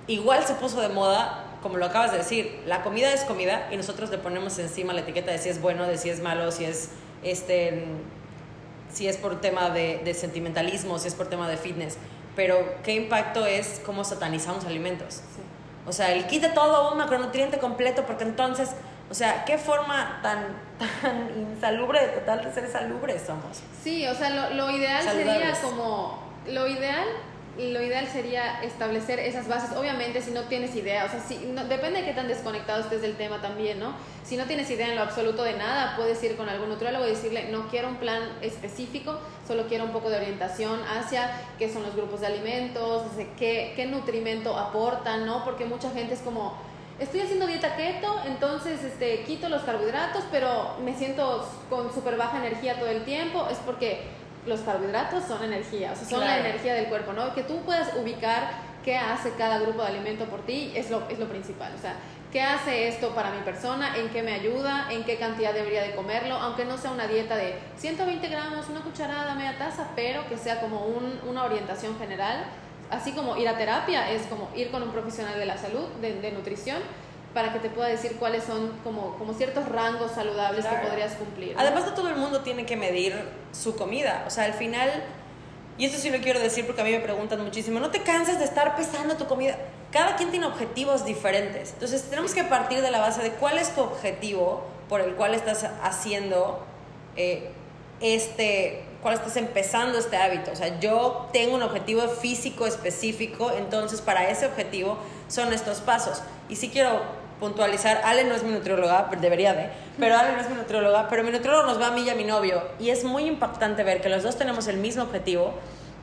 igual 0.08 0.44
se 0.46 0.54
puso 0.56 0.80
de 0.82 0.90
moda, 0.90 1.44
como 1.62 1.78
lo 1.78 1.86
acabas 1.86 2.12
de 2.12 2.20
decir, 2.20 2.62
la 2.66 2.84
comida 2.84 3.12
es 3.12 3.24
comida 3.24 3.68
y 3.72 3.78
nosotros 3.78 4.10
le 4.10 4.18
ponemos 4.18 4.58
encima 4.60 4.94
la 4.94 5.02
etiqueta 5.02 5.32
de 5.32 5.38
si 5.38 5.50
es 5.50 5.62
bueno, 5.62 5.86
de 5.86 5.98
si 5.98 6.10
es 6.10 6.22
malo, 6.22 6.52
si 6.52 6.66
es, 6.66 6.90
este, 7.24 7.86
si 8.92 9.08
es 9.08 9.18
por 9.18 9.42
tema 9.42 9.70
de, 9.70 10.02
de 10.04 10.14
sentimentalismo, 10.14 11.00
si 11.00 11.08
es 11.08 11.16
por 11.16 11.28
tema 11.28 11.50
de 11.50 11.58
fitness, 11.58 11.98
pero 12.36 12.58
qué 12.84 12.96
impacto 12.96 13.46
es 13.46 13.82
cómo 13.86 14.04
satanizamos 14.04 14.66
alimentos. 14.66 15.16
Sí. 15.16 15.42
O 15.88 15.94
sea, 15.94 16.12
el 16.12 16.28
quite 16.28 16.50
todo 16.50 16.92
un 16.92 16.98
macronutriente 16.98 17.60
completo 17.60 18.04
porque 18.06 18.26
entonces, 18.26 18.72
o 19.10 19.14
sea, 19.14 19.46
¿qué 19.46 19.58
forma 19.58 20.20
tan, 20.22 20.48
tan 21.02 21.32
insalubre 21.54 22.02
de 22.02 22.08
total 22.08 22.44
de 22.44 22.54
ser 22.54 22.70
salubres 22.70 23.24
somos? 23.26 23.62
Sí, 23.84 24.06
o 24.06 24.14
sea, 24.14 24.30
lo, 24.30 24.56
lo 24.56 24.70
ideal 24.70 25.02
sería 25.04 25.54
como, 25.62 26.22
lo 26.46 26.68
ideal 26.68 27.08
lo 27.58 27.82
ideal 27.82 28.08
sería 28.08 28.62
establecer 28.62 29.20
esas 29.20 29.48
bases. 29.48 29.76
Obviamente, 29.76 30.22
si 30.22 30.32
no 30.32 30.42
tienes 30.44 30.76
idea, 30.76 31.06
o 31.06 31.10
sea, 31.10 31.20
si, 31.20 31.38
no, 31.48 31.66
depende 31.66 32.02
de 32.02 32.06
qué 32.06 32.14
tan 32.14 32.28
desconectado 32.28 32.82
estés 32.82 33.02
del 33.02 33.16
tema 33.16 33.42
también, 33.42 33.80
¿no? 33.80 33.96
Si 34.24 34.38
no 34.38 34.46
tienes 34.46 34.70
idea 34.70 34.90
en 34.90 34.96
lo 34.96 35.02
absoluto 35.02 35.44
de 35.44 35.54
nada, 35.54 35.96
puedes 35.96 36.22
ir 36.24 36.36
con 36.36 36.50
algún 36.50 36.70
nutriólogo 36.70 37.06
y 37.06 37.10
decirle, 37.10 37.50
no 37.50 37.68
quiero 37.70 37.88
un 37.88 37.96
plan 37.96 38.22
específico, 38.42 39.20
solo 39.48 39.68
quiero 39.68 39.86
un 39.86 39.92
poco 39.92 40.10
de 40.10 40.18
orientación 40.18 40.80
hacia 40.84 41.32
qué 41.58 41.72
son 41.72 41.84
los 41.84 41.96
grupos 41.96 42.22
de 42.22 42.28
alimentos, 42.28 43.04
qué, 43.38 43.74
qué 43.76 43.86
nutrimento 43.88 44.58
aportan, 44.58 45.26
¿no? 45.26 45.44
Porque 45.44 45.66
mucha 45.66 45.90
gente 45.92 46.14
es 46.14 46.20
como, 46.22 46.56
estoy 47.00 47.22
haciendo 47.22 47.48
dieta 47.48 47.76
keto, 47.76 48.22
entonces 48.26 48.84
este, 48.84 49.24
quito 49.24 49.50
los 49.50 49.64
carbohidratos, 49.64 50.24
pero 50.32 50.76
me 50.84 50.96
siento 50.96 51.48
con 51.70 51.94
súper 51.94 52.18
baja 52.18 52.38
energía 52.38 52.80
todo 52.80 52.90
el 52.90 53.04
tiempo, 53.04 53.48
es 53.52 53.58
porque 53.60 54.02
los 54.48 54.62
carbohidratos 54.62 55.26
son 55.26 55.44
energía, 55.44 55.92
o 55.92 55.96
sea, 55.96 56.08
son 56.08 56.22
la 56.22 56.40
energía 56.40 56.74
del 56.74 56.86
cuerpo, 56.86 57.14
¿no? 57.14 57.34
Que 57.34 57.44
tú 57.44 57.62
puedas 57.62 57.94
ubicar 57.96 58.50
qué 58.84 58.98
hace 58.98 59.32
cada 59.34 59.60
grupo 59.60 59.82
de 59.82 59.90
alimento 59.90 60.26
por 60.26 60.46
ti 60.46 60.72
es 60.74 60.90
lo, 60.90 61.08
es 61.10 61.20
lo 61.20 61.28
principal, 61.28 61.74
o 61.76 61.82
sea, 61.82 61.96
qué 62.32 62.42
hace 62.42 62.88
esto 62.88 63.14
para 63.14 63.32
mi 63.32 63.42
persona, 63.42 63.98
en 63.98 64.10
qué 64.10 64.24
me 64.24 64.34
ayuda, 64.34 64.88
en 64.90 65.04
qué 65.04 65.18
cantidad 65.18 65.54
debería 65.54 65.82
de 65.84 65.96
comerlo, 65.96 66.36
aunque 66.36 66.66
no 66.66 66.78
sea 66.78 66.92
una 66.92 67.08
dieta 67.08 67.36
de 67.36 67.60
120 67.78 68.28
gramos, 68.28 68.70
una 68.70 68.82
cucharada, 68.82 69.36
media 69.36 69.58
taza, 69.58 69.90
pero 69.96 70.28
que 70.28 70.38
sea 70.38 70.62
como 70.62 70.86
un, 70.86 71.20
una 71.28 71.44
orientación 71.44 71.98
general, 72.00 72.46
así 72.90 73.12
como 73.12 73.36
ir 73.38 73.48
a 73.50 73.58
terapia 73.58 74.10
es 74.12 74.24
como 74.24 74.50
ir 74.56 74.72
con 74.72 74.84
un 74.84 74.92
profesional 74.92 75.38
de 75.38 75.46
la 75.46 75.58
salud, 75.58 75.88
de, 76.02 76.22
de 76.22 76.32
nutrición, 76.32 76.78
para 77.38 77.54
que 77.54 77.60
te 77.60 77.70
pueda 77.70 77.88
decir 77.88 78.16
cuáles 78.18 78.46
son 78.46 78.72
como, 78.84 79.16
como 79.20 79.32
ciertos 79.32 79.70
rangos 79.70 80.14
saludables 80.14 80.66
que 80.66 80.76
podrías 80.78 81.14
cumplir. 81.14 81.54
Además, 81.56 81.86
no 81.86 81.94
todo 81.94 82.10
el 82.10 82.16
mundo 82.16 82.42
tiene 82.42 82.66
que 82.66 82.76
medir 82.76 83.14
su 83.52 83.76
comida. 83.76 84.24
O 84.26 84.32
sea, 84.32 84.46
al 84.46 84.56
final, 84.56 84.90
y 85.78 85.86
esto 85.86 86.00
sí 86.00 86.10
lo 86.10 86.18
quiero 86.18 86.40
decir 86.40 86.66
porque 86.66 86.82
a 86.82 86.84
mí 86.84 86.90
me 86.90 87.00
preguntan 87.00 87.44
muchísimo, 87.44 87.80
no 87.80 87.92
te 87.92 88.02
canses 88.02 88.40
de 88.40 88.46
estar 88.46 88.76
pesando 88.76 89.18
tu 89.18 89.28
comida. 89.28 89.56
Cada 89.92 90.16
quien 90.16 90.32
tiene 90.32 90.48
objetivos 90.48 91.06
diferentes. 91.06 91.74
Entonces, 91.74 92.10
tenemos 92.10 92.34
que 92.34 92.44
partir 92.44 92.82
de 92.82 92.90
la 92.90 93.02
base 93.02 93.22
de 93.22 93.30
cuál 93.30 93.60
es 93.60 93.70
tu 93.76 93.82
objetivo 93.82 94.64
por 94.90 95.02
el 95.02 95.14
cual 95.14 95.36
estás 95.36 95.64
haciendo 95.84 96.66
eh, 97.18 97.52
este, 98.00 98.84
cuál 99.04 99.14
estás 99.14 99.38
empezando 99.38 100.00
este 100.00 100.18
hábito. 100.18 100.54
O 100.54 100.56
sea, 100.56 100.80
yo 100.80 101.30
tengo 101.32 101.54
un 101.54 101.62
objetivo 101.62 102.08
físico 102.08 102.66
específico, 102.66 103.52
entonces 103.56 104.02
para 104.02 104.28
ese 104.28 104.48
objetivo 104.48 104.98
son 105.28 105.54
estos 105.54 105.82
pasos. 105.82 106.24
Y 106.50 106.56
si 106.56 106.70
quiero 106.70 107.02
puntualizar, 107.40 108.02
Ale 108.04 108.24
no 108.24 108.36
es 108.36 108.44
mi 108.44 108.52
nutrióloga, 108.52 109.10
debería 109.20 109.54
de, 109.54 109.70
pero 110.00 110.18
Ale 110.18 110.34
no 110.34 110.42
es 110.42 110.50
mi 110.50 110.56
nutrióloga, 110.56 111.08
pero 111.10 111.24
mi 111.24 111.32
nutriólogo 111.32 111.68
nos 111.68 111.80
va 111.80 111.88
a 111.88 111.92
mí 111.92 112.04
y 112.04 112.10
a 112.10 112.16
mi 112.16 112.24
novio. 112.24 112.62
Y 112.80 112.90
es 112.90 113.04
muy 113.04 113.26
impactante 113.26 113.84
ver 113.84 114.02
que 114.02 114.10
los 114.10 114.24
dos 114.24 114.38
tenemos 114.38 114.68
el 114.68 114.78
mismo 114.78 115.04
objetivo, 115.04 115.54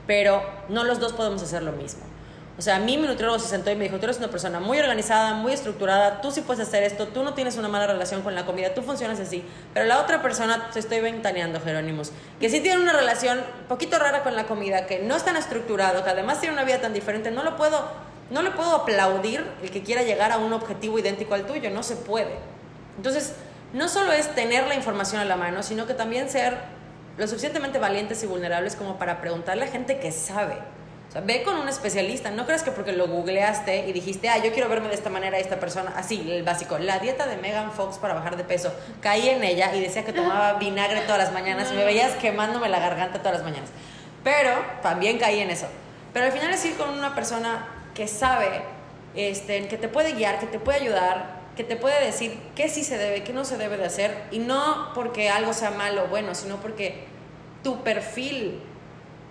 pero 0.06 0.42
no 0.68 0.84
los 0.84 1.00
dos 1.00 1.12
podemos 1.12 1.42
hacer 1.42 1.62
lo 1.62 1.72
mismo. 1.72 2.04
O 2.56 2.62
sea, 2.62 2.76
a 2.76 2.78
mí 2.78 2.96
mi 2.96 3.08
nutriólogo 3.08 3.40
se 3.40 3.48
sentó 3.48 3.72
y 3.72 3.74
me 3.74 3.84
dijo, 3.84 3.96
tú 3.96 4.04
eres 4.04 4.18
una 4.18 4.28
persona 4.28 4.60
muy 4.60 4.78
organizada, 4.78 5.34
muy 5.34 5.52
estructurada, 5.52 6.20
tú 6.20 6.30
sí 6.30 6.40
puedes 6.40 6.64
hacer 6.64 6.84
esto, 6.84 7.08
tú 7.08 7.24
no 7.24 7.34
tienes 7.34 7.56
una 7.56 7.66
mala 7.66 7.88
relación 7.88 8.22
con 8.22 8.36
la 8.36 8.46
comida, 8.46 8.74
tú 8.74 8.82
funcionas 8.82 9.18
así. 9.18 9.44
Pero 9.72 9.86
la 9.86 10.00
otra 10.00 10.22
persona, 10.22 10.70
te 10.72 10.78
estoy 10.78 11.00
ventaneando, 11.00 11.60
Jerónimos, 11.60 12.12
que 12.38 12.48
sí 12.48 12.60
tiene 12.60 12.80
una 12.80 12.92
relación 12.92 13.40
poquito 13.68 13.98
rara 13.98 14.22
con 14.22 14.36
la 14.36 14.44
comida, 14.44 14.86
que 14.86 15.00
no 15.00 15.16
es 15.16 15.24
tan 15.24 15.36
estructurado, 15.36 16.04
que 16.04 16.10
además 16.10 16.38
tiene 16.38 16.54
una 16.54 16.62
vida 16.62 16.80
tan 16.80 16.92
diferente, 16.92 17.32
no 17.32 17.42
lo 17.42 17.56
puedo 17.56 17.82
no 18.34 18.42
le 18.42 18.50
puedo 18.50 18.74
aplaudir 18.74 19.46
el 19.62 19.70
que 19.70 19.84
quiera 19.84 20.02
llegar 20.02 20.32
a 20.32 20.38
un 20.38 20.52
objetivo 20.52 20.98
idéntico 20.98 21.34
al 21.34 21.46
tuyo, 21.46 21.70
no 21.70 21.84
se 21.84 21.94
puede. 21.94 22.36
Entonces, 22.96 23.34
no 23.72 23.88
solo 23.88 24.10
es 24.10 24.34
tener 24.34 24.66
la 24.66 24.74
información 24.74 25.20
a 25.20 25.24
la 25.24 25.36
mano, 25.36 25.62
sino 25.62 25.86
que 25.86 25.94
también 25.94 26.28
ser 26.28 26.58
lo 27.16 27.28
suficientemente 27.28 27.78
valientes 27.78 28.24
y 28.24 28.26
vulnerables 28.26 28.74
como 28.74 28.98
para 28.98 29.20
preguntarle 29.20 29.66
a 29.66 29.68
gente 29.68 30.00
que 30.00 30.10
sabe. 30.10 30.56
O 31.08 31.12
sea, 31.12 31.20
ve 31.20 31.44
con 31.44 31.56
un 31.58 31.68
especialista, 31.68 32.32
no 32.32 32.44
creas 32.44 32.64
que 32.64 32.72
porque 32.72 32.90
lo 32.90 33.06
googleaste 33.06 33.86
y 33.86 33.92
dijiste, 33.92 34.28
ah, 34.28 34.38
yo 34.38 34.52
quiero 34.52 34.68
verme 34.68 34.88
de 34.88 34.94
esta 34.94 35.10
manera 35.10 35.36
a 35.36 35.40
esta 35.40 35.60
persona, 35.60 35.92
así, 35.96 36.28
el 36.28 36.42
básico, 36.42 36.76
la 36.78 36.98
dieta 36.98 37.28
de 37.28 37.36
Megan 37.36 37.70
Fox 37.70 37.98
para 37.98 38.14
bajar 38.14 38.36
de 38.36 38.42
peso, 38.42 38.74
caí 39.00 39.28
en 39.28 39.44
ella 39.44 39.72
y 39.76 39.80
decía 39.80 40.04
que 40.04 40.12
tomaba 40.12 40.54
vinagre 40.58 41.02
todas 41.02 41.18
las 41.18 41.32
mañanas 41.32 41.70
y 41.70 41.76
me 41.76 41.84
veías 41.84 42.14
quemándome 42.16 42.68
la 42.68 42.80
garganta 42.80 43.20
todas 43.20 43.34
las 43.34 43.44
mañanas. 43.44 43.70
Pero 44.24 44.50
también 44.82 45.18
caí 45.18 45.38
en 45.38 45.50
eso. 45.50 45.66
Pero 46.12 46.26
al 46.26 46.32
final 46.32 46.52
es 46.52 46.64
ir 46.64 46.76
con 46.76 46.90
una 46.90 47.14
persona 47.14 47.68
que 47.94 48.08
sabe, 48.08 48.62
este, 49.14 49.68
que 49.68 49.78
te 49.78 49.88
puede 49.88 50.12
guiar, 50.12 50.38
que 50.38 50.46
te 50.46 50.58
puede 50.58 50.80
ayudar, 50.80 51.44
que 51.56 51.64
te 51.64 51.76
puede 51.76 52.04
decir 52.04 52.36
qué 52.54 52.68
sí 52.68 52.82
se 52.84 52.98
debe, 52.98 53.22
qué 53.22 53.32
no 53.32 53.44
se 53.44 53.56
debe 53.56 53.76
de 53.76 53.86
hacer, 53.86 54.24
y 54.30 54.38
no 54.40 54.92
porque 54.94 55.30
algo 55.30 55.52
sea 55.52 55.70
malo 55.70 56.04
o 56.04 56.08
bueno, 56.08 56.34
sino 56.34 56.56
porque 56.56 57.04
tu 57.62 57.82
perfil, 57.82 58.60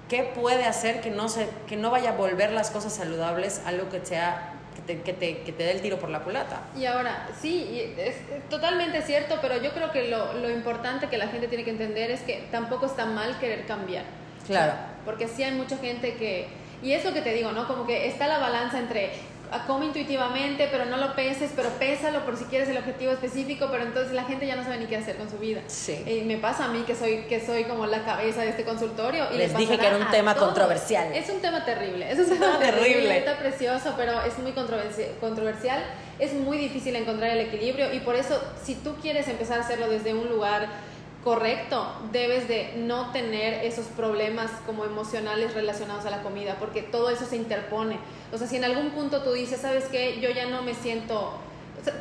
qué 0.09 0.23
puede 0.23 0.65
hacer 0.65 1.01
que 1.01 1.11
no, 1.11 1.29
se, 1.29 1.47
que 1.67 1.75
no 1.75 1.91
vaya 1.91 2.11
a 2.11 2.13
volver 2.13 2.51
las 2.51 2.71
cosas 2.71 2.93
saludables 2.93 3.61
algo 3.65 3.89
que 3.89 4.05
sea 4.05 4.49
que 4.75 4.81
te, 4.81 5.01
que, 5.01 5.13
te, 5.13 5.37
que 5.43 5.51
te, 5.51 5.63
dé 5.63 5.71
el 5.71 5.81
tiro 5.81 5.99
por 5.99 6.09
la 6.09 6.21
culata. 6.21 6.61
Y 6.75 6.85
ahora, 6.85 7.27
sí, 7.39 7.93
es, 7.97 8.15
totalmente 8.49 9.01
cierto, 9.03 9.37
pero 9.41 9.61
yo 9.61 9.71
creo 9.71 9.91
que 9.91 10.07
lo, 10.07 10.33
lo, 10.33 10.49
importante 10.49 11.09
que 11.09 11.17
la 11.17 11.27
gente 11.27 11.47
tiene 11.47 11.63
que 11.63 11.69
entender 11.69 12.09
es 12.09 12.21
que 12.21 12.47
tampoco 12.51 12.87
está 12.87 13.05
mal 13.05 13.37
querer 13.39 13.65
cambiar. 13.65 14.05
Claro. 14.47 14.73
Porque 15.05 15.27
sí 15.27 15.43
hay 15.43 15.51
mucha 15.51 15.77
gente 15.77 16.15
que, 16.15 16.47
y 16.83 16.93
eso 16.93 17.13
que 17.13 17.21
te 17.21 17.33
digo, 17.33 17.51
¿no? 17.51 17.67
Como 17.67 17.87
que 17.87 18.07
está 18.07 18.27
la 18.27 18.39
balanza 18.39 18.77
entre 18.77 19.11
ah, 19.51 19.63
come 19.65 19.85
intuitivamente, 19.85 20.67
pero 20.69 20.85
no 20.85 20.97
lo 20.97 21.15
peses, 21.15 21.51
pero 21.55 21.69
pésalo 21.79 22.25
por 22.25 22.35
si 22.37 22.43
quieres 22.45 22.67
el 22.69 22.77
objetivo 22.77 23.11
específico, 23.11 23.69
pero 23.71 23.83
entonces 23.83 24.13
la 24.13 24.25
gente 24.25 24.45
ya 24.45 24.55
no 24.55 24.63
sabe 24.63 24.79
ni 24.79 24.85
qué 24.85 24.97
hacer 24.97 25.15
con 25.15 25.29
su 25.29 25.37
vida. 25.37 25.61
Sí. 25.67 26.03
Y 26.05 26.21
me 26.25 26.37
pasa 26.37 26.65
a 26.65 26.67
mí 26.67 26.81
que 26.81 26.95
soy, 26.95 27.19
que 27.29 27.43
soy 27.43 27.63
como 27.63 27.85
la 27.85 28.03
cabeza 28.03 28.41
de 28.41 28.49
este 28.49 28.65
consultorio. 28.65 29.25
Y 29.33 29.37
les, 29.37 29.55
dije 29.55 29.77
que 29.77 29.87
era 29.87 29.97
un 29.97 30.11
tema 30.11 30.35
controversial. 30.35 31.13
Es 31.13 31.29
un 31.29 31.39
tema 31.39 31.63
terrible, 31.63 32.11
es 32.11 32.19
un 32.19 32.37
tema, 32.37 32.59
terrible. 32.59 33.17
Está 33.17 33.37
precioso, 33.37 33.93
pero 33.95 34.21
es 34.23 34.37
muy 34.39 34.51
controversial. 34.51 35.83
Es 36.19 36.33
muy 36.33 36.57
difícil 36.57 36.95
encontrar 36.95 37.31
el 37.31 37.39
equilibrio 37.39 37.93
y 37.93 37.99
por 37.99 38.15
eso 38.15 38.39
si 38.63 38.75
tú 38.75 38.95
quieres 39.01 39.27
empezar 39.27 39.57
a 39.59 39.61
hacerlo 39.61 39.89
desde 39.89 40.13
un 40.13 40.29
lugar 40.29 40.67
correcto, 41.23 41.87
debes 42.11 42.47
de 42.47 42.73
no 42.75 43.11
tener 43.11 43.65
esos 43.65 43.85
problemas 43.87 44.51
como 44.65 44.85
emocionales 44.85 45.53
relacionados 45.53 46.05
a 46.05 46.09
la 46.09 46.21
comida, 46.21 46.57
porque 46.59 46.81
todo 46.81 47.09
eso 47.09 47.25
se 47.25 47.37
interpone. 47.37 47.97
O 48.31 48.37
sea, 48.37 48.47
si 48.47 48.57
en 48.57 48.65
algún 48.65 48.91
punto 48.91 49.23
tú 49.23 49.31
dices, 49.31 49.61
¿sabes 49.61 49.85
qué? 49.85 50.19
Yo 50.19 50.29
ya 50.31 50.47
no 50.47 50.61
me 50.63 50.73
siento... 50.73 51.33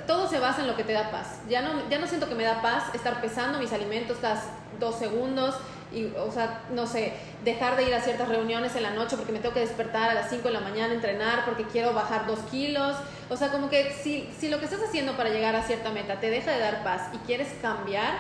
todo 0.07 0.29
se 0.29 0.41
basa 0.41 0.63
en 0.63 0.67
lo 0.67 0.77
que 0.77 0.85
te 0.85 0.93
da 0.93 1.11
paz. 1.11 1.41
Ya 1.49 1.63
no, 1.63 1.89
ya 1.89 1.99
no 1.99 2.07
siento 2.07 2.29
que 2.29 2.35
me 2.35 2.45
da 2.45 2.63
paz 2.63 2.93
estar 2.95 3.21
pesando 3.21 3.59
mis 3.59 3.73
alimentos 3.73 4.19
cada 4.21 4.43
dos 4.81 4.97
segundos, 4.97 5.55
y, 5.95 6.07
o 6.17 6.33
sea, 6.33 6.63
no 6.71 6.87
sé, 6.87 7.13
dejar 7.45 7.77
de 7.77 7.85
ir 7.85 7.95
a 7.95 8.01
ciertas 8.01 8.29
reuniones 8.29 8.75
en 8.77 8.83
la 8.83 8.91
noche 8.91 9.17
porque 9.17 9.33
me 9.33 9.41
tengo 9.41 9.55
que 9.55 9.61
despertar 9.61 10.11
a 10.11 10.15
las 10.15 10.31
5 10.31 10.49
de 10.49 10.55
la 10.55 10.61
mañana, 10.61 10.95
entrenar 10.95 11.45
porque 11.45 11.65
quiero 11.65 11.93
bajar 11.93 12.27
dos 12.27 12.39
kilos. 12.51 12.97
O 13.29 13.37
sea, 13.37 13.49
como 13.49 13.69
que 13.69 13.93
si, 14.03 14.29
si 14.39 14.49
lo 14.49 14.59
que 14.59 14.65
estás 14.65 14.81
haciendo 14.83 15.17
para 15.17 15.31
llegar 15.31 15.55
a 15.55 15.63
cierta 15.63 15.91
meta 15.91 16.19
te 16.19 16.31
deja 16.31 16.51
de 16.51 16.61
dar 16.61 16.83
paz 16.83 17.11
y 17.13 17.19
quieres 17.19 17.49
cambiar 17.61 18.15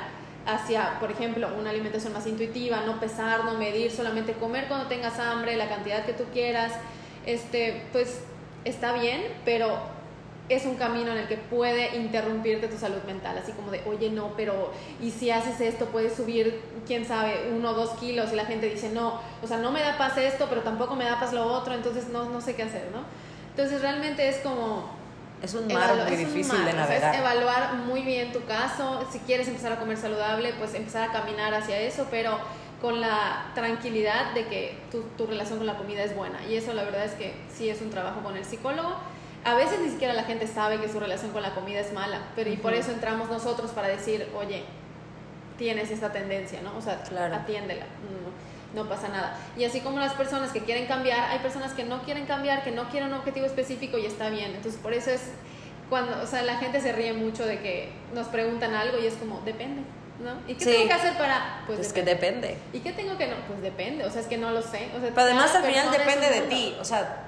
hacia, 0.47 0.99
por 0.99 1.11
ejemplo, 1.11 1.49
una 1.59 1.71
alimentación 1.71 2.13
más 2.13 2.27
intuitiva, 2.27 2.83
no 2.87 2.99
pesar, 3.01 3.45
no 3.45 3.55
medir, 3.55 3.91
solamente 3.91 4.33
comer 4.33 4.67
cuando 4.69 4.87
tengas 4.87 5.19
hambre, 5.19 5.57
la 5.57 5.69
cantidad 5.69 6.05
que 6.05 6.13
tú 6.13 6.25
quieras, 6.33 6.73
este, 7.27 7.83
pues 7.93 8.21
está 8.65 8.93
bien, 8.93 9.23
pero 9.45 9.79
es 10.49 10.67
un 10.67 10.75
camino 10.75 11.13
en 11.13 11.19
el 11.19 11.29
que 11.29 11.37
puede 11.37 11.97
interrumpirte 11.97 12.69
tu 12.69 12.77
salud 12.77 13.03
mental, 13.07 13.39
así 13.39 13.53
como 13.53 13.71
de, 13.71 13.81
oye, 13.87 14.11
no, 14.11 14.33
pero 14.37 14.73
¿y 15.01 15.11
si 15.11 15.31
haces 15.31 15.61
esto 15.61 15.87
puedes 15.87 16.15
subir, 16.15 16.61
quién 16.87 17.05
sabe, 17.05 17.51
uno 17.55 17.71
o 17.71 17.75
dos 17.75 17.91
kilos? 17.99 18.33
Y 18.33 18.37
la 18.37 18.45
gente 18.45 18.69
dice, 18.69 18.91
no, 18.91 19.21
o 19.43 19.47
sea, 19.47 19.59
no 19.59 19.71
me 19.71 19.81
da 19.81 19.97
paz 19.97 20.19
esto, 20.19 20.47
pero 20.49 20.63
tampoco 20.63 20.97
me 20.97 21.05
da 21.05 21.19
paz 21.21 21.33
lo 21.33 21.45
otro, 21.47 21.75
entonces 21.75 22.09
no, 22.09 22.29
no 22.29 22.41
sé 22.41 22.55
qué 22.57 22.65
hacer, 22.65 22.89
¿no? 22.93 23.05
Entonces 23.51 23.81
realmente 23.81 24.29
es 24.29 24.39
como... 24.39 25.02
Es 25.43 25.55
un 25.55 25.67
mar 25.73 26.07
muy 26.09 26.17
difícil 26.17 26.65
de 26.65 26.73
navegar. 26.73 27.15
es 27.15 27.21
evaluar 27.21 27.75
muy 27.87 28.03
bien 28.03 28.33
tu 28.33 28.45
caso, 28.45 29.07
si 29.11 29.19
quieres 29.21 29.49
empezar 29.49 29.73
a 29.73 29.79
comer 29.79 29.97
saludable, 29.97 30.55
pues 30.59 30.75
empezar 30.75 31.11
a 31.11 31.13
caminar 31.13 31.53
hacia 31.53 31.79
eso, 31.81 32.07
pero 32.11 32.39
con 32.81 33.01
la 33.01 33.51
tranquilidad 33.55 34.35
de 34.35 34.47
que 34.47 34.79
tu, 34.91 35.03
tu 35.17 35.27
relación 35.27 35.59
con 35.59 35.67
la 35.67 35.77
comida 35.77 36.03
es 36.05 36.15
buena. 36.15 36.39
Y 36.49 36.57
eso 36.57 36.73
la 36.73 36.85
verdad 36.85 37.05
es 37.05 37.13
que 37.13 37.35
sí 37.53 37.69
es 37.69 37.81
un 37.81 37.91
trabajo 37.91 38.23
con 38.23 38.37
el 38.37 38.45
psicólogo 38.45 38.97
a 39.45 39.55
veces 39.55 39.81
ni 39.81 39.89
siquiera 39.89 40.15
la 40.15 40.25
gente 40.25 40.47
sabe 40.47 40.81
que 40.81 40.89
su 40.89 41.01
relación 41.01 41.33
con 41.33 41.43
la 41.43 41.55
comida 41.55 41.81
es 41.81 41.93
mala, 41.93 42.21
pero 42.37 42.51
y 42.51 42.57
por 42.57 42.75
eso 42.75 42.93
entramos 42.93 43.29
nosotros 43.29 43.73
para 43.73 43.89
decir, 43.89 44.29
oye, 44.37 44.63
tienes 45.59 45.91
esta 45.91 46.13
tendencia, 46.13 46.61
¿no? 46.63 46.77
O 46.77 46.81
sea, 46.81 47.03
atiéndela, 47.35 47.87
no, 48.75 48.89
pasa 48.89 49.09
nada. 49.09 49.37
Y 49.57 49.65
así 49.65 49.81
como 49.81 49.99
las 49.99 50.15
personas 50.15 50.53
que 50.53 50.61
quieren 50.61 50.87
cambiar, 50.87 51.31
hay 51.31 51.39
personas 51.41 51.73
que 51.73 51.85
no 51.85 52.03
quieren 52.03 52.27
cambiar, 52.27 52.65
que 52.65 52.71
no 52.71 52.89
quieren 52.91 53.11
un 53.11 53.19
objetivo 53.19 53.47
específico 53.47 53.99
y 53.99 54.07
está 54.07 54.31
bien. 54.31 54.55
Entonces, 54.55 54.81
por 54.81 54.93
eso 54.93 55.11
es 55.11 55.23
cuando, 55.89 56.23
o 56.23 56.27
sea, 56.27 56.43
la 56.43 56.57
gente 56.57 56.81
se 56.81 56.93
ríe 56.93 57.13
mucho 57.13 57.45
de 57.45 57.61
que 57.61 57.91
nos 58.15 58.29
preguntan 58.29 58.75
algo 58.75 58.99
y 58.99 59.07
es 59.07 59.15
como, 59.15 59.41
depende. 59.43 59.83
¿No? 60.23 60.31
¿Y 60.47 60.55
qué 60.55 60.65
tengo 60.67 60.87
que 60.87 60.93
hacer 60.93 61.15
para...? 61.19 61.65
Pues 61.67 61.81
es 61.81 61.93
que 61.93 62.03
depende. 62.03 62.57
¿Y 62.73 62.79
qué 62.81 62.93
tengo 62.93 63.19
que 63.19 63.27
no? 63.27 63.35
Pues 63.49 63.61
depende, 63.61 64.05
o 64.05 64.11
sea, 64.11 64.21
es 64.21 64.27
que 64.27 64.39
no 64.39 64.51
lo 64.53 64.63
sé. 64.63 64.89
O 64.97 65.01
sea, 65.01 65.09
Pero 65.09 65.21
además 65.23 65.55
al 65.55 65.65
final 65.65 65.91
depende 65.91 66.29
de 66.29 66.41
ti, 66.43 66.77
o 66.81 66.85
sea, 66.85 67.27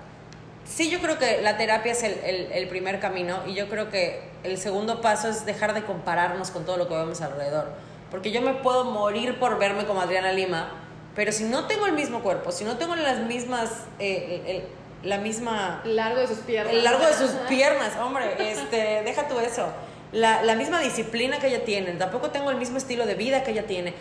sí, 0.65 0.91
yo 0.91 1.01
creo 1.01 1.19
que 1.19 1.43
la 1.43 1.57
terapia 1.57 1.93
es 1.93 2.03
el, 2.03 2.69
primer 2.69 3.01
camino 3.01 3.43
y 3.47 3.55
yo 3.55 3.69
creo 3.69 3.91
que 3.91 4.23
el 4.43 4.59
segundo 4.59 5.01
paso 5.01 5.29
es 5.29 5.47
dejar 5.47 5.75
de 5.75 5.85
compararnos 5.85 6.51
con 6.51 6.65
todo 6.65 6.77
lo 6.77 6.89
que 6.89 6.95
vemos 6.95 7.21
alrededor. 7.21 7.69
Porque 8.11 8.31
yo 8.31 8.43
me 8.43 8.55
puedo 8.55 8.85
morir 8.85 9.39
por 9.39 9.59
verme 9.59 9.87
como 9.87 10.01
Adriana 10.01 10.33
Lima, 10.33 10.71
pero 11.15 11.33
si 11.33 11.45
no 11.45 11.67
tengo 11.67 11.87
el 11.87 11.93
mismo 11.93 12.23
cuerpo, 12.23 12.53
si 12.53 12.65
no 12.65 12.77
tengo 12.77 12.97
las 12.97 13.21
mismas, 13.21 13.71
eh, 13.99 14.67
la 15.03 15.19
misma... 15.19 15.83
Largo 15.85 16.21
de 16.21 16.27
sus 16.27 16.39
piernas. 16.39 16.75
El 16.75 16.85
largo 16.85 17.07
de 17.07 17.13
sus 17.15 17.31
piernas, 17.49 17.97
hombre, 18.01 18.37
este, 18.39 19.03
deja 19.05 19.29
tú 19.29 19.39
eso. 19.39 19.69
La, 20.13 20.43
la 20.43 20.55
misma 20.55 20.81
disciplina 20.81 21.39
que 21.39 21.49
ella 21.49 21.65
tiene, 21.65 21.93
tampoco 21.93 22.31
tengo 22.31 22.51
el 22.51 22.57
mismo 22.57 22.79
estilo 22.79 23.07
de 23.07 23.15
vida 23.15 23.43
que 23.43 23.53
ella 23.53 23.67
tiene. 23.67 23.95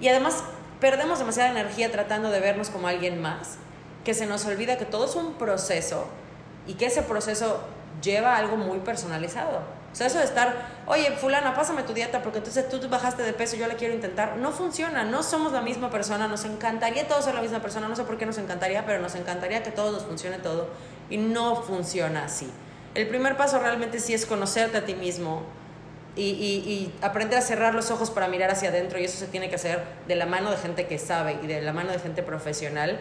Y 0.00 0.08
además 0.08 0.42
perdemos 0.80 1.18
demasiada 1.18 1.50
energía 1.50 1.90
tratando 1.90 2.30
de 2.30 2.40
vernos 2.40 2.70
como 2.70 2.88
alguien 2.88 3.20
más 3.20 3.58
que 4.04 4.14
se 4.14 4.26
nos 4.26 4.44
olvida 4.46 4.78
que 4.78 4.84
todo 4.84 5.04
es 5.04 5.14
un 5.14 5.34
proceso 5.34 6.06
y 6.66 6.74
que 6.74 6.86
ese 6.86 7.02
proceso 7.02 7.60
lleva 8.02 8.36
algo 8.36 8.56
muy 8.56 8.78
personalizado. 8.78 9.60
O 9.92 9.94
sea, 9.94 10.06
eso 10.06 10.18
de 10.18 10.24
estar, 10.24 10.54
oye, 10.86 11.10
fulana, 11.12 11.54
pásame 11.54 11.82
tu 11.82 11.92
dieta 11.92 12.22
porque 12.22 12.38
entonces 12.38 12.68
tú 12.68 12.80
bajaste 12.88 13.24
de 13.24 13.32
peso, 13.32 13.56
yo 13.56 13.66
la 13.66 13.74
quiero 13.74 13.92
intentar, 13.92 14.36
no 14.36 14.52
funciona, 14.52 15.02
no 15.02 15.22
somos 15.22 15.52
la 15.52 15.62
misma 15.62 15.90
persona, 15.90 16.28
nos 16.28 16.44
encantaría 16.44 17.08
todos 17.08 17.24
ser 17.24 17.34
la 17.34 17.42
misma 17.42 17.60
persona, 17.60 17.88
no 17.88 17.96
sé 17.96 18.04
por 18.04 18.16
qué 18.16 18.24
nos 18.24 18.38
encantaría, 18.38 18.86
pero 18.86 19.02
nos 19.02 19.16
encantaría 19.16 19.62
que 19.64 19.72
todos 19.72 19.92
nos 19.92 20.04
funcione 20.04 20.38
todo 20.38 20.68
y 21.08 21.16
no 21.16 21.56
funciona 21.56 22.26
así. 22.26 22.48
El 22.94 23.08
primer 23.08 23.36
paso 23.36 23.58
realmente 23.58 23.98
sí 23.98 24.14
es 24.14 24.26
conocerte 24.26 24.78
a 24.78 24.84
ti 24.84 24.94
mismo 24.94 25.42
y, 26.14 26.22
y 26.22 26.94
aprender 27.02 27.38
a 27.38 27.42
cerrar 27.42 27.74
los 27.74 27.90
ojos 27.90 28.10
para 28.10 28.28
mirar 28.28 28.50
hacia 28.50 28.68
adentro 28.68 28.98
y 28.98 29.04
eso 29.04 29.18
se 29.18 29.26
tiene 29.26 29.48
que 29.48 29.56
hacer 29.56 29.82
de 30.06 30.16
la 30.16 30.26
mano 30.26 30.50
de 30.50 30.56
gente 30.56 30.86
que 30.86 30.98
sabe 30.98 31.38
y 31.42 31.46
de 31.46 31.62
la 31.62 31.72
mano 31.72 31.90
de 31.90 31.98
gente 31.98 32.22
profesional 32.22 33.00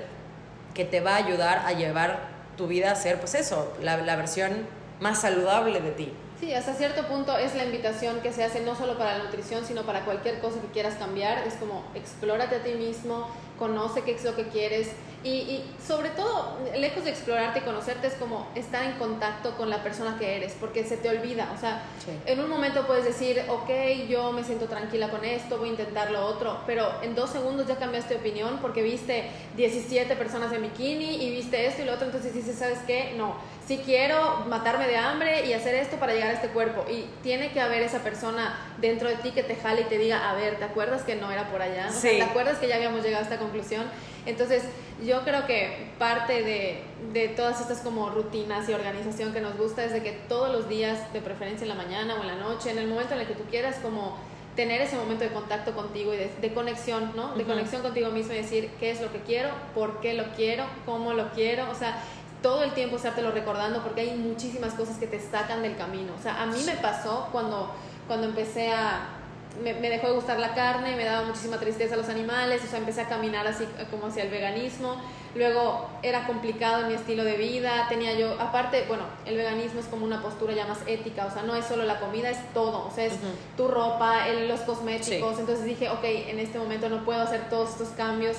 que 0.73 0.85
te 0.85 1.01
va 1.01 1.13
a 1.13 1.17
ayudar 1.17 1.63
a 1.65 1.73
llevar 1.73 2.19
tu 2.55 2.67
vida 2.67 2.91
a 2.91 2.95
ser, 2.95 3.19
pues 3.19 3.35
eso, 3.35 3.73
la, 3.81 3.97
la 3.97 4.15
versión 4.15 4.51
más 4.99 5.21
saludable 5.21 5.81
de 5.81 5.91
ti. 5.91 6.13
Sí, 6.39 6.53
hasta 6.53 6.73
cierto 6.73 7.05
punto 7.07 7.37
es 7.37 7.53
la 7.55 7.65
invitación 7.65 8.21
que 8.21 8.31
se 8.31 8.45
hace 8.45 8.61
no 8.61 8.73
solo 8.73 8.97
para 8.97 9.17
la 9.17 9.25
nutrición, 9.25 9.65
sino 9.65 9.83
para 9.83 10.05
cualquier 10.05 10.39
cosa 10.39 10.61
que 10.61 10.67
quieras 10.67 10.95
cambiar. 10.95 11.45
Es 11.45 11.55
como 11.55 11.83
explórate 11.95 12.55
a 12.55 12.63
ti 12.63 12.75
mismo, 12.75 13.27
conoce 13.57 14.03
qué 14.03 14.13
es 14.13 14.23
lo 14.23 14.35
que 14.37 14.47
quieres, 14.47 14.89
y, 15.21 15.29
y, 15.29 15.75
sobre 15.85 16.09
todo, 16.11 16.57
lejos 16.77 17.03
de 17.03 17.09
explorarte 17.09 17.59
y 17.59 17.61
conocerte, 17.63 18.07
es 18.07 18.13
como 18.13 18.47
estar 18.55 18.85
en 18.85 18.93
contacto 18.93 19.57
con 19.57 19.69
la 19.69 19.83
persona 19.83 20.17
que 20.17 20.37
eres, 20.37 20.55
porque 20.57 20.85
se 20.85 20.95
te 20.95 21.09
olvida. 21.09 21.51
O 21.53 21.59
sea, 21.59 21.83
en 22.25 22.39
un 22.39 22.49
momento 22.49 22.87
puedes 22.87 23.03
decir, 23.03 23.43
ok, 23.49 23.69
yo 24.07 24.31
me 24.31 24.45
siento 24.45 24.67
tranquila 24.67 25.09
con 25.09 25.25
esto, 25.25 25.57
voy 25.57 25.69
a 25.69 25.71
intentar 25.71 26.11
lo 26.11 26.25
otro, 26.25 26.61
pero 26.65 26.89
en 27.01 27.15
dos 27.15 27.31
segundos 27.31 27.67
ya 27.67 27.75
cambiaste 27.75 28.13
de 28.13 28.19
opinión 28.21 28.59
porque 28.61 28.81
viste 28.81 29.29
17 29.57 30.15
personas 30.15 30.53
en 30.53 30.61
bikini 30.61 31.21
y 31.21 31.31
viste 31.31 31.65
esto 31.65 31.81
y 31.81 31.85
lo 31.85 31.95
otro, 31.95 32.05
entonces 32.05 32.33
dices, 32.33 32.57
¿sabes 32.57 32.79
qué? 32.87 33.13
No, 33.17 33.35
si 33.69 33.77
quiero 33.77 34.45
matarme 34.49 34.87
de 34.87 34.97
hambre 34.97 35.45
y 35.45 35.53
hacer 35.53 35.75
esto 35.75 35.97
para 35.97 36.13
llegar 36.13 36.29
a 36.29 36.33
este 36.33 36.47
cuerpo. 36.47 36.85
Y 36.89 37.05
tiene 37.21 37.51
que 37.51 37.61
haber 37.61 37.83
esa 37.83 37.99
persona 37.99 38.57
dentro 38.79 39.07
de 39.07 39.17
ti 39.17 39.29
que 39.29 39.43
te 39.43 39.55
jale 39.55 39.81
y 39.81 39.83
te 39.83 39.99
diga, 39.99 40.27
a 40.27 40.33
ver, 40.33 40.55
¿te 40.55 40.63
acuerdas 40.63 41.03
que 41.03 41.15
no 41.15 41.31
era 41.31 41.51
por 41.51 41.61
allá? 41.61 41.87
¿Te 42.01 42.23
acuerdas 42.23 42.57
que 42.57 42.67
ya 42.67 42.77
habíamos 42.77 43.03
llegado 43.03 43.21
a 43.21 43.23
esta 43.25 43.37
conclusión? 43.37 43.85
Entonces, 44.25 44.63
yo 45.05 45.23
creo 45.23 45.45
que 45.45 45.91
parte 45.99 46.41
de, 46.41 46.81
de, 47.13 47.27
todas 47.27 47.61
estas 47.61 47.81
como 47.81 48.09
rutinas 48.09 48.67
y 48.67 48.73
organización 48.73 49.33
que 49.33 49.39
nos 49.39 49.55
gusta 49.55 49.83
es 49.85 49.93
de 49.93 50.01
que 50.01 50.13
todos 50.13 50.51
los 50.51 50.67
días, 50.67 51.13
de 51.13 51.21
preferencia 51.21 51.63
en 51.65 51.69
la 51.69 51.75
mañana 51.75 52.15
o 52.15 52.21
en 52.21 52.27
la 52.27 52.35
noche, 52.37 52.71
en 52.71 52.79
el 52.79 52.87
momento 52.87 53.13
en 53.13 53.21
el 53.21 53.27
que 53.27 53.35
tú 53.35 53.43
quieras, 53.51 53.75
como 53.83 54.17
tener 54.55 54.81
ese 54.81 54.97
momento 54.97 55.23
de 55.23 55.29
contacto 55.29 55.73
contigo 55.73 56.13
y 56.13 56.17
de, 56.17 56.53
conexión, 56.53 57.13
¿no? 57.15 57.33
De 57.35 57.45
conexión 57.45 57.81
contigo 57.81 58.09
mismo 58.09 58.33
y 58.33 58.37
decir 58.37 58.69
qué 58.79 58.91
es 58.91 58.99
lo 58.99 59.09
que 59.09 59.19
quiero, 59.19 59.51
por 59.73 60.01
qué 60.01 60.15
lo 60.15 60.25
quiero, 60.35 60.65
cómo 60.85 61.13
lo 61.13 61.29
quiero, 61.31 61.69
o 61.71 61.75
sea, 61.75 62.03
todo 62.41 62.63
el 62.63 62.73
tiempo 62.73 62.95
estártelo 62.95 63.31
recordando 63.31 63.83
porque 63.83 64.01
hay 64.01 64.17
muchísimas 64.17 64.73
cosas 64.73 64.97
que 64.97 65.07
te 65.07 65.19
sacan 65.19 65.61
del 65.61 65.75
camino. 65.77 66.13
O 66.17 66.21
sea, 66.21 66.41
a 66.41 66.45
mí 66.45 66.61
me 66.65 66.75
pasó 66.75 67.27
cuando, 67.31 67.71
cuando 68.07 68.27
empecé 68.27 68.71
a 68.71 69.15
me, 69.63 69.73
dejó 69.73 70.07
de 70.07 70.13
gustar 70.13 70.39
la 70.39 70.53
carne, 70.53 70.95
me 70.95 71.03
daba 71.03 71.25
muchísima 71.25 71.57
tristeza 71.57 71.95
los 71.95 72.07
animales, 72.07 72.61
o 72.63 72.67
sea, 72.67 72.79
empecé 72.79 73.01
a 73.01 73.09
caminar 73.09 73.47
así 73.47 73.65
como 73.91 74.07
hacia 74.07 74.23
el 74.23 74.29
veganismo. 74.29 74.95
Luego 75.35 75.89
era 76.01 76.25
complicado 76.25 76.81
en 76.81 76.87
mi 76.87 76.93
estilo 76.93 77.23
de 77.23 77.37
vida, 77.37 77.85
tenía 77.89 78.13
yo, 78.13 78.39
aparte, 78.39 78.85
bueno, 78.87 79.03
el 79.25 79.35
veganismo 79.35 79.79
es 79.79 79.85
como 79.87 80.05
una 80.05 80.21
postura 80.21 80.53
ya 80.53 80.65
más 80.65 80.79
ética, 80.87 81.25
o 81.25 81.31
sea, 81.31 81.43
no 81.43 81.55
es 81.55 81.65
solo 81.65 81.83
la 81.83 81.99
comida, 81.99 82.29
es 82.29 82.53
todo, 82.53 82.87
o 82.87 82.91
sea, 82.91 83.05
es 83.05 83.13
tu 83.57 83.67
ropa, 83.67 84.27
los 84.47 84.61
cosméticos. 84.61 85.39
Entonces 85.39 85.65
dije, 85.65 85.89
ok, 85.89 86.03
en 86.03 86.39
este 86.39 86.57
momento 86.57 86.89
no 86.89 87.03
puedo 87.03 87.21
hacer 87.21 87.49
todos 87.49 87.71
estos 87.71 87.89
cambios, 87.89 88.37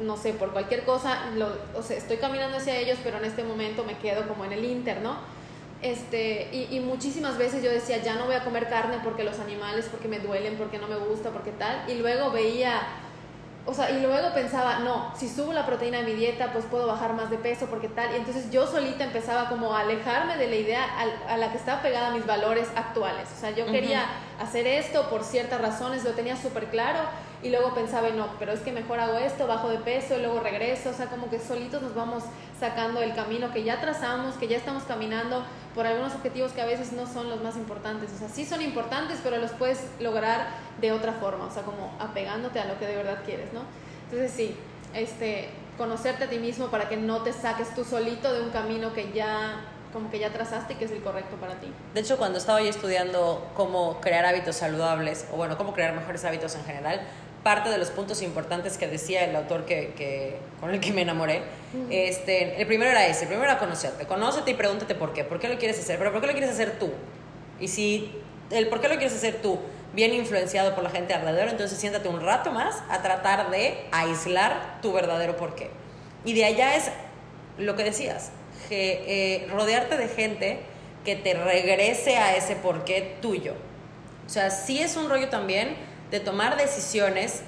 no 0.00 0.16
sé, 0.16 0.32
por 0.32 0.52
cualquier 0.52 0.84
cosa, 0.84 1.24
o 1.74 1.82
sea, 1.82 1.96
estoy 1.96 2.18
caminando 2.18 2.56
hacia 2.56 2.76
ellos, 2.76 2.98
pero 3.02 3.18
en 3.18 3.24
este 3.24 3.44
momento 3.44 3.84
me 3.84 3.98
quedo 3.98 4.26
como 4.28 4.44
en 4.44 4.52
el 4.52 4.64
inter, 4.64 5.00
¿no? 5.00 5.16
Este, 5.80 6.48
y, 6.52 6.76
y, 6.76 6.80
muchísimas 6.80 7.38
veces 7.38 7.62
yo 7.62 7.70
decía, 7.70 7.98
ya 7.98 8.16
no 8.16 8.26
voy 8.26 8.34
a 8.34 8.42
comer 8.42 8.68
carne 8.68 8.98
porque 9.04 9.22
los 9.22 9.38
animales, 9.38 9.86
porque 9.88 10.08
me 10.08 10.18
duelen, 10.18 10.56
porque 10.56 10.78
no 10.78 10.88
me 10.88 10.96
gusta, 10.96 11.30
porque 11.30 11.52
tal. 11.52 11.88
Y 11.88 11.94
luego 11.94 12.32
veía, 12.32 12.80
o 13.64 13.72
sea, 13.72 13.88
y 13.92 14.00
luego 14.00 14.34
pensaba, 14.34 14.80
no, 14.80 15.12
si 15.16 15.28
subo 15.28 15.52
la 15.52 15.66
proteína 15.66 15.98
de 15.98 16.04
mi 16.04 16.14
dieta, 16.14 16.52
pues 16.52 16.64
puedo 16.64 16.88
bajar 16.88 17.12
más 17.12 17.30
de 17.30 17.38
peso, 17.38 17.66
porque 17.66 17.88
tal. 17.88 18.12
Y 18.12 18.16
entonces 18.16 18.50
yo 18.50 18.66
solita 18.66 19.04
empezaba 19.04 19.48
como 19.48 19.72
a 19.72 19.80
alejarme 19.80 20.36
de 20.36 20.48
la 20.48 20.56
idea 20.56 20.84
a, 21.28 21.36
la 21.36 21.52
que 21.52 21.58
estaba 21.58 21.80
pegada 21.80 22.08
a 22.08 22.10
mis 22.10 22.26
valores 22.26 22.66
actuales. 22.74 23.28
O 23.36 23.38
sea, 23.38 23.50
yo 23.52 23.66
quería 23.66 24.04
hacer 24.38 24.66
esto 24.66 25.08
por 25.10 25.24
ciertas 25.24 25.60
razones, 25.60 26.04
lo 26.04 26.12
tenía 26.12 26.36
súper 26.36 26.66
claro 26.66 27.00
y 27.42 27.50
luego 27.50 27.74
pensaba, 27.74 28.08
no, 28.10 28.28
pero 28.38 28.52
es 28.52 28.60
que 28.60 28.72
mejor 28.72 28.98
hago 29.00 29.16
esto, 29.18 29.46
bajo 29.46 29.68
de 29.68 29.78
peso 29.78 30.16
y 30.16 30.22
luego 30.22 30.40
regreso, 30.40 30.90
o 30.90 30.92
sea, 30.92 31.06
como 31.06 31.30
que 31.30 31.38
solitos 31.38 31.82
nos 31.82 31.94
vamos 31.94 32.24
sacando 32.58 33.00
el 33.00 33.14
camino 33.14 33.52
que 33.52 33.62
ya 33.62 33.80
trazamos, 33.80 34.34
que 34.34 34.48
ya 34.48 34.56
estamos 34.56 34.82
caminando 34.84 35.44
por 35.74 35.86
algunos 35.86 36.14
objetivos 36.14 36.52
que 36.52 36.60
a 36.60 36.66
veces 36.66 36.92
no 36.92 37.06
son 37.06 37.30
los 37.30 37.42
más 37.42 37.56
importantes, 37.56 38.10
o 38.12 38.18
sea, 38.18 38.28
sí 38.28 38.44
son 38.44 38.62
importantes, 38.62 39.20
pero 39.22 39.36
los 39.38 39.52
puedes 39.52 39.86
lograr 40.00 40.48
de 40.80 40.92
otra 40.92 41.12
forma, 41.12 41.46
o 41.46 41.50
sea, 41.50 41.62
como 41.62 41.92
apegándote 42.00 42.58
a 42.58 42.64
lo 42.64 42.78
que 42.78 42.86
de 42.86 42.96
verdad 42.96 43.22
quieres, 43.24 43.52
¿no? 43.52 43.60
Entonces 44.04 44.32
sí, 44.32 44.56
este, 44.94 45.50
conocerte 45.76 46.24
a 46.24 46.28
ti 46.28 46.38
mismo 46.38 46.68
para 46.68 46.88
que 46.88 46.96
no 46.96 47.22
te 47.22 47.32
saques 47.32 47.74
tú 47.74 47.84
solito 47.84 48.32
de 48.32 48.42
un 48.42 48.50
camino 48.50 48.92
que 48.92 49.12
ya 49.12 49.60
como 49.92 50.10
que 50.10 50.18
ya 50.18 50.30
trazaste 50.30 50.74
y 50.74 50.76
que 50.76 50.84
es 50.84 50.90
el 50.90 51.02
correcto 51.02 51.36
para 51.36 51.54
ti. 51.54 51.72
De 51.94 52.00
hecho, 52.00 52.18
cuando 52.18 52.38
estaba 52.38 52.60
yo 52.60 52.68
estudiando 52.68 53.48
cómo 53.54 54.00
crear 54.00 54.24
hábitos 54.24 54.56
saludables, 54.56 55.26
o 55.32 55.36
bueno, 55.36 55.56
cómo 55.56 55.72
crear 55.72 55.94
mejores 55.94 56.24
hábitos 56.24 56.54
en 56.54 56.64
general, 56.64 57.00
parte 57.42 57.70
de 57.70 57.78
los 57.78 57.90
puntos 57.90 58.22
importantes 58.22 58.76
que 58.76 58.88
decía 58.88 59.24
el 59.24 59.34
autor 59.34 59.64
que, 59.64 59.94
que 59.96 60.38
con 60.60 60.70
el 60.70 60.80
que 60.80 60.92
me 60.92 61.02
enamoré, 61.02 61.42
este, 61.88 62.60
el 62.60 62.66
primero 62.66 62.90
era 62.90 63.06
ese, 63.06 63.22
el 63.22 63.28
primero 63.28 63.50
era 63.50 63.58
conocerte, 63.58 64.06
conócete 64.06 64.50
y 64.50 64.54
pregúntate 64.54 64.94
por 64.94 65.12
qué, 65.12 65.24
por 65.24 65.38
qué 65.38 65.48
lo 65.48 65.58
quieres 65.58 65.78
hacer, 65.78 65.98
pero 65.98 66.12
por 66.12 66.20
qué 66.20 66.26
lo 66.26 66.32
quieres 66.32 66.50
hacer 66.50 66.78
tú. 66.78 66.90
Y 67.60 67.68
si 67.68 68.12
el 68.50 68.68
por 68.68 68.80
qué 68.80 68.88
lo 68.88 68.96
quieres 68.96 69.14
hacer 69.14 69.40
tú, 69.40 69.58
bien 69.92 70.12
influenciado 70.12 70.74
por 70.74 70.84
la 70.84 70.90
gente 70.90 71.14
alrededor, 71.14 71.48
entonces 71.48 71.78
siéntate 71.78 72.08
un 72.08 72.20
rato 72.20 72.50
más 72.50 72.82
a 72.90 73.02
tratar 73.02 73.50
de 73.50 73.86
aislar 73.92 74.80
tu 74.82 74.92
verdadero 74.92 75.36
por 75.36 75.54
qué. 75.54 75.70
Y 76.24 76.34
de 76.34 76.44
allá 76.44 76.76
es 76.76 76.90
lo 77.56 77.76
que 77.76 77.84
decías, 77.84 78.30
eh, 78.70 79.46
rodearte 79.50 79.96
de 79.96 80.08
gente 80.08 80.60
que 81.04 81.16
te 81.16 81.34
regrese 81.34 82.16
a 82.16 82.36
ese 82.36 82.56
porqué 82.56 83.16
tuyo. 83.22 83.54
O 84.26 84.28
sea, 84.28 84.50
sí 84.50 84.80
es 84.80 84.96
un 84.96 85.08
rollo 85.08 85.28
también 85.28 85.76
de 86.10 86.20
tomar 86.20 86.56
decisiones 86.56 87.42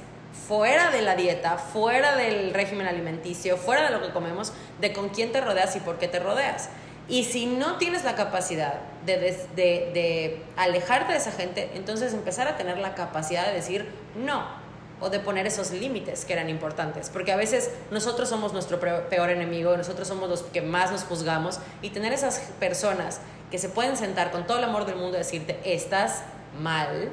fuera 0.48 0.90
de 0.90 1.02
la 1.02 1.16
dieta, 1.16 1.58
fuera 1.58 2.16
del 2.16 2.54
régimen 2.54 2.86
alimenticio, 2.86 3.56
fuera 3.56 3.82
de 3.82 3.90
lo 3.90 4.00
que 4.00 4.12
comemos, 4.12 4.52
de 4.80 4.92
con 4.92 5.08
quién 5.10 5.32
te 5.32 5.40
rodeas 5.40 5.76
y 5.76 5.80
por 5.80 5.98
qué 5.98 6.08
te 6.08 6.18
rodeas. 6.18 6.70
Y 7.08 7.24
si 7.24 7.46
no 7.46 7.76
tienes 7.76 8.04
la 8.04 8.14
capacidad 8.14 8.74
de, 9.04 9.18
de, 9.18 9.36
de, 9.56 10.42
alejarte 10.56 11.12
de 11.12 11.18
esa 11.18 11.32
gente, 11.32 11.70
entonces 11.74 12.14
empezar 12.14 12.46
a 12.46 12.56
tener 12.56 12.78
la 12.78 12.94
capacidad 12.94 13.46
de 13.46 13.52
decir 13.52 13.90
no 14.14 14.59
o 15.00 15.10
de 15.10 15.18
poner 15.18 15.46
esos 15.46 15.70
límites 15.70 16.24
que 16.24 16.32
eran 16.32 16.48
importantes. 16.50 17.10
Porque 17.10 17.32
a 17.32 17.36
veces 17.36 17.70
nosotros 17.90 18.28
somos 18.28 18.52
nuestro 18.52 18.78
peor 18.78 19.30
enemigo, 19.30 19.76
nosotros 19.76 20.06
somos 20.06 20.28
los 20.28 20.42
que 20.42 20.62
más 20.62 20.90
nos 20.90 21.04
juzgamos 21.04 21.58
y 21.82 21.90
tener 21.90 22.12
esas 22.12 22.38
personas 22.60 23.20
que 23.50 23.58
se 23.58 23.68
pueden 23.68 23.96
sentar 23.96 24.30
con 24.30 24.46
todo 24.46 24.58
el 24.58 24.64
amor 24.64 24.86
del 24.86 24.96
mundo 24.96 25.16
y 25.16 25.18
decirte, 25.18 25.58
estás 25.64 26.22
mal, 26.60 27.10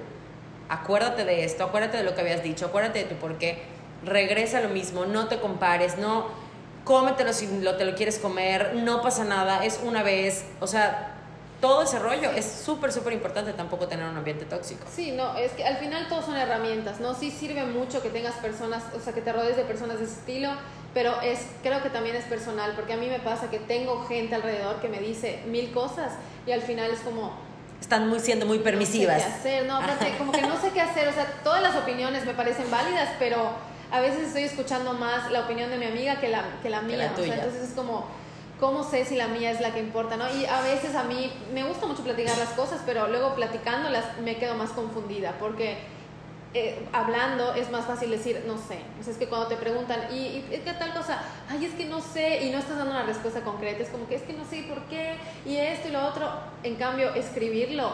acuérdate 0.69 1.25
de 1.25 1.43
esto, 1.43 1.63
acuérdate 1.63 1.97
de 1.97 2.03
lo 2.03 2.13
que 2.13 2.21
habías 2.21 2.43
dicho, 2.43 2.67
acuérdate 2.67 2.99
de 2.99 3.05
tu 3.05 3.15
por 3.15 3.37
qué, 3.37 3.63
regresa 4.03 4.59
a 4.59 4.61
lo 4.61 4.69
mismo, 4.69 5.05
no 5.05 5.27
te 5.27 5.39
compares, 5.39 5.97
no 5.97 6.27
cómetelo 6.83 7.33
si 7.33 7.61
lo, 7.61 7.75
te 7.75 7.85
lo 7.85 7.95
quieres 7.95 8.19
comer, 8.19 8.75
no 8.75 9.01
pasa 9.01 9.23
nada, 9.23 9.65
es 9.65 9.79
una 9.83 10.03
vez, 10.03 10.45
o 10.59 10.67
sea, 10.67 11.16
todo 11.61 11.83
ese 11.83 11.99
rollo 11.99 12.31
es 12.31 12.45
súper, 12.45 12.91
súper 12.91 13.13
importante 13.13 13.53
tampoco 13.53 13.87
tener 13.87 14.07
un 14.07 14.15
ambiente 14.15 14.45
tóxico. 14.45 14.85
Sí, 14.93 15.11
no, 15.11 15.35
es 15.37 15.51
que 15.53 15.65
al 15.65 15.77
final 15.77 16.07
todos 16.07 16.25
son 16.25 16.37
herramientas, 16.37 16.99
¿no? 16.99 17.15
Sí 17.15 17.31
sirve 17.31 17.65
mucho 17.65 18.01
que 18.01 18.09
tengas 18.09 18.35
personas, 18.35 18.83
o 18.95 18.99
sea, 18.99 19.13
que 19.13 19.21
te 19.21 19.33
rodees 19.33 19.57
de 19.57 19.63
personas 19.63 19.99
de 19.99 20.05
ese 20.05 20.13
estilo, 20.13 20.51
pero 20.93 21.19
es, 21.21 21.39
creo 21.63 21.81
que 21.81 21.89
también 21.89 22.15
es 22.15 22.25
personal, 22.25 22.73
porque 22.75 22.93
a 22.93 22.97
mí 22.97 23.07
me 23.07 23.19
pasa 23.19 23.49
que 23.49 23.59
tengo 23.59 24.05
gente 24.05 24.35
alrededor 24.35 24.81
que 24.81 24.89
me 24.89 24.99
dice 24.99 25.41
mil 25.47 25.71
cosas 25.71 26.13
y 26.45 26.51
al 26.51 26.61
final 26.61 26.91
es 26.91 26.99
como, 26.99 27.33
están 27.81 28.07
muy 28.07 28.19
siendo 28.19 28.45
muy 28.45 28.59
permisivas. 28.59 29.17
No 29.17 29.23
sé 29.23 29.27
qué 29.27 29.35
hacer, 29.35 29.65
no, 29.65 29.77
aparte, 29.77 30.15
como 30.17 30.31
que 30.31 30.41
no 30.41 30.59
sé 30.61 30.71
qué 30.71 30.81
hacer, 30.81 31.07
o 31.07 31.13
sea, 31.13 31.25
todas 31.43 31.61
las 31.61 31.75
opiniones 31.75 32.25
me 32.25 32.33
parecen 32.33 32.69
válidas, 32.69 33.09
pero 33.19 33.51
a 33.91 33.99
veces 33.99 34.27
estoy 34.27 34.43
escuchando 34.43 34.93
más 34.93 35.31
la 35.31 35.41
opinión 35.41 35.69
de 35.69 35.77
mi 35.77 35.85
amiga 35.85 36.19
que 36.19 36.29
la, 36.29 36.43
que 36.61 36.69
la 36.69 36.81
mía, 36.81 37.11
o 37.13 37.23
sea, 37.23 37.35
entonces 37.35 37.69
es 37.69 37.73
como, 37.75 38.05
¿cómo 38.59 38.83
sé 38.83 39.05
si 39.05 39.15
la 39.15 39.27
mía 39.27 39.51
es 39.51 39.61
la 39.61 39.73
que 39.73 39.79
importa, 39.79 40.17
no? 40.17 40.25
Y 40.35 40.45
a 40.45 40.61
veces 40.61 40.95
a 40.95 41.03
mí 41.03 41.31
me 41.53 41.63
gusta 41.63 41.85
mucho 41.85 42.03
platicar 42.03 42.37
las 42.37 42.49
cosas, 42.49 42.81
pero 42.85 43.07
luego 43.07 43.35
platicándolas 43.35 44.19
me 44.23 44.37
quedo 44.37 44.55
más 44.55 44.71
confundida, 44.71 45.35
porque 45.39 45.77
eh, 46.53 46.87
hablando 46.93 47.53
es 47.53 47.69
más 47.69 47.85
fácil 47.85 48.09
decir, 48.09 48.43
no 48.47 48.57
sé. 48.57 48.79
O 48.99 49.03
sea, 49.03 49.13
es 49.13 49.19
que 49.19 49.27
cuando 49.27 49.47
te 49.47 49.57
preguntan, 49.57 50.07
¿y, 50.11 50.15
¿y, 50.15 50.61
qué 50.63 50.73
tal 50.73 50.93
cosa? 50.93 51.21
Ay, 51.49 51.65
es 51.65 51.73
que 51.73 51.85
no 51.85 52.01
sé, 52.01 52.45
y 52.45 52.49
no 52.49 52.57
estás 52.57 52.77
dando 52.77 52.91
una 52.91 53.03
respuesta 53.03 53.41
concreta. 53.41 53.83
Es 53.83 53.89
como 53.89 54.07
que 54.07 54.15
es 54.15 54.23
que 54.23 54.33
no 54.33 54.45
sé 54.45 54.63
por 54.63 54.81
qué, 54.83 55.15
y 55.45 55.57
esto 55.57 55.89
y 55.89 55.91
lo 55.91 56.05
otro. 56.05 56.27
En 56.63 56.75
cambio, 56.75 57.13
escribirlo 57.13 57.91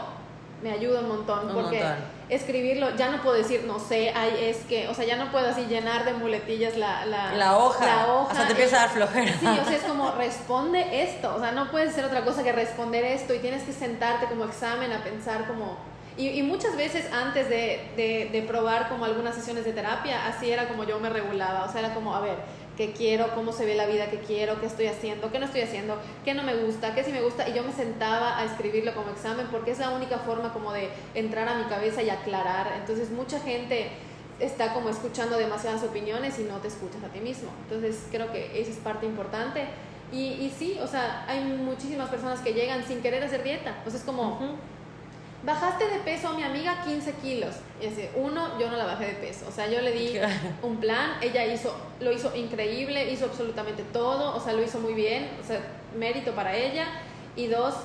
me 0.61 0.71
ayuda 0.71 1.01
un 1.01 1.09
montón, 1.09 1.49
porque 1.53 1.83
escribirlo 2.29 2.95
ya 2.95 3.09
no 3.09 3.21
puedo 3.21 3.35
decir, 3.35 3.63
no 3.65 3.79
sé, 3.79 4.11
ay, 4.15 4.35
es 4.41 4.57
que, 4.65 4.87
o 4.87 4.93
sea, 4.93 5.05
ya 5.05 5.15
no 5.15 5.31
puedo 5.31 5.47
así 5.47 5.65
llenar 5.65 6.05
de 6.05 6.13
muletillas 6.13 6.77
la, 6.77 7.05
la, 7.05 7.33
la 7.33 7.57
hoja. 7.57 7.85
La 7.85 8.13
hoja. 8.13 8.31
O 8.31 8.35
sea, 8.35 8.45
te 8.45 8.51
empieza 8.51 8.77
a 8.77 8.79
dar 8.81 8.89
flojera. 8.89 9.33
Sí, 9.39 9.45
o 9.45 9.65
sea, 9.65 9.75
es 9.75 9.83
como, 9.83 10.11
responde 10.17 11.03
esto. 11.03 11.35
O 11.35 11.39
sea, 11.39 11.51
no 11.51 11.71
puedes 11.71 11.89
hacer 11.89 12.05
otra 12.05 12.23
cosa 12.23 12.43
que 12.43 12.51
responder 12.51 13.03
esto 13.03 13.33
y 13.33 13.39
tienes 13.39 13.63
que 13.63 13.73
sentarte 13.73 14.27
como 14.27 14.45
examen 14.45 14.91
a 14.91 15.03
pensar 15.03 15.47
como 15.47 15.77
y, 16.15 16.43
muchas 16.43 16.75
veces 16.75 17.11
antes 17.11 17.49
de, 17.49 17.89
de, 17.95 18.29
de, 18.31 18.41
probar 18.43 18.87
como 18.87 19.05
algunas 19.05 19.33
sesiones 19.33 19.65
de 19.65 19.73
terapia, 19.73 20.27
así 20.27 20.51
era 20.51 20.67
como 20.67 20.83
yo 20.83 20.99
me 20.99 21.09
regulaba, 21.09 21.65
o 21.65 21.71
sea, 21.71 21.79
era 21.79 21.95
como, 21.95 22.15
a 22.15 22.19
ver, 22.19 22.35
qué 22.77 22.91
quiero, 22.91 23.33
cómo 23.35 23.51
se 23.51 23.65
ve 23.65 23.75
la 23.75 23.85
vida 23.85 24.09
que 24.09 24.19
quiero, 24.19 24.59
qué 24.59 24.65
estoy 24.65 24.87
haciendo, 24.87 25.31
qué 25.31 25.39
no 25.39 25.45
estoy 25.45 25.61
haciendo, 25.61 25.97
qué 26.25 26.33
no 26.33 26.43
me 26.43 26.55
gusta, 26.55 26.95
qué 26.95 27.03
sí 27.03 27.11
me 27.11 27.21
gusta, 27.21 27.47
y 27.47 27.53
yo 27.53 27.63
me 27.63 27.71
sentaba 27.71 28.37
a 28.37 28.45
escribirlo 28.45 28.93
como 28.95 29.11
examen 29.11 29.47
porque 29.51 29.71
es 29.71 29.79
la 29.79 29.91
única 29.91 30.17
forma 30.19 30.53
como 30.53 30.71
de 30.71 30.89
entrar 31.13 31.47
a 31.47 31.57
mi 31.57 31.65
cabeza 31.65 32.01
y 32.01 32.09
aclarar. 32.09 32.73
Entonces 32.79 33.11
mucha 33.11 33.39
gente 33.39 33.91
está 34.39 34.73
como 34.73 34.89
escuchando 34.89 35.37
demasiadas 35.37 35.83
opiniones 35.83 36.39
y 36.39 36.43
no 36.43 36.57
te 36.57 36.67
escuchas 36.67 37.03
a 37.03 37.09
ti 37.09 37.19
mismo. 37.19 37.49
Entonces 37.63 38.07
creo 38.11 38.31
que 38.31 38.59
esa 38.59 38.71
es 38.71 38.77
parte 38.77 39.05
importante. 39.05 39.65
Y, 40.11 40.33
y 40.33 40.53
sí, 40.57 40.77
o 40.81 40.87
sea, 40.87 41.25
hay 41.27 41.43
muchísimas 41.43 42.09
personas 42.09 42.39
que 42.41 42.53
llegan 42.53 42.83
sin 42.85 43.01
querer 43.01 43.23
hacer 43.23 43.43
dieta. 43.43 43.75
O 43.85 43.89
es 43.89 44.03
como 44.03 44.57
bajaste 45.45 45.87
de 45.87 45.99
peso 45.99 46.29
a 46.29 46.33
mi 46.33 46.43
amiga 46.43 46.81
15 46.83 47.13
kilos. 47.15 47.55
Y 47.81 47.87
dice, 47.87 48.11
uno, 48.15 48.57
yo 48.59 48.69
no 48.69 48.77
la 48.77 48.85
bajé 48.85 49.07
de 49.07 49.13
peso. 49.13 49.45
O 49.47 49.51
sea, 49.51 49.69
yo 49.69 49.81
le 49.81 49.91
di 49.91 50.17
un 50.63 50.77
plan, 50.77 51.17
ella 51.21 51.45
hizo, 51.45 51.75
lo 51.99 52.11
hizo 52.11 52.35
increíble, 52.35 53.11
hizo 53.11 53.25
absolutamente 53.25 53.83
todo, 53.83 54.35
o 54.35 54.39
sea, 54.39 54.53
lo 54.53 54.63
hizo 54.63 54.79
muy 54.79 54.93
bien, 54.93 55.29
o 55.41 55.45
sea, 55.45 55.59
mérito 55.97 56.31
para 56.33 56.55
ella. 56.55 56.85
Y 57.35 57.47
dos, 57.47 57.75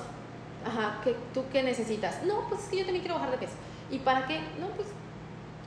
ajá, 0.65 1.01
¿qué, 1.03 1.15
¿tú 1.33 1.43
qué 1.51 1.63
necesitas? 1.63 2.23
No, 2.23 2.47
pues 2.47 2.63
es 2.63 2.69
que 2.69 2.77
yo 2.77 2.83
también 2.83 3.01
quiero 3.01 3.15
bajar 3.15 3.31
de 3.31 3.37
peso. 3.37 3.55
¿Y 3.91 3.99
para 3.99 4.25
qué? 4.27 4.39
No, 4.59 4.67
pues 4.75 4.87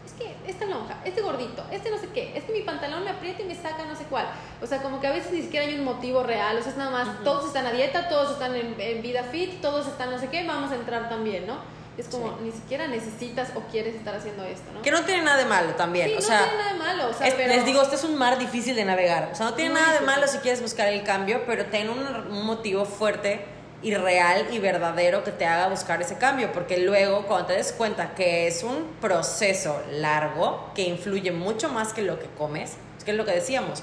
es 0.06 0.12
que 0.14 0.34
esta 0.48 0.66
lonja, 0.66 0.98
este 1.04 1.20
gordito, 1.20 1.64
este 1.70 1.90
no 1.90 1.98
sé 1.98 2.08
qué, 2.08 2.36
es 2.36 2.44
que 2.44 2.52
mi 2.52 2.62
pantalón 2.62 3.04
me 3.04 3.10
aprieta 3.10 3.42
y 3.42 3.44
me 3.44 3.54
saca 3.54 3.84
no 3.84 3.94
sé 3.94 4.04
cuál. 4.04 4.26
O 4.60 4.66
sea, 4.66 4.82
como 4.82 5.00
que 5.00 5.06
a 5.06 5.12
veces 5.12 5.32
ni 5.32 5.42
siquiera 5.42 5.66
hay 5.66 5.78
un 5.78 5.84
motivo 5.84 6.22
real, 6.22 6.56
o 6.56 6.62
sea, 6.62 6.72
es 6.72 6.78
nada 6.78 6.90
más, 6.90 7.22
todos 7.22 7.46
están 7.46 7.66
a 7.66 7.72
dieta, 7.72 8.08
todos 8.08 8.32
están 8.32 8.54
en, 8.54 8.74
en, 8.78 9.02
vida 9.02 9.22
fit, 9.24 9.60
todos 9.60 9.86
están 9.86 10.10
no 10.10 10.18
sé 10.18 10.28
qué, 10.28 10.46
vamos 10.46 10.70
a 10.72 10.76
entrar 10.76 11.08
también, 11.08 11.46
¿no? 11.46 11.56
Es 11.98 12.06
como, 12.06 12.38
ni 12.40 12.50
siquiera 12.50 12.88
necesitas 12.88 13.50
o 13.54 13.60
quieres 13.70 13.94
estar 13.94 14.14
haciendo 14.14 14.44
esto, 14.44 14.64
¿no? 14.72 14.80
Que 14.80 14.90
no 14.90 15.02
tiene 15.02 15.22
nada 15.22 15.36
de 15.36 15.44
malo 15.44 15.74
también. 15.74 16.08
Sí, 16.08 16.12
o 16.14 16.16
no 16.16 16.22
sea, 16.22 16.38
tiene 16.38 16.58
nada 16.58 16.72
de 16.72 16.78
malo. 16.78 17.08
O 17.10 17.12
sea, 17.12 17.34
pero... 17.36 17.48
Les 17.54 17.64
digo, 17.66 17.82
este 17.82 17.96
es 17.96 18.04
un 18.04 18.16
mar 18.16 18.38
difícil 18.38 18.74
de 18.74 18.84
navegar. 18.84 19.28
O 19.30 19.34
sea, 19.34 19.46
no 19.46 19.54
tiene 19.54 19.74
nada 19.74 20.00
de 20.00 20.06
malo 20.06 20.26
si 20.26 20.38
quieres 20.38 20.62
buscar 20.62 20.88
el 20.88 21.02
cambio, 21.02 21.42
pero 21.46 21.66
ten 21.66 21.90
un, 21.90 21.98
un, 21.98 22.46
motivo 22.46 22.86
fuerte 22.86 23.44
y 23.82 23.94
real 23.94 24.46
y 24.52 24.58
verdadero 24.58 25.22
que 25.22 25.32
te 25.32 25.44
haga 25.44 25.68
buscar 25.68 26.00
ese 26.00 26.16
cambio. 26.16 26.50
Porque 26.52 26.78
luego, 26.78 27.26
cuando 27.26 27.48
te 27.48 27.54
des 27.54 27.72
cuenta 27.72 28.14
que 28.14 28.46
es 28.46 28.62
un 28.62 28.96
proceso 29.00 29.82
largo, 29.90 30.70
que 30.74 30.82
influye 30.82 31.30
mucho 31.30 31.68
más 31.68 31.92
que 31.92 32.00
lo 32.00 32.18
que 32.18 32.26
comes, 32.38 32.76
es 32.96 33.04
que 33.04 33.10
es 33.10 33.16
lo 33.18 33.26
que 33.26 33.32
decíamos. 33.32 33.82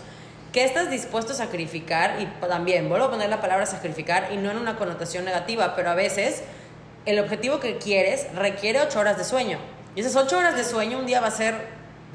¿Qué 0.52 0.64
estás 0.64 0.90
dispuesto 0.90 1.34
a 1.34 1.36
sacrificar? 1.36 2.20
Y 2.20 2.26
también, 2.48 2.90
vuelvo 2.90 3.06
a 3.06 3.12
poner 3.12 3.30
la 3.30 3.40
palabra 3.40 3.68
sacrificar 3.68 4.30
y 4.32 4.38
no 4.38 4.50
en 4.50 4.58
una 4.58 4.78
connotación 4.78 5.26
negativa, 5.26 5.76
pero 5.76 5.92
a 5.92 5.94
veces 5.94 6.42
el 7.10 7.20
objetivo 7.20 7.60
que 7.60 7.78
quieres 7.78 8.28
requiere 8.36 8.82
ocho 8.82 9.00
horas 9.00 9.18
de 9.18 9.24
sueño. 9.24 9.58
Y 9.96 10.02
esas 10.02 10.16
ocho 10.16 10.38
horas 10.38 10.56
de 10.56 10.64
sueño 10.64 11.00
un 11.00 11.06
día 11.06 11.22
va 11.22 11.28
a 11.28 11.32
ser 11.32 11.56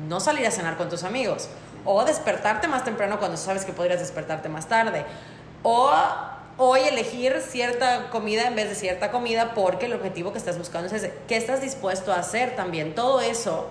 no 0.08 0.20
salir 0.20 0.46
a 0.46 0.50
cenar 0.50 0.76
con 0.76 0.88
tus 0.88 1.02
amigos. 1.04 1.48
O 1.84 2.04
despertarte 2.04 2.68
más 2.68 2.84
temprano 2.84 3.18
cuando 3.18 3.36
sabes 3.36 3.64
que 3.64 3.72
podrías 3.72 4.00
despertarte 4.00 4.48
más 4.48 4.68
tarde. 4.68 5.04
O 5.62 5.90
hoy 6.56 6.80
elegir 6.82 7.40
cierta 7.40 8.10
comida 8.10 8.46
en 8.46 8.54
vez 8.54 8.68
de 8.68 8.74
cierta 8.74 9.10
comida 9.10 9.54
porque 9.54 9.86
el 9.86 9.94
objetivo 9.94 10.32
que 10.32 10.38
estás 10.38 10.56
buscando 10.56 10.94
es 10.94 11.10
qué 11.26 11.36
estás 11.36 11.60
dispuesto 11.60 12.12
a 12.12 12.20
hacer 12.20 12.54
también. 12.54 12.94
Todo 12.94 13.20
eso 13.20 13.68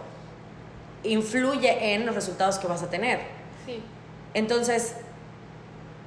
influye 1.03 1.93
en 1.93 2.05
los 2.05 2.15
resultados 2.15 2.59
que 2.59 2.67
vas 2.67 2.84
a 2.84 2.89
tener. 2.89 3.19
Sí. 3.65 3.82
Entonces, 4.34 4.95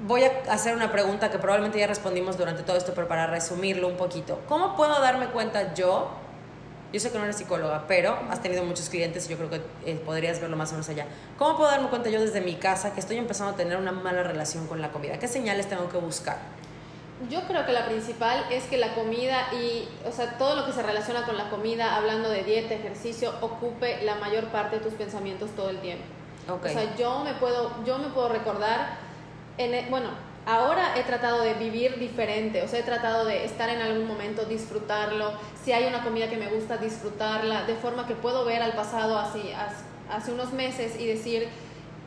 voy 0.01 0.25
a 0.25 0.53
hacer 0.53 0.75
una 0.75 0.93
pregunta 0.93 1.31
que 1.31 1.39
probablemente 1.39 1.79
ya 1.79 1.87
respondimos 1.87 2.37
durante 2.37 2.63
todo 2.63 2.77
esto, 2.77 2.93
pero 2.95 3.09
para 3.09 3.27
resumirlo 3.27 3.89
un 3.89 3.97
poquito. 3.97 4.41
¿Cómo 4.49 4.77
puedo 4.77 5.01
darme 5.01 5.27
cuenta 5.29 5.75
yo? 5.75 6.11
Yo 6.93 7.01
sé 7.01 7.11
que 7.11 7.19
no 7.19 7.25
eres 7.25 7.37
psicóloga, 7.37 7.85
pero 7.89 8.17
has 8.31 8.41
tenido 8.41 8.63
muchos 8.65 8.89
clientes 8.89 9.27
y 9.27 9.31
yo 9.31 9.37
creo 9.37 9.51
que 9.51 9.61
eh, 9.85 10.01
podrías 10.05 10.41
verlo 10.41 10.57
más 10.57 10.71
o 10.71 10.75
menos 10.75 10.89
allá. 10.89 11.07
¿Cómo 11.39 11.57
puedo 11.57 11.71
darme 11.71 11.89
cuenta 11.89 12.11
yo 12.11 12.21
desde 12.21 12.41
mi 12.41 12.55
casa 12.55 12.95
que 12.95 13.01
estoy 13.01 13.17
empezando 13.17 13.55
a 13.55 13.57
tener 13.57 13.77
una 13.77 13.93
mala 13.93 14.23
relación 14.23 14.67
con 14.67 14.81
la 14.81 14.93
comida? 14.93 15.19
¿Qué 15.19 15.29
señales 15.29 15.69
tengo 15.69 15.89
que 15.89 15.99
buscar? 15.99 16.39
Yo 17.31 17.41
creo 17.49 17.65
que 17.65 17.73
la 17.73 17.87
principal 17.87 18.45
es 18.51 18.65
que 18.65 18.77
la 18.77 18.95
comida 18.95 19.53
y, 19.55 19.89
o 20.07 20.13
sea, 20.13 20.37
todo 20.37 20.55
lo 20.55 20.67
que 20.67 20.73
se 20.73 20.83
relaciona 20.83 21.25
con 21.25 21.37
la 21.39 21.49
comida, 21.49 21.97
hablando 21.97 22.29
de 22.29 22.45
dieta, 22.45 22.75
ejercicio, 22.75 23.33
ocupe 23.41 24.03
la 24.03 24.17
mayor 24.17 24.45
parte 24.49 24.77
de 24.77 24.85
tus 24.85 24.93
pensamientos 24.95 25.51
todo 25.57 25.71
el 25.71 25.79
tiempo. 25.81 26.05
Okay. 26.49 26.77
O 26.77 26.79
sea, 26.79 26.97
yo 26.97 27.25
me 27.25 27.33
puedo, 27.35 27.73
yo 27.85 27.99
me 27.99 28.09
puedo 28.09 28.29
recordar 28.29 29.06
en, 29.59 29.91
bueno, 29.91 30.11
ahora 30.47 30.97
he 30.97 31.03
tratado 31.03 31.43
de 31.43 31.55
vivir 31.55 31.99
diferente, 31.99 32.63
o 32.63 32.69
sea, 32.69 32.81
he 32.81 32.85
tratado 32.85 33.25
de 33.25 33.45
estar 33.45 33.69
en 33.69 33.81
algún 33.81 34.07
momento, 34.07 34.45
disfrutarlo, 34.45 35.33
si 35.63 35.73
hay 35.73 35.87
una 35.87 36.03
comida 36.03 36.29
que 36.29 36.37
me 36.37 36.49
gusta, 36.49 36.77
disfrutarla, 36.77 37.65
de 37.65 37.75
forma 37.75 38.07
que 38.07 38.15
puedo 38.15 38.45
ver 38.45 38.63
al 38.63 38.73
pasado 38.73 39.19
así, 39.19 39.53
hace 40.11 40.33
unos 40.33 40.53
meses 40.53 40.99
y 41.01 41.07
decir 41.07 41.49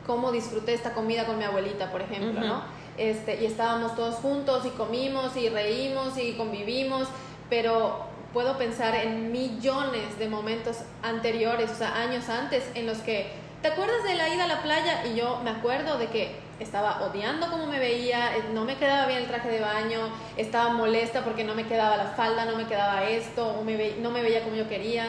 cómo 0.06 0.32
disfruté 0.32 0.72
esta 0.72 0.94
comida 0.94 1.26
con 1.26 1.38
mi 1.38 1.44
abuelita, 1.44 1.92
por 1.92 2.00
ejemplo, 2.00 2.40
¿no? 2.40 2.62
Este, 2.96 3.42
y 3.42 3.46
estábamos 3.46 3.94
todos 3.94 4.16
juntos 4.16 4.64
y 4.66 4.70
comimos 4.70 5.36
y 5.36 5.48
reímos 5.48 6.18
y 6.18 6.32
convivimos, 6.32 7.08
pero 7.48 8.04
puedo 8.32 8.56
pensar 8.58 8.94
en 8.94 9.32
millones 9.32 10.18
de 10.18 10.28
momentos 10.28 10.78
anteriores, 11.02 11.70
o 11.70 11.74
sea, 11.74 11.96
años 11.96 12.28
antes, 12.28 12.64
en 12.74 12.86
los 12.86 12.98
que, 12.98 13.30
¿te 13.62 13.68
acuerdas 13.68 14.02
de 14.04 14.14
la 14.14 14.28
ida 14.28 14.44
a 14.44 14.48
la 14.48 14.62
playa? 14.62 15.06
Y 15.06 15.16
yo 15.16 15.40
me 15.44 15.50
acuerdo 15.50 15.98
de 15.98 16.06
que 16.06 16.49
estaba 16.60 17.02
odiando 17.02 17.50
cómo 17.50 17.66
me 17.66 17.78
veía, 17.78 18.36
eh, 18.36 18.44
no 18.52 18.64
me 18.64 18.76
quedaba 18.76 19.06
bien 19.06 19.20
el 19.22 19.28
traje 19.28 19.48
de 19.48 19.60
baño, 19.60 20.10
estaba 20.36 20.72
molesta 20.72 21.24
porque 21.24 21.42
no 21.42 21.54
me 21.54 21.66
quedaba 21.66 21.96
la 21.96 22.06
falda, 22.06 22.44
no 22.44 22.56
me 22.56 22.66
quedaba 22.66 23.04
esto, 23.04 23.48
o 23.48 23.64
me 23.64 23.96
no 24.00 24.10
me 24.10 24.22
veía 24.22 24.44
como 24.44 24.56
yo 24.56 24.68
quería. 24.68 25.06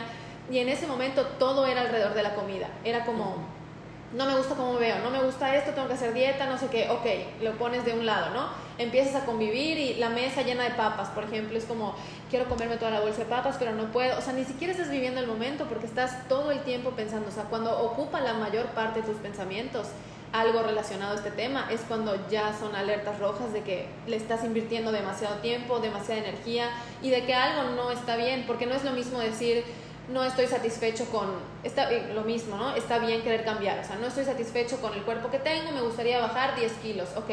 Y 0.49 0.59
en 0.59 0.69
ese 0.69 0.87
momento 0.87 1.25
todo 1.39 1.65
era 1.65 1.81
alrededor 1.81 2.13
de 2.13 2.23
la 2.23 2.35
comida. 2.35 2.67
Era 2.83 3.05
como, 3.05 3.37
no 4.13 4.25
me 4.25 4.35
gusta 4.35 4.55
cómo 4.55 4.73
me 4.73 4.79
veo, 4.79 4.99
no 4.99 5.09
me 5.09 5.23
gusta 5.23 5.55
esto, 5.55 5.71
tengo 5.71 5.87
que 5.87 5.93
hacer 5.93 6.13
dieta, 6.13 6.45
no 6.45 6.57
sé 6.57 6.67
qué, 6.67 6.89
ok, 6.89 7.43
lo 7.43 7.53
pones 7.57 7.85
de 7.85 7.93
un 7.93 8.05
lado, 8.05 8.31
¿no? 8.31 8.47
Empiezas 8.77 9.21
a 9.21 9.25
convivir 9.25 9.77
y 9.77 9.93
la 9.95 10.09
mesa 10.09 10.41
llena 10.41 10.63
de 10.63 10.71
papas, 10.71 11.09
por 11.09 11.23
ejemplo, 11.23 11.57
es 11.57 11.65
como, 11.65 11.95
quiero 12.29 12.49
comerme 12.49 12.77
toda 12.77 12.91
la 12.91 12.99
bolsa 12.99 13.19
de 13.19 13.25
papas, 13.25 13.55
pero 13.57 13.71
no 13.71 13.91
puedo, 13.91 14.17
o 14.17 14.21
sea, 14.21 14.33
ni 14.33 14.43
siquiera 14.43 14.73
estás 14.73 14.89
viviendo 14.89 15.21
el 15.21 15.27
momento 15.27 15.65
porque 15.65 15.85
estás 15.85 16.27
todo 16.27 16.51
el 16.51 16.59
tiempo 16.63 16.91
pensando, 16.91 17.29
o 17.29 17.31
sea, 17.31 17.43
cuando 17.45 17.79
ocupa 17.79 18.19
la 18.19 18.33
mayor 18.33 18.65
parte 18.67 19.01
de 19.01 19.07
tus 19.07 19.17
pensamientos 19.17 19.87
algo 20.33 20.63
relacionado 20.63 21.13
a 21.13 21.15
este 21.15 21.31
tema, 21.31 21.67
es 21.71 21.81
cuando 21.81 22.15
ya 22.29 22.57
son 22.57 22.75
alertas 22.75 23.19
rojas 23.19 23.51
de 23.51 23.61
que 23.61 23.87
le 24.07 24.15
estás 24.15 24.43
invirtiendo 24.43 24.91
demasiado 24.91 25.35
tiempo, 25.37 25.79
demasiada 25.79 26.21
energía 26.21 26.69
y 27.01 27.09
de 27.09 27.25
que 27.25 27.33
algo 27.33 27.71
no 27.75 27.91
está 27.91 28.15
bien, 28.15 28.45
porque 28.47 28.65
no 28.65 28.75
es 28.75 28.83
lo 28.83 28.91
mismo 28.91 29.19
decir, 29.19 29.63
no 30.09 30.23
estoy 30.23 30.47
satisfecho 30.47 31.05
con, 31.05 31.27
está, 31.63 31.91
eh, 31.91 32.11
lo 32.13 32.21
mismo, 32.21 32.55
¿no? 32.57 32.75
Está 32.75 32.99
bien 32.99 33.21
querer 33.21 33.43
cambiar, 33.43 33.79
o 33.79 33.83
sea, 33.83 33.97
no 33.97 34.07
estoy 34.07 34.25
satisfecho 34.25 34.79
con 34.81 34.93
el 34.93 35.01
cuerpo 35.03 35.29
que 35.29 35.39
tengo, 35.39 35.71
me 35.71 35.81
gustaría 35.81 36.19
bajar 36.19 36.55
10 36.55 36.71
kilos, 36.73 37.09
ok. 37.15 37.29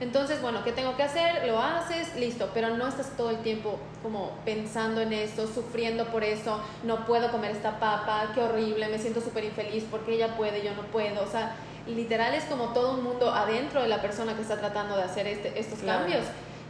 Entonces, 0.00 0.40
bueno, 0.40 0.64
¿qué 0.64 0.72
tengo 0.72 0.96
que 0.96 1.02
hacer? 1.02 1.46
Lo 1.46 1.60
haces, 1.60 2.16
listo, 2.16 2.48
pero 2.54 2.74
no 2.74 2.88
estás 2.88 3.14
todo 3.18 3.28
el 3.28 3.40
tiempo 3.40 3.78
como 4.02 4.32
pensando 4.46 5.02
en 5.02 5.12
eso, 5.12 5.46
sufriendo 5.46 6.06
por 6.06 6.24
eso, 6.24 6.58
no 6.84 7.04
puedo 7.04 7.30
comer 7.30 7.50
esta 7.50 7.78
papa, 7.78 8.30
qué 8.34 8.40
horrible, 8.40 8.88
me 8.88 8.98
siento 8.98 9.20
súper 9.20 9.44
infeliz 9.44 9.84
porque 9.90 10.14
ella 10.14 10.38
puede, 10.38 10.64
yo 10.64 10.74
no 10.74 10.82
puedo, 10.84 11.22
o 11.22 11.26
sea, 11.26 11.54
literal 11.90 12.34
es 12.34 12.44
como 12.44 12.72
todo 12.72 12.94
un 12.94 13.04
mundo 13.04 13.32
adentro 13.32 13.82
de 13.82 13.88
la 13.88 14.00
persona 14.00 14.34
que 14.34 14.42
está 14.42 14.58
tratando 14.58 14.96
de 14.96 15.02
hacer 15.02 15.26
este, 15.26 15.58
estos 15.58 15.80
cambios, 15.80 16.24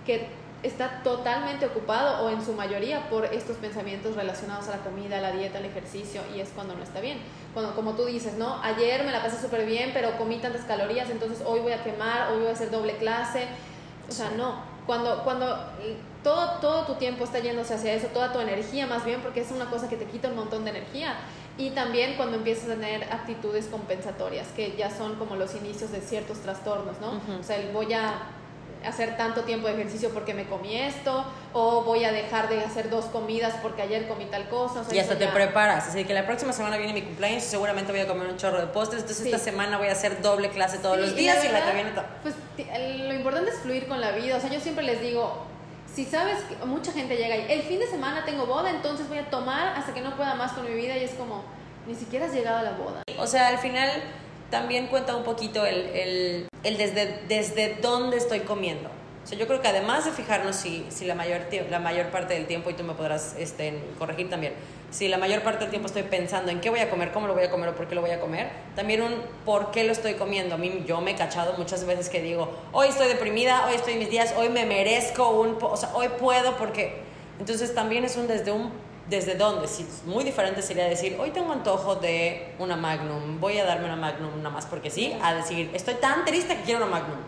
que 0.06 0.28
está 0.62 1.02
totalmente 1.02 1.66
ocupado 1.66 2.24
o 2.24 2.30
en 2.30 2.44
su 2.44 2.52
mayoría 2.52 3.08
por 3.08 3.24
estos 3.26 3.56
pensamientos 3.56 4.14
relacionados 4.14 4.68
a 4.68 4.72
la 4.72 4.78
comida, 4.78 5.18
a 5.18 5.20
la 5.20 5.32
dieta, 5.32 5.58
al 5.58 5.64
ejercicio 5.64 6.20
y 6.34 6.40
es 6.40 6.50
cuando 6.50 6.74
no 6.74 6.82
está 6.82 7.00
bien. 7.00 7.18
Cuando, 7.54 7.74
como 7.74 7.94
tú 7.94 8.04
dices, 8.04 8.34
¿no? 8.34 8.60
Ayer 8.62 9.04
me 9.04 9.10
la 9.10 9.22
pasé 9.22 9.40
súper 9.40 9.64
bien, 9.64 9.90
pero 9.94 10.16
comí 10.18 10.36
tantas 10.38 10.62
calorías, 10.62 11.08
entonces 11.08 11.42
hoy 11.46 11.60
voy 11.60 11.72
a 11.72 11.82
quemar, 11.82 12.32
hoy 12.32 12.40
voy 12.40 12.48
a 12.48 12.52
hacer 12.52 12.70
doble 12.70 12.96
clase. 12.96 13.46
O 14.08 14.12
sea, 14.12 14.30
no. 14.36 14.68
Cuando, 14.86 15.22
cuando 15.22 15.56
todo, 16.22 16.58
todo 16.60 16.84
tu 16.84 16.94
tiempo 16.94 17.24
está 17.24 17.38
yéndose 17.38 17.74
hacia 17.74 17.94
eso, 17.94 18.08
toda 18.08 18.32
tu 18.32 18.40
energía 18.40 18.86
más 18.86 19.04
bien, 19.04 19.20
porque 19.20 19.40
es 19.40 19.50
una 19.50 19.66
cosa 19.66 19.88
que 19.88 19.96
te 19.96 20.04
quita 20.04 20.28
un 20.28 20.36
montón 20.36 20.64
de 20.64 20.70
energía. 20.70 21.14
Y 21.60 21.70
también 21.70 22.14
cuando 22.16 22.38
empiezas 22.38 22.70
a 22.70 22.74
tener 22.74 23.04
actitudes 23.04 23.66
compensatorias, 23.66 24.48
que 24.56 24.74
ya 24.78 24.90
son 24.90 25.16
como 25.16 25.36
los 25.36 25.54
inicios 25.54 25.92
de 25.92 26.00
ciertos 26.00 26.38
trastornos, 26.38 26.98
¿no? 27.00 27.20
O 27.38 27.42
sea, 27.42 27.56
el 27.56 27.70
voy 27.70 27.92
a 27.92 28.14
hacer 28.82 29.14
tanto 29.18 29.42
tiempo 29.42 29.66
de 29.66 29.74
ejercicio 29.74 30.08
porque 30.08 30.32
me 30.32 30.46
comí 30.46 30.74
esto, 30.74 31.22
o 31.52 31.82
voy 31.82 32.04
a 32.04 32.12
dejar 32.12 32.48
de 32.48 32.60
hacer 32.64 32.88
dos 32.88 33.04
comidas 33.06 33.54
porque 33.60 33.82
ayer 33.82 34.08
comí 34.08 34.24
tal 34.24 34.48
cosa. 34.48 34.82
y 34.90 34.98
hasta 34.98 35.18
te 35.18 35.28
preparas, 35.28 35.88
así 35.88 36.04
que 36.04 36.14
la 36.14 36.24
próxima 36.24 36.54
semana 36.54 36.78
viene 36.78 36.94
mi 36.94 37.02
cumpleaños 37.02 37.44
y 37.44 37.46
seguramente 37.46 37.92
voy 37.92 38.00
a 38.00 38.08
comer 38.08 38.28
un 38.28 38.38
chorro 38.38 38.58
de 38.58 38.68
postres, 38.68 39.02
entonces 39.02 39.26
esta 39.26 39.38
semana 39.38 39.76
voy 39.76 39.88
a 39.88 39.92
hacer 39.92 40.22
doble 40.22 40.48
clase 40.48 40.78
todos 40.78 40.98
los 40.98 41.14
días 41.14 41.44
y 41.44 41.48
la, 41.48 41.66
que 41.66 41.74
viene... 41.74 41.90
Pues 42.22 42.34
lo 43.06 43.14
importante 43.14 43.50
es 43.50 43.58
fluir 43.58 43.86
con 43.86 44.00
la 44.00 44.12
vida, 44.12 44.38
o 44.38 44.40
sea, 44.40 44.48
yo 44.48 44.60
siempre 44.60 44.84
les 44.84 45.02
digo, 45.02 45.44
si 45.94 46.04
sabes 46.04 46.42
que 46.44 46.64
mucha 46.66 46.92
gente 46.92 47.16
llega 47.16 47.36
y 47.36 47.52
el 47.52 47.62
fin 47.62 47.78
de 47.78 47.86
semana 47.86 48.24
tengo 48.24 48.46
boda, 48.46 48.70
entonces 48.70 49.08
voy 49.08 49.18
a 49.18 49.28
tomar 49.28 49.68
hasta 49.76 49.92
que 49.92 50.00
no 50.00 50.16
pueda 50.16 50.34
más 50.34 50.52
con 50.52 50.64
mi 50.64 50.74
vida 50.74 50.96
y 50.96 51.04
es 51.04 51.12
como, 51.12 51.42
ni 51.86 51.94
siquiera 51.94 52.26
has 52.26 52.32
llegado 52.32 52.58
a 52.58 52.62
la 52.62 52.72
boda. 52.72 53.02
O 53.18 53.26
sea, 53.26 53.48
al 53.48 53.58
final 53.58 53.90
también 54.50 54.86
cuenta 54.86 55.16
un 55.16 55.24
poquito 55.24 55.64
el, 55.66 55.76
el, 55.76 56.48
el 56.62 56.76
desde, 56.76 57.22
desde 57.28 57.76
dónde 57.80 58.16
estoy 58.18 58.40
comiendo. 58.40 58.90
O 59.22 59.26
sea, 59.26 59.38
yo 59.38 59.46
creo 59.46 59.60
que 59.60 59.68
además 59.68 60.04
de 60.04 60.12
fijarnos 60.12 60.56
si, 60.56 60.86
si 60.88 61.04
la, 61.04 61.14
mayor, 61.14 61.42
la 61.70 61.78
mayor 61.78 62.06
parte 62.06 62.34
del 62.34 62.46
tiempo, 62.46 62.70
y 62.70 62.74
tú 62.74 62.82
me 62.84 62.94
podrás 62.94 63.34
este, 63.38 63.78
corregir 63.98 64.30
también, 64.30 64.54
si 64.90 65.08
la 65.08 65.18
mayor 65.18 65.42
parte 65.42 65.60
del 65.60 65.70
tiempo 65.70 65.86
estoy 65.86 66.02
pensando 66.02 66.50
en 66.50 66.60
qué 66.60 66.70
voy 66.70 66.80
a 66.80 66.90
comer, 66.90 67.12
cómo 67.12 67.26
lo 67.26 67.34
voy 67.34 67.44
a 67.44 67.50
comer 67.50 67.68
o 67.68 67.74
por 67.74 67.86
qué 67.86 67.94
lo 67.94 68.00
voy 68.00 68.10
a 68.10 68.20
comer, 68.20 68.48
también 68.74 69.02
un 69.02 69.14
por 69.44 69.70
qué 69.70 69.84
lo 69.84 69.92
estoy 69.92 70.14
comiendo. 70.14 70.56
A 70.56 70.58
mí 70.58 70.84
yo 70.86 71.00
me 71.00 71.12
he 71.12 71.14
cachado 71.16 71.52
muchas 71.58 71.84
veces 71.84 72.08
que 72.08 72.20
digo, 72.20 72.50
hoy 72.72 72.88
estoy 72.88 73.08
deprimida, 73.08 73.66
hoy 73.66 73.74
estoy 73.74 73.92
en 73.92 73.98
mis 74.00 74.10
días, 74.10 74.34
hoy 74.36 74.48
me 74.48 74.66
merezco 74.66 75.30
un, 75.30 75.58
o 75.60 75.76
sea, 75.76 75.90
hoy 75.94 76.08
puedo 76.18 76.56
porque... 76.56 77.08
Entonces 77.38 77.74
también 77.74 78.04
es 78.04 78.16
un 78.16 78.26
desde 78.26 78.52
un 78.52 78.70
desde 79.08 79.34
dónde. 79.34 79.66
Si 79.66 79.86
muy 80.06 80.24
diferente 80.24 80.62
sería 80.62 80.84
decir, 80.84 81.16
hoy 81.20 81.30
tengo 81.30 81.52
antojo 81.52 81.96
de 81.96 82.54
una 82.58 82.76
Magnum, 82.76 83.40
voy 83.40 83.58
a 83.58 83.64
darme 83.64 83.86
una 83.86 83.96
Magnum 83.96 84.36
nada 84.38 84.50
más 84.50 84.66
porque 84.66 84.90
sí, 84.90 85.16
a 85.22 85.34
decir, 85.34 85.70
estoy 85.74 85.94
tan 85.94 86.24
triste 86.24 86.56
que 86.56 86.62
quiero 86.62 86.84
una 86.84 86.90
Magnum. 86.90 87.18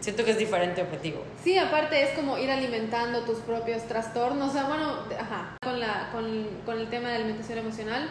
Siento 0.00 0.24
que 0.24 0.30
es 0.30 0.38
diferente 0.38 0.82
objetivo. 0.82 1.22
Sí, 1.42 1.58
aparte 1.58 2.02
es 2.02 2.10
como 2.10 2.38
ir 2.38 2.50
alimentando 2.50 3.22
tus 3.22 3.38
propios 3.38 3.82
trastornos. 3.84 4.50
O 4.50 4.52
sea, 4.52 4.64
bueno, 4.64 5.04
ajá, 5.18 5.56
con, 5.62 5.80
la, 5.80 6.10
con, 6.12 6.46
con 6.64 6.78
el 6.78 6.88
tema 6.88 7.08
de 7.08 7.16
alimentación 7.16 7.58
emocional, 7.58 8.08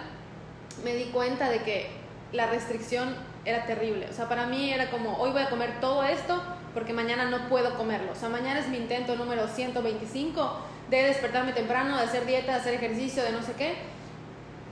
me 0.84 0.94
di 0.96 1.06
cuenta 1.06 1.50
de 1.50 1.64
que 1.64 1.90
la 2.34 2.48
restricción 2.48 3.16
era 3.46 3.66
terrible. 3.66 4.08
O 4.10 4.14
sea, 4.14 4.28
para 4.28 4.46
mí 4.48 4.72
era 4.72 4.92
como, 4.92 5.18
hoy 5.18 5.32
voy 5.32 5.42
a 5.42 5.50
comer 5.50 5.80
todo 5.80 6.04
esto 6.04 6.42
porque 6.74 6.94
mañana 6.94 7.26
no 7.30 7.48
puedo 7.48 7.76
comerlo. 7.78 8.12
O 8.12 8.16
sea, 8.16 8.30
mañana 8.30 8.60
es 8.60 8.68
mi 8.68 8.78
intento 8.78 9.16
número 9.16 9.48
125 9.48 10.62
de 10.90 11.04
despertarme 11.04 11.54
temprano, 11.54 11.98
de 11.98 12.04
hacer 12.04 12.26
dieta, 12.26 12.54
de 12.54 12.60
hacer 12.60 12.74
ejercicio, 12.74 13.24
de 13.24 13.32
no 13.32 13.42
sé 13.42 13.54
qué. 13.54 13.76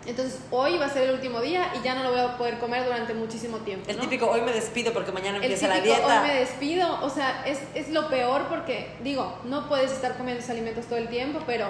Entonces 0.05 0.39
hoy 0.51 0.77
va 0.77 0.85
a 0.85 0.89
ser 0.89 1.09
el 1.09 1.15
último 1.15 1.41
día 1.41 1.71
y 1.79 1.83
ya 1.83 1.95
no 1.95 2.03
lo 2.03 2.11
voy 2.11 2.19
a 2.19 2.37
poder 2.37 2.59
comer 2.59 2.83
durante 2.85 3.13
muchísimo 3.13 3.57
tiempo. 3.57 3.89
El 3.89 3.99
típico 3.99 4.29
hoy 4.29 4.41
me 4.41 4.51
despido 4.53 4.93
porque 4.93 5.11
mañana 5.11 5.37
empieza 5.37 5.67
la 5.67 5.81
dieta. 5.81 6.21
Hoy 6.21 6.27
me 6.27 6.35
despido, 6.35 6.99
o 7.03 7.09
sea, 7.09 7.43
es, 7.45 7.59
es 7.73 7.89
lo 7.89 8.07
peor 8.09 8.47
porque, 8.47 8.95
digo, 9.03 9.39
no 9.45 9.67
puedes 9.67 9.91
estar 9.91 10.15
comiendo 10.17 10.39
esos 10.39 10.51
alimentos 10.51 10.85
todo 10.85 10.97
el 10.97 11.07
tiempo, 11.07 11.39
pero 11.45 11.67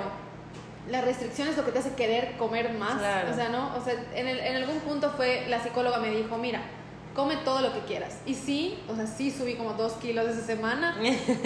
la 0.90 1.02
restricción 1.02 1.48
es 1.48 1.58
lo 1.58 1.66
que 1.66 1.72
te 1.72 1.80
hace 1.80 1.94
querer 1.96 2.38
comer 2.38 2.74
más. 2.74 2.96
O 2.96 3.36
sea, 3.36 3.50
¿no? 3.50 3.76
O 3.76 3.84
sea, 3.84 3.94
en, 4.14 4.28
el, 4.28 4.40
en 4.40 4.56
algún 4.58 4.80
punto 4.80 5.12
fue, 5.12 5.46
la 5.48 5.62
psicóloga 5.64 5.98
me 6.00 6.10
dijo, 6.10 6.38
mira, 6.38 6.62
come 7.16 7.38
todo 7.38 7.62
lo 7.62 7.74
que 7.74 7.80
quieras. 7.82 8.20
Y 8.26 8.36
sí, 8.36 8.78
o 8.88 8.96
sea, 8.96 9.08
sí 9.08 9.32
subí 9.32 9.56
como 9.56 9.74
dos 9.74 9.94
kilos 9.94 10.28
esa 10.28 10.46
semana. 10.46 10.96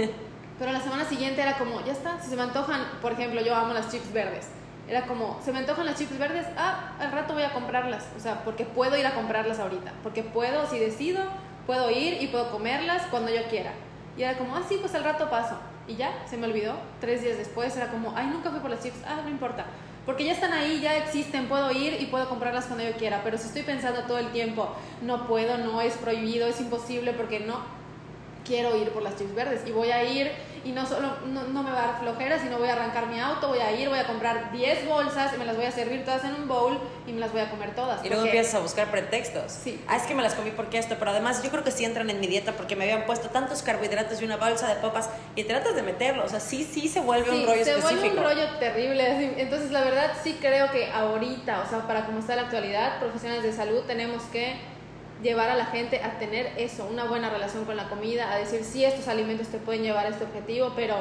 pero 0.60 0.72
la 0.72 0.82
semana 0.82 1.08
siguiente 1.08 1.42
era 1.42 1.58
como, 1.58 1.84
ya 1.86 1.94
está, 1.94 2.22
si 2.22 2.30
se 2.30 2.36
me 2.36 2.42
antojan, 2.42 2.82
por 3.02 3.14
ejemplo, 3.14 3.42
yo 3.42 3.56
amo 3.56 3.74
las 3.74 3.90
chips 3.92 4.12
verdes. 4.12 4.48
Era 4.90 5.06
como, 5.06 5.40
se 5.46 5.52
me 5.52 5.60
antojan 5.60 5.86
las 5.86 6.00
chips 6.00 6.18
verdes, 6.18 6.48
ah, 6.58 6.96
al 7.00 7.12
rato 7.12 7.36
voy 7.36 7.44
a 7.44 7.54
comprarlas. 7.54 8.08
O 8.18 8.20
sea, 8.20 8.44
porque 8.44 8.66
puedo 8.66 8.98
ir 8.98 9.06
a 9.06 9.14
comprarlas 9.14 9.60
ahorita. 9.60 9.94
Porque 10.02 10.24
puedo, 10.24 10.68
si 10.68 10.80
decido, 10.80 11.22
puedo 11.68 11.92
ir 11.92 12.22
y 12.22 12.28
puedo 12.28 12.50
comerlas 12.50 13.04
cuando 13.12 13.32
yo 13.32 13.44
quiera. 13.50 13.72
Y 14.18 14.24
era 14.24 14.38
como, 14.38 14.56
ah, 14.56 14.64
sí, 14.68 14.78
pues 14.82 14.96
al 14.96 15.04
rato 15.04 15.30
paso. 15.30 15.58
Y 15.88 15.96
ya, 15.96 16.12
se 16.28 16.38
me 16.38 16.48
olvidó. 16.48 16.74
Tres 17.00 17.22
días 17.22 17.38
después 17.38 17.78
era 17.78 17.92
como, 17.92 18.14
ay, 18.16 18.28
nunca 18.28 18.50
fui 18.50 18.60
por 18.60 18.72
las 18.72 18.82
chips. 18.82 18.98
Ah, 19.06 19.20
no 19.24 19.30
importa. 19.30 19.66
Porque 20.08 20.26
ya 20.26 20.34
están 20.34 20.54
ahí, 20.54 20.80
ya 20.82 20.98
existen, 20.98 21.48
puedo 21.48 21.72
ir 21.72 22.02
y 22.02 22.08
puedo 22.08 22.28
comprarlas 22.28 22.66
cuando 22.66 22.84
yo 22.84 22.94
quiera. 22.94 23.22
Pero 23.24 23.38
si 23.38 23.46
estoy 23.46 23.62
pensando 23.62 24.02
todo 24.04 24.18
el 24.18 24.32
tiempo, 24.32 24.70
no 25.04 25.28
puedo, 25.28 25.60
no 25.60 25.82
es 25.82 25.94
prohibido, 25.98 26.48
es 26.48 26.60
imposible, 26.60 27.14
porque 27.14 27.42
no, 27.42 27.60
quiero 28.50 28.76
ir 28.76 28.90
por 28.90 29.04
las 29.04 29.16
chips 29.16 29.36
verdes 29.36 29.62
y 29.68 29.72
voy 29.72 29.92
a 29.92 30.04
ir 30.04 30.32
y 30.64 30.72
no 30.72 30.86
solo 30.86 31.10
no, 31.26 31.64
me 31.64 31.72
va 31.72 31.84
a 31.84 31.88
dar 31.88 32.00
flojera, 32.00 32.40
sino 32.40 32.58
voy 32.58 32.70
a 32.70 32.74
arrancar 32.74 33.08
mi 33.08 33.20
auto, 33.20 33.48
voy 33.48 33.60
a 33.60 33.72
ir, 33.72 33.90
voy 33.90 34.00
a 34.00 34.08
comprar 34.08 34.52
10 34.52 34.88
bolsas 34.88 35.34
y 35.34 35.38
me 35.38 35.46
las 35.46 35.56
voy 35.56 35.66
a 35.66 35.72
servir 35.72 36.04
todas 36.06 36.24
en 36.24 36.36
un 36.36 36.48
bowl 36.48 36.80
y 37.08 37.12
me 37.12 37.20
las 37.20 37.32
voy 37.32 37.42
a 37.42 37.50
comer 37.50 37.76
todas. 37.76 38.04
Y 38.06 38.10
luego 38.10 38.26
empiezas 38.26 38.56
a 38.56 38.60
buscar 38.60 38.92
pretextos. 38.92 39.52
Sí. 39.52 39.82
Ah, 39.88 39.98
es 39.98 40.04
que 40.04 40.16
me 40.16 40.24
las 40.24 40.36
comí 40.36 40.52
porque 40.52 40.78
esto, 40.78 40.96
pero 41.00 41.12
además 41.12 41.42
yo 41.44 41.50
creo 41.50 41.64
que 41.64 41.72
sí 41.72 41.86
entran 41.86 42.10
en 42.10 42.20
mi 42.20 42.28
dieta 42.28 42.54
porque 42.54 42.76
me 42.76 42.84
habían 42.84 43.06
puesto 43.06 43.30
tantos 43.30 43.62
carbohidratos 43.62 44.22
y 44.22 44.26
una 44.26 44.38
bolsa 44.38 44.68
de 44.68 44.76
papas 44.76 45.10
y 45.36 45.44
tratas 45.44 45.76
de 45.76 45.84
meterlo, 45.84 46.26
o 46.26 46.30
sea, 46.30 46.40
sí, 46.40 46.64
sí 46.64 46.88
se 46.88 47.00
vuelve 47.00 47.32
un 47.32 47.46
rollo 47.46 47.64
se 47.64 47.72
específico. 47.72 48.02
Se 48.02 48.10
vuelve 48.10 48.20
un 48.20 48.24
rollo 48.24 48.60
terrible, 48.60 49.42
entonces 49.42 49.72
la 49.72 49.82
verdad 49.82 50.12
sí 50.24 50.38
creo 50.40 50.72
que 50.72 50.92
ahorita, 50.92 51.62
o 51.62 51.70
sea, 51.70 51.88
para 51.88 52.06
como 52.06 52.20
está 52.20 52.36
la 52.36 52.44
actualidad, 52.44 53.00
profesionales 53.00 53.44
de 53.44 53.54
salud 53.54 53.82
tenemos 53.88 54.24
que 54.24 54.69
llevar 55.22 55.50
a 55.50 55.56
la 55.56 55.66
gente 55.66 56.02
a 56.02 56.18
tener 56.18 56.54
eso, 56.58 56.88
una 56.90 57.06
buena 57.06 57.30
relación 57.30 57.66
con 57.66 57.76
la 57.76 57.90
comida, 57.90 58.32
a 58.32 58.38
decir 58.38 58.64
si 58.64 58.86
estos 58.86 59.08
alimentos 59.08 59.48
te 59.48 59.58
pueden 59.58 59.84
llevar 59.84 60.06
a 60.06 60.10
este 60.10 60.24
objetivo, 60.24 60.74
pero 60.76 60.96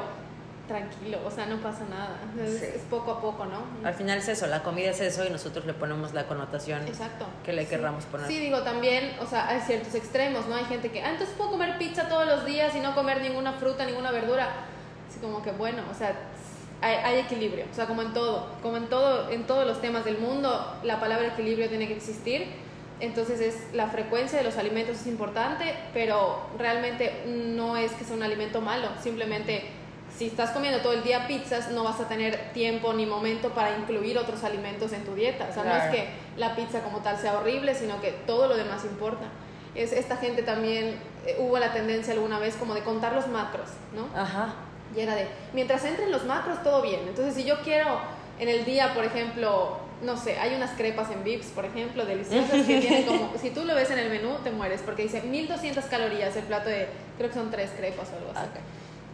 tranquilo, 0.67 1.19
o 1.25 1.31
sea, 1.31 1.47
no 1.47 1.57
pasa 1.57 1.85
nada, 1.89 2.21
es, 2.45 2.83
poco 2.91 3.13
a 3.13 3.21
poco, 3.23 3.47
¿no? 3.47 3.89
Al 3.89 3.95
final 3.95 4.19
es 4.19 4.29
eso, 4.29 4.47
la 4.47 4.63
comida 4.63 4.91
es 4.91 5.01
eso 5.01 5.25
y 5.25 5.31
nosotros 5.31 5.65
le 5.65 5.73
ponemos 5.73 6.13
la 6.13 6.27
connotación 6.27 6.87
Exacto. 6.87 7.25
que 7.43 7.55
le 7.55 7.67
querramos 7.67 8.05
poner. 8.05 8.27
Sí, 8.27 8.39
digo, 8.39 8.61
también, 8.63 9.17
o 9.21 9.27
sea, 9.27 9.49
hay 9.49 9.61
ciertos 9.63 9.95
extremos, 9.95 10.47
¿no? 10.47 10.57
Hay 10.57 10.67
gente 10.67 10.91
que, 10.91 11.03
ah, 11.03 11.11
entonces 11.11 11.35
puedo 11.39 11.53
comer 11.53 11.79
pizza 11.79 12.09
todos 12.09 12.27
los 12.27 12.45
días 12.45 12.75
y 12.77 12.81
no 12.81 12.95
comer 12.95 13.23
ninguna 13.23 13.55
fruta, 13.55 13.87
ninguna 13.87 14.11
verdura. 14.11 14.49
Así 15.09 15.19
como 15.21 15.43
que, 15.43 15.53
bueno, 15.53 15.83
o 15.91 15.95
sea, 15.95 16.15
hay, 16.83 16.97
hay, 16.97 17.21
equilibrio, 17.21 17.65
o 17.71 17.75
sea, 17.75 17.87
como 17.87 18.03
en 18.03 18.13
todo, 18.13 18.53
como 18.63 18.77
en 18.77 18.89
todo, 18.89 19.31
en 19.31 19.45
todos 19.47 19.67
los 19.67 19.81
temas 19.81 20.05
del 20.05 20.19
mundo, 20.19 20.79
la 20.83 21.01
palabra 21.01 21.29
equilibrio 21.29 21.69
tiene 21.71 21.89
que 21.89 21.97
existir 21.97 22.68
entonces 23.01 23.41
es 23.41 23.75
la 23.75 23.89
frecuencia 23.89 24.39
de 24.39 24.45
los 24.45 24.57
alimentos 24.57 24.97
es 25.01 25.07
importante, 25.07 25.75
pero 25.95 26.43
realmente 26.59 27.25
no 27.27 27.77
es 27.77 27.93
que 27.93 28.05
sea 28.05 28.17
un 28.17 28.23
alimento 28.23 28.61
malo, 28.61 28.89
simplemente 29.03 29.65
si 30.17 30.27
estás 30.27 30.51
comiendo 30.51 30.81
todo 30.81 30.95
el 30.95 31.05
día 31.05 31.29
pizzas 31.29 31.71
no 31.71 31.85
vas 31.85 32.01
a 32.01 32.09
tener 32.09 32.53
tiempo 32.53 32.93
ni 32.93 33.07
momento 33.07 33.51
para 33.51 33.79
incluir 33.79 34.19
otros 34.19 34.43
alimentos 34.43 34.93
en 34.93 35.05
tu 35.05 35.15
dieta. 35.15 35.47
O 35.49 35.55
sea, 35.55 35.63
no 35.63 35.77
es 35.77 35.85
que 35.95 36.09
la 36.37 36.57
pizza 36.57 36.81
como 36.81 36.99
tal 36.99 37.19
sea 37.19 37.39
horrible, 37.39 37.75
sino 37.75 38.01
que 38.01 38.11
todo 38.27 38.49
lo 38.49 38.57
demás 38.57 38.85
importa. 38.85 39.27
es 39.77 39.93
esta 39.93 40.17
gente 40.17 40.43
también, 40.43 40.99
eh, 41.25 41.37
hubo 41.39 41.57
la 41.59 41.73
tendencia 41.73 42.15
alguna 42.15 42.41
vez 42.41 42.57
como 42.57 42.75
de 42.75 42.83
contar 42.83 43.13
los 43.13 43.29
macros, 43.29 43.69
¿no? 43.95 44.09
Ajá. 44.21 44.55
Y 44.97 45.01
era 45.01 45.15
de, 45.15 45.29
mientras 45.53 45.85
entren 45.85 46.11
los 46.11 46.25
macros, 46.25 46.65
todo 46.65 46.83
bien. 46.83 47.01
Entonces, 47.07 47.35
si 47.35 47.45
yo 47.45 47.61
quiero 47.63 48.01
en 48.41 48.49
el 48.49 48.65
día, 48.65 48.95
por 48.95 49.05
ejemplo, 49.05 49.79
no 50.03 50.17
sé, 50.17 50.39
hay 50.39 50.55
unas 50.55 50.71
crepas 50.73 51.11
en 51.11 51.25
Vips, 51.25 51.47
por 51.49 51.65
ejemplo, 51.65 52.05
deliciosas, 52.05 52.65
que 52.67 52.81
tienen 52.81 53.05
como, 53.05 53.33
si 53.41 53.51
tú 53.51 53.65
lo 53.65 53.75
ves 53.75 53.91
en 53.91 53.99
el 53.99 54.11
menú, 54.11 54.37
te 54.45 54.51
mueres, 54.51 54.81
porque 54.85 55.03
dice 55.03 55.23
1200 55.23 55.85
calorías 55.87 56.37
el 56.37 56.45
plato 56.45 56.69
de, 56.69 56.89
creo 57.17 57.29
que 57.31 57.35
son 57.35 57.51
tres 57.51 57.71
crepas 57.77 58.09
o 58.13 58.17
algo 58.17 58.31
así. 58.35 58.47
Ok. 58.47 58.61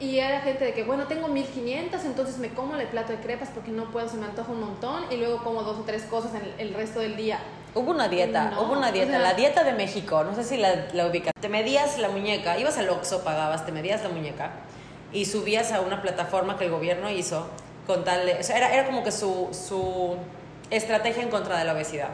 Y 0.01 0.19
era 0.19 0.41
gente 0.41 0.65
de 0.65 0.75
que, 0.75 0.83
bueno, 0.83 1.07
tengo 1.07 1.29
1500, 1.29 2.05
entonces 2.05 2.39
me 2.39 2.49
como 2.49 2.75
el 2.77 2.87
plato 2.89 3.13
de 3.13 3.19
crepas 3.19 3.49
porque 3.55 3.71
no 3.71 3.91
puedo, 3.93 4.09
se 4.09 4.17
me 4.17 4.27
antoja 4.27 4.51
un 4.51 4.61
montón, 4.61 5.05
y 5.11 5.17
luego 5.17 5.39
como 5.43 5.63
dos 5.63 5.79
o 5.79 5.83
tres 5.83 6.03
cosas 6.03 6.35
en 6.35 6.43
el, 6.43 6.55
el 6.69 6.75
resto 6.75 6.99
del 7.01 7.17
día. 7.17 7.39
Hubo 7.75 7.91
una 7.93 8.09
dieta, 8.09 8.51
No, 8.51 8.63
hubo 8.63 8.73
una 8.73 8.89
o 8.89 8.93
dieta, 8.93 9.13
sea- 9.13 9.19
la 9.21 9.35
dieta 9.35 9.65
de 9.65 9.73
México, 9.73 10.23
no 10.25 10.35
sé 10.35 10.45
si 10.45 10.57
la, 10.59 10.87
la 10.93 11.07
ubicas. 11.07 11.33
Te 11.41 11.49
medías 11.49 11.99
la 11.99 12.09
muñeca, 12.09 12.59
ibas 12.59 12.77
al 12.79 12.89
Oxxo, 12.89 13.25
pagabas, 13.25 13.65
te 13.67 13.73
medías 13.73 14.03
la 14.03 14.11
muñeca 14.11 14.51
y 15.13 15.25
subías 15.25 15.73
a 15.73 15.81
una 15.81 16.03
plataforma 16.03 16.59
que 16.59 16.65
el 16.67 16.71
gobierno 16.73 17.09
hizo 17.09 17.47
con 17.87 18.05
tal 18.05 18.27
de... 18.27 18.35
O 18.35 18.43
sea, 18.43 18.57
era, 18.59 18.73
era 18.75 18.87
como 18.87 19.03
que 19.05 19.13
su, 19.13 19.49
su 19.53 20.17
estrategia 20.77 21.23
en 21.23 21.31
contra 21.31 21.59
de 21.59 21.65
la 21.65 21.73
obesidad. 21.73 22.09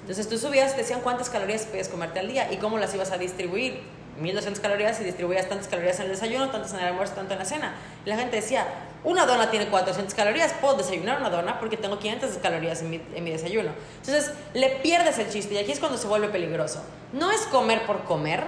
Entonces 0.00 0.28
tú 0.28 0.38
subías, 0.38 0.72
te 0.72 0.82
decían 0.82 1.00
cuántas 1.00 1.30
calorías 1.30 1.62
podías 1.62 1.88
comerte 1.88 2.20
al 2.20 2.28
día 2.28 2.52
y 2.52 2.58
cómo 2.58 2.78
las 2.78 2.94
ibas 2.94 3.10
a 3.10 3.18
distribuir. 3.18 3.82
1200 4.20 4.60
calorías 4.60 4.98
y 5.00 5.04
distribuías 5.04 5.46
tantas 5.46 5.68
calorías 5.68 5.98
en 5.98 6.06
el 6.06 6.12
desayuno, 6.12 6.48
tantas 6.50 6.72
en 6.72 6.80
el 6.80 6.86
almuerzo, 6.86 7.14
tanto 7.14 7.34
en 7.34 7.38
la 7.38 7.44
cena. 7.44 7.74
Y 8.04 8.08
la 8.08 8.16
gente 8.16 8.36
decía, 8.36 8.66
una 9.04 9.26
dona 9.26 9.50
tiene 9.50 9.66
400 9.66 10.14
calorías, 10.14 10.54
puedo 10.54 10.74
desayunar 10.74 11.20
una 11.20 11.28
dona 11.28 11.58
porque 11.60 11.76
tengo 11.76 11.98
500 11.98 12.38
calorías 12.38 12.80
en 12.80 12.90
mi, 12.90 13.02
en 13.14 13.24
mi 13.24 13.30
desayuno. 13.30 13.70
Entonces 13.98 14.32
le 14.54 14.70
pierdes 14.76 15.18
el 15.18 15.28
chiste 15.28 15.54
y 15.54 15.58
aquí 15.58 15.72
es 15.72 15.80
cuando 15.80 15.98
se 15.98 16.06
vuelve 16.06 16.28
peligroso. 16.28 16.82
No 17.12 17.30
es 17.30 17.42
comer 17.42 17.84
por 17.84 18.04
comer 18.04 18.44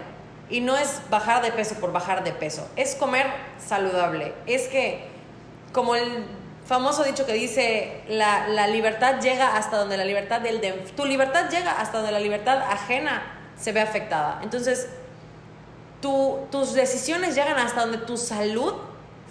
y 0.50 0.60
no 0.60 0.76
es 0.76 1.02
bajar 1.10 1.42
de 1.42 1.52
peso 1.52 1.74
por 1.74 1.92
bajar 1.92 2.24
de 2.24 2.32
peso, 2.32 2.66
es 2.76 2.94
comer 2.94 3.26
saludable. 3.58 4.32
Es 4.46 4.68
que, 4.68 5.04
como 5.72 5.94
el 5.94 6.24
famoso 6.68 7.02
dicho 7.02 7.24
que 7.26 7.32
dice, 7.32 8.02
la, 8.08 8.46
la 8.48 8.66
libertad 8.68 9.20
llega 9.20 9.56
hasta 9.56 9.78
donde 9.78 9.96
la 9.96 10.04
libertad 10.04 10.40
del... 10.42 10.60
de- 10.60 10.72
tu 10.94 11.04
libertad 11.06 11.48
llega 11.50 11.72
hasta 11.80 11.96
donde 11.98 12.12
la 12.12 12.20
libertad 12.20 12.58
ajena 12.70 13.22
se 13.58 13.72
ve 13.72 13.80
afectada. 13.80 14.38
Entonces, 14.42 14.86
tu- 16.00 16.46
tus 16.50 16.74
decisiones 16.74 17.34
llegan 17.34 17.58
hasta 17.58 17.80
donde 17.80 17.98
tu 17.98 18.16
salud 18.16 18.74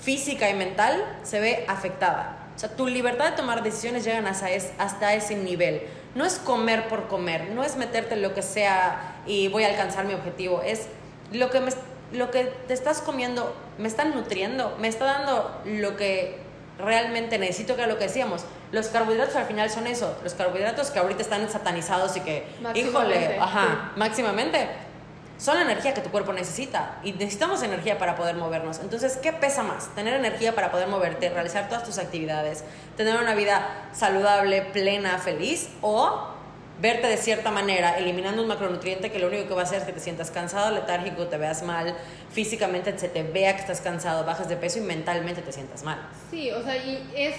física 0.02 0.50
y 0.50 0.54
mental 0.54 1.04
se 1.24 1.40
ve 1.40 1.66
afectada. 1.68 2.40
O 2.56 2.60
sea, 2.60 2.70
tu 2.76 2.88
libertad 2.88 3.30
de 3.32 3.38
tomar 3.38 3.62
decisiones 3.64 4.04
llegan 4.04 4.26
hasta, 4.26 4.50
es- 4.50 4.72
hasta 4.80 5.14
ese 5.14 5.36
nivel. 5.36 5.84
No 6.16 6.26
es 6.26 6.40
comer 6.40 6.88
por 6.88 7.08
comer, 7.08 7.52
no 7.52 7.64
es 7.64 7.76
meterte 7.76 8.16
en 8.16 8.24
lo 8.24 8.34
que 8.34 8.42
sea 8.42 9.22
y 9.28 9.48
voy 9.50 9.64
a 9.64 9.68
alcanzar 9.68 10.06
mi 10.06 10.16
objetivo. 10.16 10.64
Es 10.64 10.88
lo 11.32 11.52
que, 11.52 11.60
me, 11.60 11.72
lo 12.14 12.32
que 12.32 12.46
te 12.68 12.74
estás 12.74 13.00
comiendo, 13.02 13.56
me 13.78 13.88
está 13.88 14.06
nutriendo, 14.06 14.76
me 14.80 14.88
está 14.88 15.06
dando 15.06 15.62
lo 15.66 15.96
que 15.96 16.47
realmente 16.78 17.38
necesito, 17.38 17.76
que 17.76 17.88
lo 17.88 17.98
que 17.98 18.06
decíamos. 18.06 18.44
Los 18.72 18.88
carbohidratos 18.88 19.36
al 19.36 19.46
final 19.46 19.70
son 19.70 19.88
eso, 19.88 20.18
los 20.24 20.34
carbohidratos 20.34 20.92
que 20.92 21.00
ahorita 21.00 21.22
están 21.22 21.50
satanizados 21.50 22.18
y 22.18 22.22
que, 22.22 22.46
híjole, 22.76 23.40
ajá, 23.40 23.92
máximamente 23.96 24.68
son 25.38 25.56
la 25.56 25.62
energía 25.62 25.94
que 25.94 26.02
tu 26.02 26.10
cuerpo 26.10 26.34
necesita 26.34 26.98
y 27.04 27.12
necesitamos 27.14 27.62
energía 27.62 27.98
para 27.98 28.16
poder 28.16 28.36
movernos. 28.36 28.80
Entonces, 28.80 29.18
¿qué 29.18 29.34
pesa 29.34 29.64
más? 29.64 29.94
Tener 29.96 30.16
energía 30.16 30.56
para 30.56 30.72
poder 30.72 30.88
moverte, 30.88 31.30
realizar 31.30 31.70
todas 31.70 31.84
tus 31.84 32.00
actividades, 32.00 32.64
tener 32.96 33.22
una 33.22 33.36
vida 33.36 33.90
saludable, 33.94 34.64
plena, 34.64 35.20
feliz 35.20 35.70
o 35.82 36.37
verte 36.82 37.08
de 37.08 37.18
cierta 37.18 37.52
manera, 37.52 37.98
eliminando 37.98 38.42
un 38.42 38.48
macronutriente 38.48 39.12
que 39.12 39.20
lo 39.20 39.28
único 39.28 39.48
que 39.48 39.54
va 39.54 39.62
a 39.62 39.64
hacer 39.64 39.80
es 39.80 39.86
que 39.86 39.94
te 39.94 40.00
sientas 40.00 40.32
cansado, 40.32 40.72
letárgico, 40.72 41.28
te 41.28 41.38
veas 41.38 41.64
mal, 41.64 41.96
físicamente 42.32 42.98
se 42.98 43.10
te 43.10 43.24
vea 43.24 43.56
que 43.56 43.62
estás 43.62 43.82
cansado, 43.82 44.26
bajas 44.26 44.48
de 44.48 44.58
peso 44.58 44.80
y 44.80 44.82
mentalmente 44.82 45.42
te 45.42 45.52
sientas 45.52 45.84
mal. 45.84 46.00
Sí, 46.30 46.52
o 46.52 46.62
sea, 46.64 46.78
y 46.78 47.12
es 47.16 47.36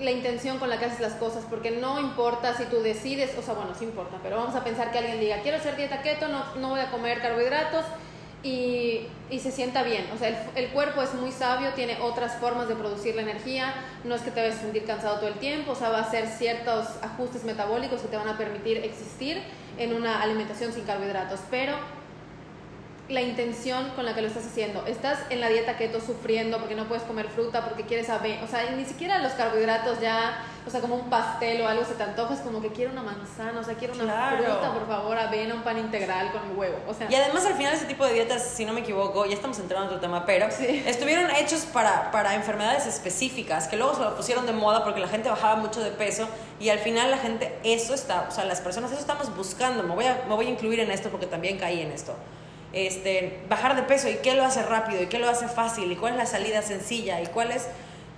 la 0.00 0.10
intención 0.10 0.58
con 0.58 0.70
la 0.70 0.78
que 0.78 0.86
haces 0.86 1.00
las 1.00 1.12
cosas, 1.14 1.44
porque 1.48 1.70
no 1.70 2.00
importa 2.00 2.56
si 2.56 2.64
tú 2.64 2.82
decides, 2.82 3.36
o 3.38 3.42
sea, 3.42 3.54
bueno, 3.54 3.72
sí 3.78 3.84
importa, 3.84 4.16
pero 4.22 4.36
vamos 4.36 4.54
a 4.54 4.64
pensar 4.64 4.90
que 4.90 4.98
alguien 4.98 5.20
diga, 5.20 5.42
quiero 5.42 5.58
hacer 5.58 5.76
dieta 5.76 6.02
keto, 6.02 6.28
no, 6.28 6.56
no 6.56 6.70
voy 6.70 6.80
a 6.80 6.90
comer 6.90 7.20
carbohidratos 7.20 7.84
y, 8.42 9.06
y 9.30 9.38
se 9.38 9.50
sienta 9.50 9.82
bien. 9.82 10.06
O 10.14 10.18
sea, 10.18 10.28
el, 10.28 10.64
el 10.64 10.70
cuerpo 10.70 11.02
es 11.02 11.14
muy 11.14 11.32
sabio, 11.32 11.70
tiene 11.74 12.00
otras 12.00 12.36
formas 12.36 12.68
de 12.68 12.76
producir 12.76 13.14
la 13.14 13.22
energía, 13.22 13.74
no 14.04 14.14
es 14.14 14.22
que 14.22 14.30
te 14.30 14.40
vayas 14.40 14.58
a 14.58 14.62
sentir 14.62 14.84
cansado 14.84 15.16
todo 15.16 15.28
el 15.28 15.38
tiempo, 15.38 15.72
o 15.72 15.74
sea, 15.74 15.90
va 15.90 15.98
a 15.98 16.02
hacer 16.02 16.26
ciertos 16.26 16.86
ajustes 17.02 17.44
metabólicos 17.44 18.00
que 18.00 18.08
te 18.08 18.16
van 18.16 18.28
a 18.28 18.38
permitir 18.38 18.78
existir 18.78 19.42
en 19.78 19.94
una 19.94 20.22
alimentación 20.22 20.72
sin 20.72 20.84
carbohidratos, 20.84 21.40
pero 21.50 21.74
la 23.10 23.20
intención 23.22 23.90
con 23.96 24.04
la 24.06 24.14
que 24.14 24.22
lo 24.22 24.28
estás 24.28 24.46
haciendo. 24.46 24.86
Estás 24.86 25.18
en 25.30 25.40
la 25.40 25.48
dieta 25.48 25.76
keto 25.76 26.00
sufriendo 26.00 26.58
porque 26.58 26.74
no 26.74 26.86
puedes 26.86 27.02
comer 27.04 27.28
fruta, 27.28 27.64
porque 27.64 27.84
quieres 27.84 28.08
avena, 28.08 28.42
o 28.44 28.46
sea, 28.46 28.70
ni 28.70 28.84
siquiera 28.84 29.18
los 29.18 29.32
carbohidratos 29.32 30.00
ya, 30.00 30.42
o 30.66 30.70
sea, 30.70 30.80
como 30.80 30.94
un 30.96 31.10
pastel 31.10 31.60
o 31.62 31.68
algo 31.68 31.84
se 31.84 31.94
te 31.94 32.02
antoja, 32.02 32.34
es 32.34 32.40
como 32.40 32.60
que 32.62 32.68
quiero 32.68 32.92
una 32.92 33.02
manzana, 33.02 33.58
o 33.60 33.64
sea, 33.64 33.74
quiero 33.74 33.94
una 33.94 34.04
Claro. 34.04 34.44
fruta, 34.44 34.72
por 34.72 34.86
favor, 34.86 35.18
avena, 35.18 35.54
un 35.54 35.62
pan 35.62 35.78
integral 35.78 36.30
con 36.32 36.48
mi 36.48 36.54
huevo, 36.54 36.76
o 36.86 36.94
sea, 36.94 37.10
Y 37.10 37.14
además 37.14 37.44
al 37.46 37.54
final 37.54 37.74
ese 37.74 37.86
tipo 37.86 38.04
de 38.06 38.12
dietas, 38.14 38.42
si 38.42 38.64
no 38.64 38.72
me 38.72 38.80
equivoco, 38.80 39.26
ya 39.26 39.34
estamos 39.34 39.58
entrando 39.58 39.86
en 39.88 39.96
otro 39.96 40.00
tema, 40.00 40.24
pero 40.24 40.46
Sí. 40.50 40.82
estuvieron 40.86 41.30
hechos 41.32 41.62
para, 41.72 42.10
para 42.12 42.34
enfermedades 42.34 42.86
específicas, 42.86 43.66
que 43.68 43.76
luego 43.76 43.94
se 43.94 44.02
lo 44.02 44.14
pusieron 44.16 44.46
de 44.46 44.52
moda 44.52 44.84
porque 44.84 45.00
la 45.00 45.08
gente 45.08 45.28
bajaba 45.28 45.56
mucho 45.56 45.80
de 45.82 45.90
peso 45.90 46.28
y 46.60 46.68
al 46.68 46.78
final 46.78 47.10
la 47.10 47.18
gente, 47.18 47.58
eso 47.64 47.92
está, 47.94 48.26
o 48.28 48.30
sea, 48.30 48.44
las 48.44 48.60
personas, 48.60 48.92
eso 48.92 49.00
estamos 49.00 49.34
buscando, 49.36 49.82
me 49.82 49.94
voy 49.94 50.04
a, 50.06 50.24
me 50.28 50.34
voy 50.34 50.46
a 50.46 50.50
incluir 50.50 50.80
en 50.80 50.90
esto 50.90 51.08
porque 51.10 51.26
también 51.26 51.58
caí 51.58 51.80
en 51.80 51.90
esto. 51.92 52.14
Este, 52.72 53.40
bajar 53.48 53.74
de 53.74 53.82
peso 53.82 54.08
y 54.08 54.16
qué 54.16 54.34
lo 54.34 54.44
hace 54.44 54.62
rápido 54.62 55.02
y 55.02 55.06
qué 55.06 55.18
lo 55.18 55.28
hace 55.28 55.48
fácil 55.48 55.90
y 55.90 55.96
cuál 55.96 56.12
es 56.12 56.18
la 56.18 56.26
salida 56.26 56.62
sencilla 56.62 57.20
y 57.20 57.26
cuál 57.26 57.50
es... 57.50 57.66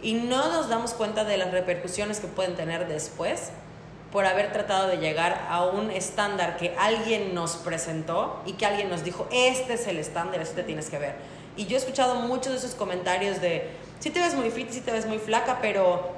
Y 0.03 0.15
no 0.15 0.51
nos 0.51 0.69
damos 0.69 0.95
cuenta 0.95 1.25
de 1.25 1.37
las 1.37 1.53
repercusiones 1.53 2.21
que 2.21 2.27
pueden 2.27 2.57
tener 2.57 2.89
después 2.89 3.51
por 4.13 4.27
haber 4.27 4.53
tratado 4.53 4.89
de 4.89 4.99
llegar 4.99 5.47
a 5.49 5.65
un 5.65 5.91
estándar 5.91 6.59
que 6.59 6.75
alguien 6.79 7.35
nos 7.35 7.57
presentó 7.57 8.43
y 8.45 8.53
que 8.53 8.67
alguien 8.67 8.91
nos 8.91 9.05
dijo, 9.05 9.27
este 9.33 9.75
es 9.75 9.87
el 9.87 9.99
estándar, 9.99 10.43
este 10.43 10.57
te 10.57 10.63
tienes 10.65 10.91
que 10.91 10.99
ver. 10.99 11.15
Y 11.57 11.67
yo 11.67 11.77
he 11.77 11.79
escuchado 11.79 12.17
muchos 12.17 12.53
de 12.53 12.59
esos 12.59 12.75
comentarios 12.75 13.41
de, 13.41 13.71
sí 14.01 14.11
te 14.11 14.21
ves 14.21 14.35
muy 14.35 14.51
fit, 14.51 14.71
sí 14.71 14.83
te 14.83 14.93
ves 14.93 15.07
muy 15.07 15.19
flaca, 15.19 15.59
pero 15.63 16.13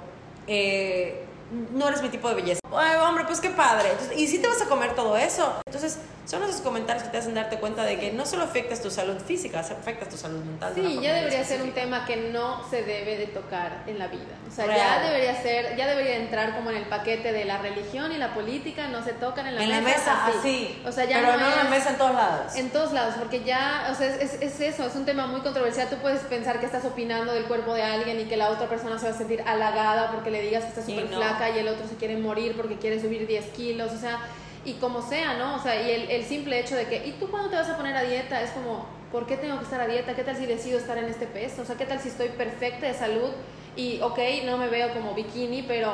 eh, 0.49 1.24
no 1.73 1.89
eres 1.89 2.03
mi 2.03 2.09
tipo 2.09 2.29
de 2.29 2.35
belleza. 2.37 2.61
Ay, 2.77 2.97
hombre, 2.97 3.25
pues 3.27 3.41
qué 3.41 3.51
padre. 3.51 3.91
Entonces, 3.93 4.19
y 4.19 4.27
sí 4.27 4.39
te 4.39 4.49
vas 4.49 4.61
a 4.63 4.67
comer 4.67 4.95
todo 4.95 5.17
eso. 5.17 5.55
Entonces, 5.67 5.99
son 6.27 6.43
esos 6.43 6.61
comentarios 6.63 7.05
que 7.05 7.11
te 7.11 7.19
hacen 7.19 7.35
darte 7.35 7.59
cuenta 7.59 7.85
de 7.85 7.99
que 7.99 8.11
no 8.13 8.25
solo 8.25 8.45
afectas 8.45 8.81
tu 8.81 8.91
salud 8.91 9.17
física, 9.19 9.61
afectas 9.61 10.09
tu 10.09 10.17
salud 10.17 10.43
mental. 10.43 10.73
Sí, 10.75 10.99
ya 11.03 11.13
debería 11.15 11.45
ser 11.45 11.63
un 11.63 11.73
tema 11.73 12.07
que 12.07 12.17
no 12.33 12.69
se 12.71 12.83
debe 12.83 13.17
de 13.19 13.27
tocar 13.27 13.85
en 13.87 13.99
la 13.99 14.07
vida. 14.09 14.23
O 14.49 14.51
sea, 14.51 14.67
Real. 14.67 14.79
ya 14.79 15.01
debería 15.11 15.43
ser, 15.43 15.77
ya 15.77 15.87
debería 15.87 16.17
entrar 16.17 16.57
como 16.57 16.71
en 16.71 16.77
el 16.79 16.85
paquete 16.87 17.33
de 17.33 17.45
la 17.45 17.59
religión 17.59 18.11
y 18.13 18.17
la 18.17 18.33
política 18.35 18.89
no 18.89 19.05
se 19.05 19.13
tocan 19.13 19.47
en 19.47 19.57
la 19.57 19.63
En 19.63 19.71
la 19.71 19.81
mesa. 19.83 19.99
mesa, 20.27 20.27
así. 20.39 20.83
O 20.87 20.93
sea, 20.93 21.05
ya 21.05 21.19
pero 21.21 21.33
no, 21.33 21.39
no 21.41 21.49
en 21.51 21.57
la 21.57 21.63
es- 21.65 21.71
mesa 21.71 21.91
en 21.91 21.99
todos 21.99 22.15
lados. 22.15 22.55
En 22.57 22.71
todos 22.71 22.93
lados, 22.93 23.15
porque 23.19 23.45
ya, 23.45 23.89
o 23.93 23.95
sea, 23.95 24.07
es, 24.09 24.35
es- 24.35 24.43
es 24.43 24.61
eso, 24.61 24.87
es 24.87 24.95
un 24.97 25.05
tema 25.05 25.27
muy 25.27 25.43
controversial. 25.43 25.89
Tú 25.91 25.97
puedes 25.97 26.21
pensar 26.23 26.59
que 26.59 26.67
estás 26.67 26.85
opinando 26.87 27.33
del 27.35 27.45
cuerpo 27.45 27.75
de 27.75 27.83
alguien 27.83 28.19
y 28.19 28.25
que 28.25 28.37
la 28.37 28.49
otra 28.51 28.69
persona 28.69 28.99
se 28.99 29.09
va 29.09 29.15
a 29.15 29.19
sentir 29.19 29.43
halagada 29.47 30.11
porque 30.11 30.31
le 30.31 30.41
digas 30.41 30.63
que 30.65 30.69
está 30.71 30.83
súper 30.83 31.11
no. 31.11 31.17
flaca 31.19 31.34
y 31.55 31.59
el 31.59 31.69
otro 31.69 31.87
se 31.87 31.97
quiere 31.97 32.17
morir 32.17 32.55
porque 32.57 32.77
quiere 32.77 33.01
subir 33.01 33.27
10 33.27 33.47
kilos, 33.51 33.93
o 33.93 33.99
sea, 33.99 34.21
y 34.65 34.75
como 34.75 35.03
sea, 35.03 35.35
¿no? 35.35 35.57
O 35.57 35.59
sea, 35.59 35.81
y 35.83 35.91
el, 35.91 36.11
el 36.11 36.25
simple 36.25 36.59
hecho 36.61 36.75
de 36.77 36.87
que, 36.87 37.07
¿y 37.07 37.13
tú 37.13 37.31
cuándo 37.31 37.51
te 37.51 37.57
vas 37.57 37.69
a 37.69 37.77
poner 37.77 37.97
a 37.97 38.03
dieta? 38.03 38.43
Es 38.43 38.51
como, 38.51 38.87
¿por 39.13 39.27
qué 39.27 39.37
tengo 39.37 39.59
que 39.59 39.65
estar 39.65 39.81
a 39.81 39.87
dieta? 39.87 40.15
¿Qué 40.15 40.25
tal 40.25 40.37
si 40.37 40.47
decido 40.47 40.79
estar 40.79 40.97
en 40.97 41.05
este 41.05 41.27
peso? 41.27 41.63
O 41.63 41.65
sea, 41.65 41.77
¿qué 41.77 41.87
tal 41.87 42.01
si 42.01 42.09
estoy 42.09 42.29
perfecta 42.29 42.87
de 42.87 42.95
salud 42.95 43.31
y, 43.77 44.01
ok, 44.01 44.19
no 44.45 44.57
me 44.57 44.69
veo 44.69 44.93
como 44.93 45.15
bikini, 45.15 45.63
pero 45.63 45.93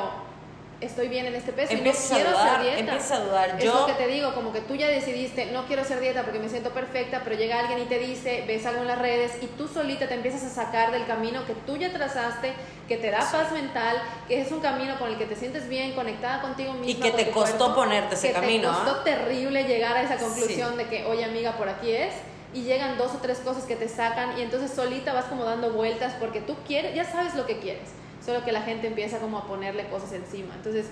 estoy 0.81 1.07
bien 1.07 1.25
en 1.27 1.35
este 1.35 1.53
peso 1.53 1.73
Empiezas 1.73 2.11
y 2.11 2.13
a 2.13 2.17
no 2.17 2.23
quiero 2.23 2.31
dudar, 2.31 2.47
hacer 2.49 2.61
dieta? 2.61 2.79
empiezas 2.79 3.11
a 3.11 3.19
dudar. 3.23 3.49
Es 3.57 3.63
Yo- 3.63 3.79
lo 3.79 3.85
que 3.85 3.93
te 3.93 4.07
digo, 4.07 4.33
como 4.33 4.51
que 4.51 4.61
tú 4.61 4.75
ya 4.75 4.87
decidiste, 4.87 5.45
no 5.51 5.65
quiero 5.67 5.83
hacer 5.83 5.99
dieta 5.99 6.23
porque 6.23 6.39
me 6.39 6.49
siento 6.49 6.71
perfecta, 6.71 7.21
pero 7.23 7.35
llega 7.35 7.59
alguien 7.59 7.79
y 7.79 7.85
te 7.85 7.99
dice, 7.99 8.43
ves 8.47 8.65
algo 8.65 8.81
en 8.81 8.87
las 8.87 8.97
redes 8.99 9.31
y 9.41 9.45
tú 9.47 9.67
solita 9.67 10.07
te 10.07 10.15
empiezas 10.15 10.43
a 10.43 10.49
sacar 10.49 10.91
del 10.91 11.05
camino 11.05 11.45
que 11.45 11.53
tú 11.53 11.77
ya 11.77 11.91
trazaste, 11.93 12.53
que 12.87 12.97
te 12.97 13.11
da 13.11 13.19
paz 13.19 13.51
mental, 13.51 14.01
que 14.27 14.41
es 14.41 14.51
un 14.51 14.59
camino 14.59 14.97
con 14.99 15.09
el 15.09 15.17
que 15.17 15.25
te 15.25 15.35
sientes 15.35 15.69
bien, 15.69 15.93
conectada 15.93 16.41
contigo 16.41 16.73
misma. 16.73 17.05
que 17.05 17.11
con 17.11 17.19
te 17.19 17.29
costó 17.31 17.57
cuerpo, 17.57 17.75
ponerte 17.75 18.15
ese 18.15 18.27
que 18.29 18.33
camino, 18.33 18.69
Te 18.69 18.75
costó 18.75 18.91
¿ah? 18.99 19.03
terrible 19.03 19.63
llegar 19.65 19.95
a 19.97 20.01
esa 20.03 20.17
conclusión 20.17 20.71
Sí. 20.71 20.77
de 20.77 20.85
que, 20.87 21.05
oye 21.05 21.23
amiga, 21.23 21.53
por 21.53 21.69
aquí 21.69 21.91
es. 21.91 22.13
Y 22.53 22.63
llegan 22.63 22.97
dos 22.97 23.13
o 23.13 23.19
tres 23.19 23.37
cosas 23.39 23.63
que 23.63 23.77
te 23.77 23.87
sacan 23.87 24.37
y 24.37 24.41
entonces 24.41 24.71
solita 24.71 25.13
vas 25.13 25.23
como 25.25 25.45
dando 25.45 25.71
vueltas 25.71 26.13
porque 26.19 26.41
tú 26.41 26.57
quieres, 26.67 26.93
ya 26.93 27.05
sabes 27.05 27.33
lo 27.35 27.45
que 27.45 27.59
quieres, 27.59 27.87
solo 28.25 28.43
que 28.45 28.51
la 28.51 28.61
gente 28.61 28.87
empieza 28.87 29.17
como 29.19 29.37
a 29.39 29.47
ponerle 29.47 29.87
cosas 29.87 30.13
encima. 30.13 30.53
Entonces, 30.55 30.85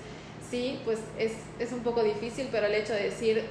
sí, 0.50 0.80
pues 0.86 1.00
es, 1.18 1.34
es 1.60 1.72
un 1.72 1.80
poco 1.82 2.04
difícil, 2.04 2.50
pero 2.52 2.66
el 2.68 2.74
hecho 2.76 2.94
de 2.94 3.04
decir, 3.04 3.46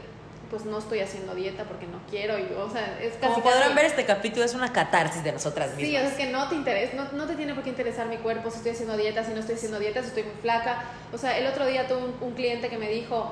pues 0.51 0.65
no 0.65 0.79
estoy 0.79 1.01
haciendo 1.01 1.35
dieta 1.35 1.65
porque 1.65 1.87
no 1.87 2.01
quiero, 2.11 2.39
y, 2.39 2.49
o 2.57 2.71
sea, 2.71 2.99
es 3.03 3.13
casi... 3.15 3.35
Como 3.35 3.43
podrán 3.45 3.63
casi- 3.65 3.75
ver, 3.75 3.85
este 3.85 4.05
capítulo 4.07 4.45
es 4.47 4.55
una 4.55 4.73
catarsis 4.73 5.23
de 5.23 5.33
nosotras 5.33 5.73
Sí, 5.77 5.83
o 5.83 5.87
mismas. 5.87 6.01
sea, 6.01 6.11
es 6.11 6.17
que 6.17 6.33
no 6.33 6.49
te 6.49 6.55
interesa, 6.55 6.97
no, 6.97 7.13
no 7.13 7.27
te 7.27 7.37
tiene 7.37 7.53
por 7.55 7.63
qué 7.63 7.71
interesar 7.71 8.07
mi 8.07 8.17
cuerpo 8.17 8.51
si 8.51 8.57
estoy 8.57 8.73
haciendo 8.73 8.97
dieta, 8.97 9.23
si 9.25 9.33
no 9.33 9.41
estoy 9.41 9.57
haciendo 9.57 9.79
dieta, 9.79 10.01
si 10.01 10.09
estoy 10.09 10.23
muy 10.23 10.33
flaca. 10.41 10.85
O 11.13 11.19
sea, 11.19 11.37
el 11.37 11.47
otro 11.47 11.67
día 11.67 11.87
tuve 11.87 11.99
un, 11.99 12.15
un 12.23 12.33
cliente 12.33 12.71
que 12.71 12.79
me 12.79 12.89
dijo, 12.89 13.31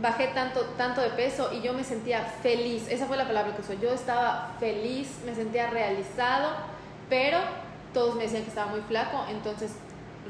bajé 0.00 0.28
tanto, 0.28 0.62
tanto 0.78 1.02
de 1.02 1.10
peso 1.10 1.50
y 1.52 1.60
yo 1.60 1.74
me 1.74 1.84
sentía 1.84 2.22
feliz. 2.42 2.88
Esa 2.88 3.04
fue 3.04 3.18
la 3.18 3.26
palabra 3.26 3.54
que 3.54 3.60
usó. 3.60 3.74
Yo 3.74 3.92
estaba 3.92 4.56
feliz, 4.58 5.08
me 5.26 5.34
sentía 5.34 5.68
realizado, 5.68 6.48
pero 7.10 7.38
todos 7.96 8.14
me 8.14 8.24
decían 8.24 8.42
que 8.42 8.50
estaba 8.50 8.70
muy 8.70 8.82
flaco, 8.82 9.24
entonces 9.30 9.72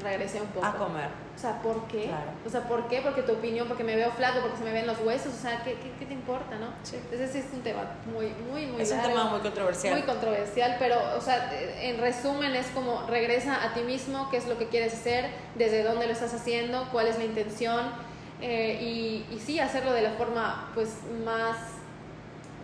regresé 0.01 0.39
un 0.39 0.47
poco. 0.47 0.65
A 0.65 0.73
comer. 0.77 1.09
O 1.35 1.37
sea, 1.37 1.61
¿por 1.61 1.85
qué? 1.87 2.05
Claro. 2.05 2.31
O 2.45 2.49
sea, 2.49 2.61
¿por 2.61 2.87
qué? 2.87 3.01
Porque 3.01 3.23
tu 3.23 3.33
opinión, 3.33 3.67
porque 3.67 3.83
me 3.83 3.97
veo 3.97 4.09
flaco, 4.11 4.39
porque 4.39 4.55
se 4.55 4.63
me 4.63 4.71
ven 4.71 4.87
los 4.87 4.97
huesos, 5.01 5.33
o 5.33 5.37
sea, 5.37 5.61
¿qué, 5.65 5.73
qué, 5.73 5.91
qué 5.99 6.05
te 6.05 6.13
importa, 6.13 6.55
no? 6.55 6.67
Sí. 6.83 6.95
Entonces 6.95 7.35
es 7.35 7.53
un 7.53 7.63
tema 7.63 7.81
muy, 8.05 8.31
muy, 8.49 8.67
muy 8.67 8.81
Es 8.81 8.91
un 8.93 9.01
tema 9.01 9.25
muy 9.25 9.41
controversial. 9.41 9.93
Muy 9.95 10.03
controversial, 10.03 10.77
pero, 10.79 10.95
o 11.17 11.19
sea, 11.19 11.51
en 11.81 11.99
resumen 11.99 12.55
es 12.55 12.67
como 12.67 13.01
regresa 13.01 13.61
a 13.61 13.73
ti 13.73 13.81
mismo, 13.81 14.29
qué 14.31 14.37
es 14.37 14.47
lo 14.47 14.57
que 14.57 14.67
quieres 14.67 14.93
hacer, 14.93 15.29
desde 15.55 15.83
dónde 15.83 16.07
lo 16.07 16.13
estás 16.13 16.33
haciendo, 16.33 16.87
cuál 16.93 17.07
es 17.07 17.17
la 17.17 17.25
intención, 17.25 17.91
eh, 18.39 18.79
y, 18.81 19.35
y 19.35 19.39
sí, 19.45 19.59
hacerlo 19.59 19.91
de 19.91 20.03
la 20.03 20.11
forma, 20.11 20.71
pues, 20.73 20.99
más 21.25 21.57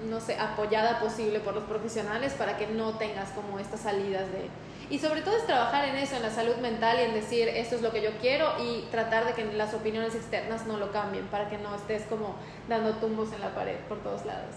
no 0.10 0.20
sé, 0.20 0.38
apoyada 0.40 1.00
posible 1.00 1.40
por 1.40 1.54
los 1.54 1.64
profesionales 1.66 2.34
para 2.34 2.58
que 2.58 2.68
no 2.68 2.98
tengas 2.98 3.30
como 3.32 3.60
estas 3.60 3.82
salidas 3.82 4.32
de... 4.32 4.50
Y 4.90 5.00
sobre 5.00 5.22
todo 5.22 5.38
es 5.38 5.46
trabajar 5.46 5.88
en 5.88 5.96
eso, 5.96 6.16
en 6.16 6.24
la 6.24 6.30
salud 6.30 6.56
mental 6.58 6.98
y 7.00 7.04
en 7.04 7.14
decir 7.14 7.48
esto 7.48 7.76
es 7.76 7.82
lo 7.82 7.92
que 7.92 8.02
yo 8.02 8.12
quiero 8.20 8.52
y 8.62 8.82
tratar 8.92 9.26
de 9.26 9.34
que 9.34 9.46
las 9.54 9.74
opiniones 9.74 10.14
externas 10.16 10.66
no 10.66 10.78
lo 10.78 10.92
cambien 10.92 11.26
para 11.28 11.50
que 11.50 11.58
no 11.58 11.74
estés 11.76 12.04
como 12.04 12.36
dando 12.68 12.94
tumbos 12.96 13.32
en 13.34 13.42
la 13.42 13.56
pared 13.56 13.78
por 13.88 14.00
todos 14.04 14.26
lados. 14.26 14.56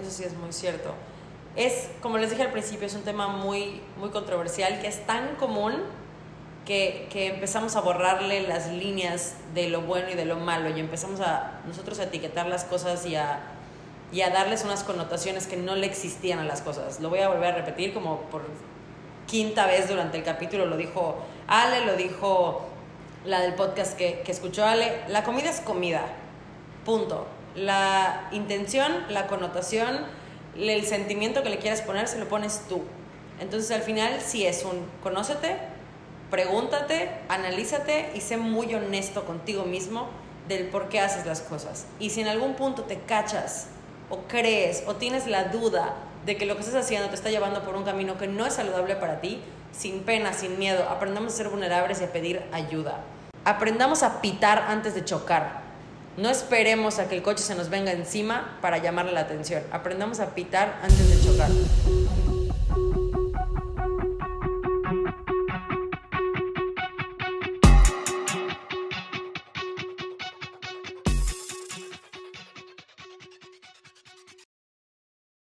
Eso 0.00 0.10
sí 0.10 0.24
es 0.24 0.34
muy 0.34 0.52
cierto. 0.52 0.94
Es, 1.56 1.90
como 2.00 2.18
les 2.18 2.30
dije 2.30 2.42
al 2.42 2.52
principio, 2.52 2.86
es 2.86 2.94
un 2.94 3.02
tema 3.02 3.28
muy, 3.28 3.80
muy 3.96 4.10
controversial 4.10 4.80
que 4.80 4.86
es 4.86 5.04
tan 5.06 5.34
común 5.36 5.74
que, 6.64 7.08
que 7.10 7.28
empezamos 7.28 7.74
a 7.76 7.80
borrarle 7.80 8.42
las 8.42 8.70
líneas 8.70 9.34
de 9.54 9.68
lo 9.68 9.80
bueno 9.80 10.10
y 10.10 10.14
de 10.14 10.24
lo 10.24 10.36
malo 10.36 10.68
y 10.68 10.78
empezamos 10.78 11.20
a 11.20 11.60
nosotros 11.66 11.98
a 11.98 12.04
etiquetar 12.04 12.46
las 12.46 12.64
cosas 12.64 13.06
y 13.06 13.16
a, 13.16 13.40
y 14.12 14.20
a 14.20 14.30
darles 14.30 14.64
unas 14.64 14.84
connotaciones 14.84 15.46
que 15.46 15.56
no 15.56 15.74
le 15.74 15.86
existían 15.86 16.38
a 16.38 16.44
las 16.44 16.62
cosas. 16.62 17.00
Lo 17.00 17.10
voy 17.10 17.20
a 17.20 17.28
volver 17.28 17.54
a 17.54 17.56
repetir 17.56 17.92
como 17.92 18.20
por 18.22 18.42
quinta 19.28 19.66
vez 19.66 19.88
durante 19.88 20.16
el 20.16 20.24
capítulo, 20.24 20.66
lo 20.66 20.76
dijo 20.76 21.16
Ale, 21.46 21.84
lo 21.84 21.94
dijo 21.94 22.66
la 23.24 23.40
del 23.40 23.54
podcast 23.54 23.96
que, 23.96 24.22
que 24.24 24.32
escuchó 24.32 24.64
Ale. 24.64 25.02
La 25.08 25.22
comida 25.22 25.50
es 25.50 25.60
comida, 25.60 26.02
punto. 26.84 27.28
La 27.54 28.28
intención, 28.32 29.04
la 29.10 29.26
connotación, 29.26 30.06
el 30.56 30.84
sentimiento 30.86 31.42
que 31.42 31.50
le 31.50 31.58
quieras 31.58 31.82
poner, 31.82 32.08
se 32.08 32.18
lo 32.18 32.28
pones 32.28 32.62
tú. 32.68 32.82
Entonces 33.40 33.70
al 33.70 33.82
final 33.82 34.20
sí 34.20 34.46
es 34.46 34.64
un 34.64 34.84
conócete, 35.02 35.56
pregúntate, 36.30 37.10
analízate 37.28 38.10
y 38.14 38.20
sé 38.20 38.36
muy 38.36 38.74
honesto 38.74 39.24
contigo 39.24 39.64
mismo 39.64 40.08
del 40.48 40.68
por 40.68 40.88
qué 40.88 41.00
haces 41.00 41.26
las 41.26 41.42
cosas. 41.42 41.86
Y 42.00 42.10
si 42.10 42.22
en 42.22 42.28
algún 42.28 42.54
punto 42.54 42.84
te 42.84 42.98
cachas 43.00 43.68
o 44.10 44.20
crees 44.26 44.84
o 44.86 44.96
tienes 44.96 45.26
la 45.26 45.44
duda 45.44 45.94
de 46.28 46.36
que 46.36 46.44
lo 46.44 46.56
que 46.56 46.60
estás 46.60 46.84
haciendo 46.84 47.08
te 47.08 47.14
está 47.14 47.30
llevando 47.30 47.62
por 47.62 47.74
un 47.74 47.84
camino 47.84 48.18
que 48.18 48.26
no 48.26 48.44
es 48.44 48.52
saludable 48.52 48.96
para 48.96 49.22
ti, 49.22 49.40
sin 49.72 50.00
pena, 50.00 50.34
sin 50.34 50.58
miedo, 50.58 50.86
aprendamos 50.90 51.32
a 51.32 51.36
ser 51.38 51.48
vulnerables 51.48 52.02
y 52.02 52.04
a 52.04 52.12
pedir 52.12 52.42
ayuda. 52.52 53.00
Aprendamos 53.46 54.02
a 54.02 54.20
pitar 54.20 54.66
antes 54.68 54.94
de 54.94 55.06
chocar. 55.06 55.62
No 56.18 56.28
esperemos 56.28 56.98
a 56.98 57.08
que 57.08 57.16
el 57.16 57.22
coche 57.22 57.42
se 57.42 57.54
nos 57.54 57.70
venga 57.70 57.92
encima 57.92 58.58
para 58.60 58.76
llamarle 58.76 59.12
la 59.12 59.20
atención. 59.20 59.62
Aprendamos 59.72 60.20
a 60.20 60.34
pitar 60.34 60.78
antes 60.82 61.08
de 61.08 61.30
chocar. 61.30 61.48